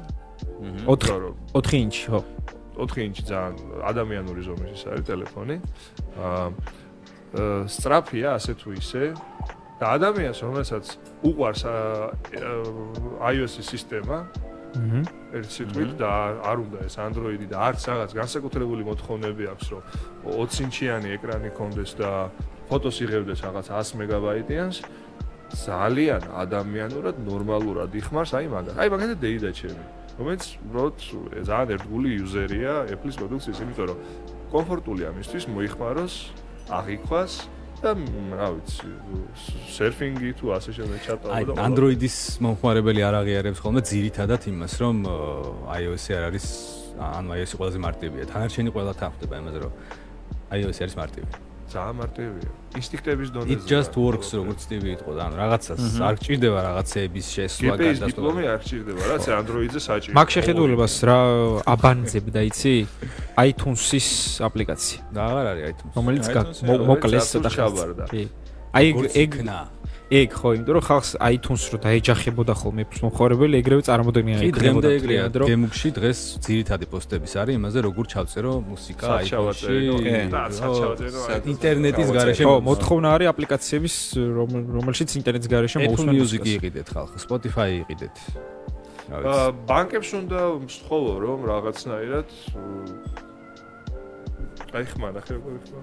[0.89, 2.21] 4 4 ინჩი ხო.
[2.81, 3.55] 4 ინჩი ძალიან
[3.93, 5.57] ადამიანური ზომის ის არის ტელეფონი.
[6.25, 6.47] აა
[7.69, 9.05] სტრაფია ასე თუ ისე.
[9.79, 10.85] და ადამიანს რომელსაც
[11.23, 11.63] უყვარს
[13.31, 14.27] iOS-ის სისტემა.
[14.77, 16.11] ერთ სიტყვით და
[16.45, 19.83] არ უნდა ეს Android-ი და არც რაღაც განსაკუთრებული მოთხოვნები აქვს, რომ
[20.29, 22.11] 20 ინჩიანი ეკრანი კონდეს და
[22.69, 24.77] ფოტოს იღებდეს რაღაც 100 მეგაბაიტიანს.
[25.49, 28.77] ძალიან ადამიანურად ნორმალურად იხმარს აი მაგას.
[28.77, 29.85] აი მაგალითად დეიდა ჩემი,
[30.21, 30.97] რომელიც უბრალოდ
[31.49, 33.99] ძალიან ერთგული იუზერია Apple-ის პროდუქციის, იმიტომ რომ
[34.53, 36.15] კომფორტულია მისთვის მოიხმაროს,
[36.69, 37.33] აღიქვას
[37.83, 37.91] და
[38.39, 38.91] რა ვიცი
[39.75, 44.97] სერფინგი თუ ასე შემდეგ ჩატარო და Android-ის მომხმარებელი არ აღიარებს ხოლმე ძირითადად იმას რომ
[45.79, 46.47] iOS-ი არ არის
[46.99, 48.25] ანუ iOS-ი ყველაზე მარტივია.
[48.33, 49.73] თანარჩენი ყველა თანხდება იმაზე რომ
[50.59, 51.48] iOS-ი არის მარტივი.
[51.73, 52.49] ძალიან მარტივია.
[52.79, 53.53] ინსტინქტების დონეზე.
[53.55, 57.89] It just works როგორც ტივი იყო და ანუ რაღაცას არ გჭირდება რაღაცეების შესვლა გადასვლა.
[57.89, 60.13] GPS დიპლომი არ გჭირდება, რაც Android-ზე საჭირო.
[60.19, 61.19] მაგ შეხედულებას რა
[61.75, 62.75] აბანძებდა, იცი?
[63.49, 64.09] iTunes-ის
[64.49, 64.99] აპლიკაცია.
[65.15, 65.93] და აღარ არის iTunes.
[65.97, 66.25] რომელიც
[66.91, 68.05] მოკლეს და ხაბარდა.
[68.13, 68.23] კი.
[68.77, 69.31] აი ეგ ეგ
[70.09, 75.25] ხო, იმიტომ რომ ხალხს iTunes რო დაეჯახებოდა ხოლმე მომხმარებელი ეგრევე წარმოდგენია ეგ დღემდე ეგრეა.
[75.45, 79.77] გემუქში დღეს ძირითადი პოსტების არის იმაზე როგორ ჩავწერო მუსიკა iPhone-ში
[80.33, 81.21] და საჩავწერო
[81.53, 83.97] ინტერნეტის გარეშე ხო მოთხოვნა არის აპლიკაციების
[84.81, 88.17] რომელშიც ინტერნეტის გარეშე მოусმენ Music-ი იყიდეთ ხალხ Spotify იყიდეთ.
[89.13, 92.29] აა ბანკებს უნდა მსხოვო რომ რაღაცნაირად
[94.69, 95.81] აი ხმა ნახე როგორ ხმა.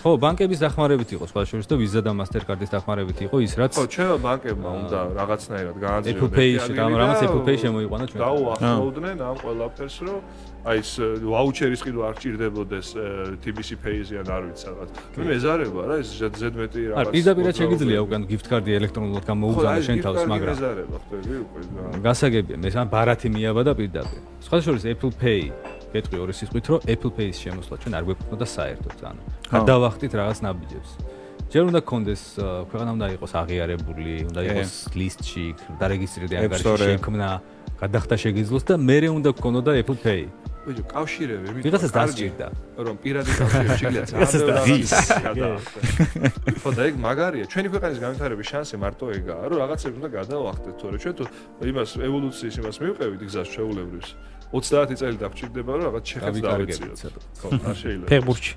[0.00, 3.84] ხო, ბანკების დახმარებით იყო სხვა შორის და Visa და Mastercard-ის დახმარებით იყო ის რაც ხო,
[3.92, 6.16] ჩვენ ბანკებმა უნდა რაღაცნაირად გააძლიერონ.
[6.16, 8.20] Apple Pay-ში და რამაც Pay შემოიყვანა ჩვენ.
[8.24, 10.20] დაუახლოვდნენ ამ ყველაფერს, რომ
[10.62, 10.90] აი ეს
[11.32, 12.88] ვაუჩერის ყიდვა არ ჭირდებოდეს
[13.42, 14.88] TBC Pay-ზე ან არ ვიცი რაღაც.
[15.18, 16.08] მე მეზარება რა ეს
[16.40, 16.98] ზედმეტი რაღაც.
[17.02, 21.60] არა, პირდაპირ შეიძლება უკან gift card-ი ელექტრონულად გამოუგზავნო შენ თავს, მაგრამ მეზარება ხდები უკვე.
[22.06, 24.20] გასაგებია, მე სამ ბარათი მიაბა და პირდაპირ.
[24.46, 25.42] სხვა შორის Apple Pay
[25.92, 29.22] გეტყვი ორი სიტყვით, რომ Apple Pay-ის შემოსვლა ჩვენ არ გვექნოდა საერთოდ, ანუ
[29.52, 30.90] გადავახტით რაღაც ნაბიჯებს.
[31.52, 32.22] ჯერ უნდა კონდეს
[32.72, 35.46] ქვეყანა უნდა იყოს აღიარებული, უნდა იყოს ლისტში,
[35.80, 37.28] დარეგისტრირებული ანგარიში შექმნა,
[37.82, 40.22] გადახდა შეგიძლოს და მე უნდა გქონოდა Apple Pay.
[40.62, 42.46] ბიჭო, კავშირები, იმიტომ ვიღაცას დასჭირდა.
[42.86, 45.58] რომ პირადი კავშირები შეიძლება ვიღაცას ძალიან
[46.62, 47.44] ხო და ეგ მაგარია.
[47.50, 51.24] ჩვენი ქვეყნის განვითარების შანსი მარტო ეგაა, რომ რაღაცებს უნდა გადავახტეთ, თორე ჩვენ თუ
[51.72, 54.10] იმას ევოლუციის იმას მივყევით გზას შეულებრივს
[54.52, 57.14] 30 წელი დაგჭირდება რომ რაღაც ჩეხებს დავეციოთ.
[57.40, 58.08] ხო, არ შეიძლება.
[58.12, 58.54] ფეხბურთში.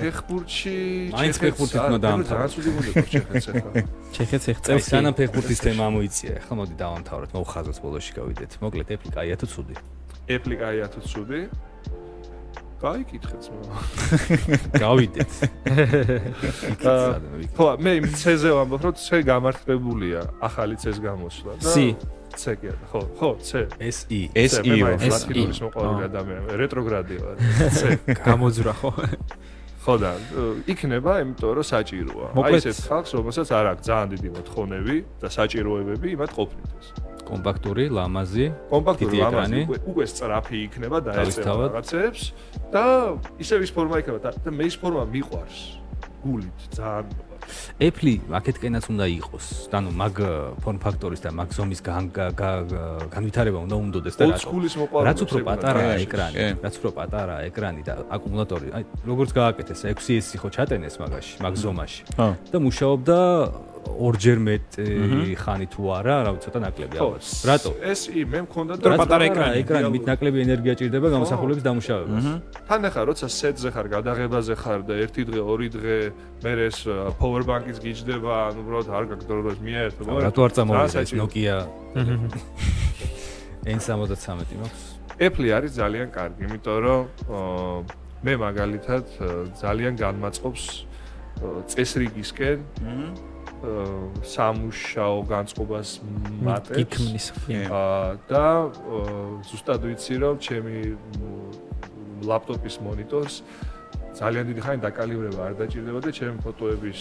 [0.00, 0.74] ფეხბურთში
[1.14, 2.30] მაინც ფეხბურთით უნდა დაამთავროთ.
[2.30, 3.70] ძალიან ცუდი გუნდია ჩეხეთს ახლა.
[4.16, 8.50] ჩეხეთს ეხ აი წელს სანამ ფეხბურთის თემა ამოიწია, ახლა მოდი დავამთავროთ, მოუხაზოთ ბოლოში გავიდეთ.
[8.64, 9.74] მოკლედ ეფლი კაია თუ ცუდი?
[10.34, 11.40] ეფლი კაია თუ ცუდი?
[12.80, 13.60] გაიკითხეთ მე.
[14.84, 15.32] გავიდეთ.
[17.56, 21.68] ხო, მე იმ ცეზე ვამბობ, რომ ცე გამართლებულია, ახალი ცეს გამოსვლა და
[22.30, 22.40] C.
[22.40, 23.62] ცე კი არა, ხო, ხო, ცე.
[23.90, 24.20] SE.
[24.34, 24.90] SE-ო.
[25.10, 27.36] ლათინურის მოყვარული ადამიანი, რეტროგრადი ვარ.
[27.78, 27.90] ცე.
[28.24, 28.90] გამოძრა ხო?
[29.80, 30.10] ხო და
[30.68, 32.26] იქნება, იმიტომ რომ საჭიროა.
[32.36, 36.86] აი ესეთ ხალხს, რომელსაც არ აქვს ძალიან დიდი მოთხოვნები და საჭიროებები, იმათ ყოფნიდეს.
[37.30, 38.46] კომპაქტური, ლამაზი.
[38.74, 39.60] კომპაქტური ლამაზი
[39.90, 41.68] უკვე სწრაფი იქნება და ეწევა თავისთავად.
[41.70, 42.22] რაღაცებს
[42.74, 42.84] და
[43.40, 45.58] ისევ ის ფორმა იქნება და მე ის ფორმა მიყვარს.
[46.20, 47.29] გულით ძალიან
[47.80, 49.46] ეფლი აქეთკენაც უნდა იყოს.
[49.72, 50.14] ანუ მაგ
[50.62, 52.64] ფორმ ფაქტორის და მაგ ზომის გან- გა- გა-
[53.14, 54.38] განვითარება უნდა უნდოდეს და რატო?
[54.44, 55.06] school-ის მოყვარული.
[55.08, 60.48] რაც უფრო პატარაა ეკრანი, რაც უფრო პატარაა ეკრანი და აკუმულატორი, აი როგორც გააკეთეს 6S-ი ხო
[60.56, 62.00] ჩატენეს მაგაში, მაგ ზომაში.
[62.18, 62.28] ხო.
[62.52, 63.18] და მუშაობდა
[63.88, 64.86] ორჯერ მეტი
[65.40, 67.24] ხანი თუ არა, რა ვიცი, ცოტა ნაკლები ალბათ.
[67.48, 67.70] რატო?
[67.80, 72.24] ეს ი მე მქონდა რაც პატარა ეკრანი, ეკრანი მით ნაკლები ენერგია ჭირდება გამოსახულების დამუშავებას.
[72.68, 75.96] თან ახლა როცა სეტზე ხარ, გადაღებაზე ხარ და ერთი დღე, ორი დღე
[76.44, 76.78] მე ეს
[77.20, 80.02] power bank-იც გიждდება, ანუ უბრალოდ არ გაგდოროს მიერთო.
[80.28, 81.56] რატო არ წამოვიდა ეს Nokia
[83.64, 84.24] N73
[84.60, 84.82] მაქვს?
[85.20, 87.02] Apple არის ძალიან კარგი, იმიტომ რომ
[88.24, 89.04] მე მაგალითად
[89.60, 90.64] ძალიან განმაწყობს
[91.72, 93.29] წესრიგისკენ აა,
[94.24, 95.88] სამუშაო განწყობას
[96.40, 96.76] მატებს.
[96.80, 97.26] გიქმნის.
[98.30, 98.44] და
[99.48, 100.76] ზუსტად ვიცი რომ ჩემი
[102.24, 103.34] ლაპტოპის მონიტორს
[104.20, 107.00] ძალიან დიდი ხანი დაკალიბრება არ დაჭირდება და ჩემი ფოტოების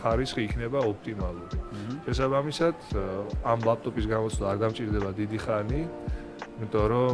[0.00, 1.56] ხარისხი იქნება ოპტიმალური.
[2.04, 2.76] შესაბამისად,
[3.46, 5.80] ამ ლაპტოპის გამოცდა არ დამჭირდება დიდი ხანი,
[6.60, 7.12] იმიტომ რომ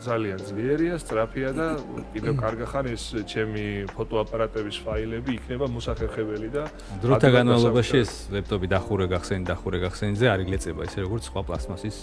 [0.00, 1.66] ძალიან ძლიერია, სწრაფია და
[2.14, 6.62] კიდევ კარგა ხან ეს ჩემი ფოტოაპარატების ფაილები იქნება მოსახერხებელი და
[7.04, 11.96] დროთა განმავლობაში ეს ლეპტოპი დახურე გახსენი, დახურე გახსენიზე არ იგლეწება ისე როგორც სხვა პლასმასის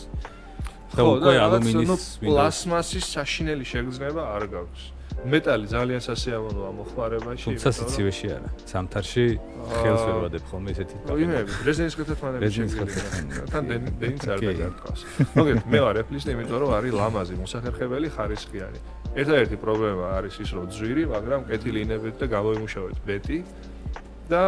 [0.94, 4.97] და ხო, უკვე რაღაც, ალუმინის პლასმასის საშინელი შეგრძნება არ გაქვს.
[5.26, 7.46] მეტალი ძალიან სასიამოვნოა მოხმარებაში.
[7.50, 8.50] თუმცა სიცივეში არა.
[8.70, 9.26] სამთარში
[9.82, 10.96] ხელს ვერ ვადებ ხოლმე ესეთი.
[11.26, 13.44] იმები, რეზინის კეთეთმანები შეგვიძლია.
[13.52, 15.02] თან დენ- დენიც არ დაგარტყავს.
[15.38, 18.80] მოგეთ, მე ვარ ეფლისტი, იმიტომ რომ არის ლამაზი, მოსახერხებელი, ხარისხიანი.
[19.18, 23.38] ერთადერთი პრობლემა არის ის, რომ ძვირი, მაგრამ კეთილი ინებით და გამოიმუშავეთ ბეტი
[24.30, 24.44] და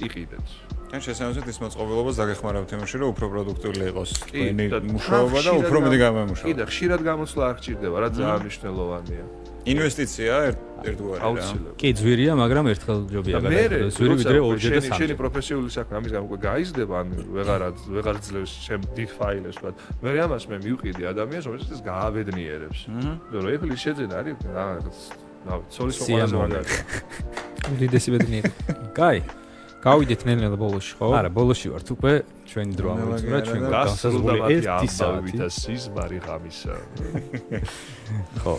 [0.00, 0.46] იყიდეთ.
[0.94, 4.64] ან შესაძლოა ის მოწყობილობას დაგეხმარავთ იმაში, რომ უფრო პროდუქტიული იყოს თქვენი
[4.94, 6.46] მუშაობა და უფრო მეტი გამ- გამოიმუშავა.
[6.48, 9.24] კიდე ხშირად გამოცვლა არ გჭირდება, რაც ძალიან მნიშვნელოვანია.
[9.64, 11.24] ინვესტიცია ერთ ერთგვარი რა.
[11.24, 11.74] აუცილებლად.
[11.80, 13.94] კი, ძვირია, მაგრამ ერთხელ ჯობია გადაიხადოს.
[13.96, 15.16] ძვირი ვიდრე ორჯერ და შენი შენი სამჯერ.
[15.22, 17.60] პროფესიული საქმე ამის გამო უკვე გაიზრდება, ანუ ვეღარ
[17.96, 19.74] ვეღარ ძლევს შენ დიდ ფაილებს, ვთქვათ.
[20.04, 22.80] მე ამას მე მივყიდი ადამიანს, რომელსაც ეს გააბედნიერებს.
[22.84, 23.12] აჰა.
[23.32, 24.96] რომ ეფლის შეძენა არის რაღაც
[25.48, 26.82] ნავ ცოლის ყველაზე მაგარია.
[27.72, 28.50] უდიდესი ბედნიერი.
[28.92, 29.20] კაი.
[29.84, 31.06] გავიდეთ ნელ-ნელა ბოლოში, ხო?
[31.12, 32.12] არა, ბოლოში ვართ უკვე
[32.48, 35.36] ჩვენი დრო ამოიწურა, ჩვენ და განსაზღვრული გასრულდა 1 მათი საათი.
[35.36, 36.74] და სიზმარი ღამისა.
[38.40, 38.54] ხო.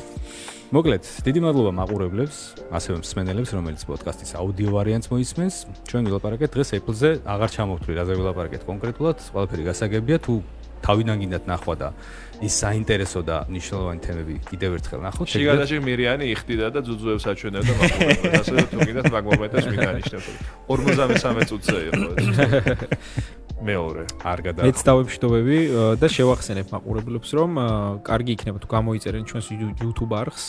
[0.75, 2.37] მოკლედ, დიდი მადლობა მაყურებლებს,
[2.75, 5.55] ასევე მსმენელებს, რომელიც პოდკასტის აუდიო ვარიანტს მოისმენს.
[5.87, 10.33] ჩვენ ვილაპარაკეთ დღეს Apple-ზე, აღარ ჩამოვთვლი, რაზე ვილაპარაკეთ კონკრეტულად, ყველაფერი გასაგებია, თუ
[10.83, 11.87] თავიდან გინდათ ნახვა და
[12.43, 15.27] ის საინტერესო და მნიშვნელოვანი თემები კიდევ ერთხელ ნახოთ.
[15.31, 18.35] შიგადაში მირიანი იხდიდა და ძუძუებს აჩვენებდა მაყურებელს.
[18.43, 20.27] ასე რომ თუ კიდათ მაგ მომენტებს მიგანიშნებთ.
[20.67, 22.03] 53 წუთზე იყო.
[23.63, 24.03] მეორე.
[24.25, 24.61] არ გადა.
[24.67, 27.49] მეც დავებშდობები ა, და შევახსენებ მაყურებლებს, რომ
[28.03, 30.45] კარგი იქნება თუ გამოიწერენ ჩვენს You- YouTube არხს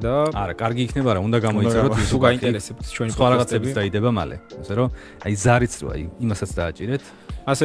[0.00, 4.36] და არა, კარგი იქნება რა, უნდა გამოიწეროთ თუ გაინტერესებთ ჩვენი სხვა რაღაცებიც დაიდება მალე.
[4.60, 4.88] ასე რომ
[5.26, 5.94] აი ზარიც როა
[6.24, 7.02] იმასაც დააჭირეთ.
[7.44, 7.64] ასე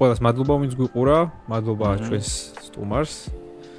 [0.00, 1.16] ყველას მადლობა ვინც გვიყურა,
[1.52, 2.28] მადლობა ჩვენს
[2.72, 3.14] სტუმარს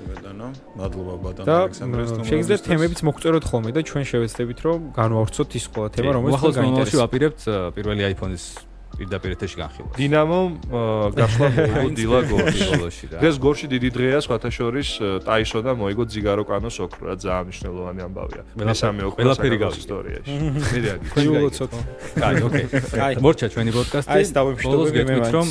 [0.08, 2.30] ბატონო, მადლობა ბატონო ალექსანდრეს თუმრაზისთვის.
[2.30, 6.66] შეგიძლიათ თემებიც მოგწეროთ ხოლმე და ჩვენ შევეცდებით რომ განვავრცოთ ის ყველა თემა რომელიც უახლოეს თქვენ
[6.66, 7.02] მომავალში გაინტერესებს.
[7.02, 7.42] ვაპირებთ
[7.76, 8.44] პირველი iPhone-ის
[8.98, 9.96] პირდაპირ ეთერში განხილვას.
[9.98, 10.50] დინამომ
[11.18, 12.64] გასვლა მოუდილა გორში.
[12.72, 13.20] ბოლოში რა.
[13.22, 14.90] დღეს გორში დიდი დღეა სხვათა შორის
[15.28, 18.42] ტაისო და მოიგო ძიგარო კანოს ოქრო რა ძალიან მნიშვნელოვანი ამბავია.
[18.58, 19.80] მესამე ოქრო ყველაფერი გავიგე.
[19.84, 20.32] ისტორიაში.
[20.58, 21.08] მე რეაგი.
[21.18, 21.72] მიულოცოთ.
[22.22, 22.66] კაი, ოკეი.
[22.98, 23.14] კაი.
[23.22, 24.10] მორჩა ჩვენი პოდკასტი.
[24.12, 25.48] აი ბოლოს დავებშდობები მე რომ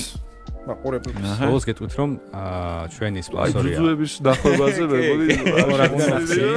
[0.66, 1.22] მაყურებლებს.
[1.30, 1.44] აჰა.
[1.47, 3.76] ბოლოს გეტყვით რომ აა ჩვენი სპონსორია.
[3.78, 5.26] ძუძუების ნახობაზე მე მგონი
[5.78, 6.51] რადგან აქცია.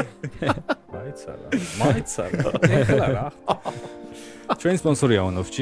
[0.93, 1.47] მაიცარა.
[1.79, 2.49] მაიცარა.
[2.81, 3.25] ეხლა რა.
[4.57, 5.57] ჩვენი სპონსორია ONOFG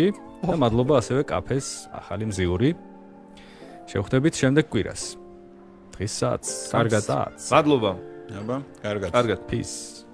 [0.47, 2.69] და მადლობა ასევე კაფეს ახალი მზიური.
[3.91, 5.03] შევხვდებით შემდეგ კვირას.
[5.95, 7.03] დღესაც კარგად.
[7.03, 7.91] საცს მადლობა.
[8.39, 9.09] აბა, კარგად.
[9.11, 9.39] კარგად.
[9.51, 10.07] peace.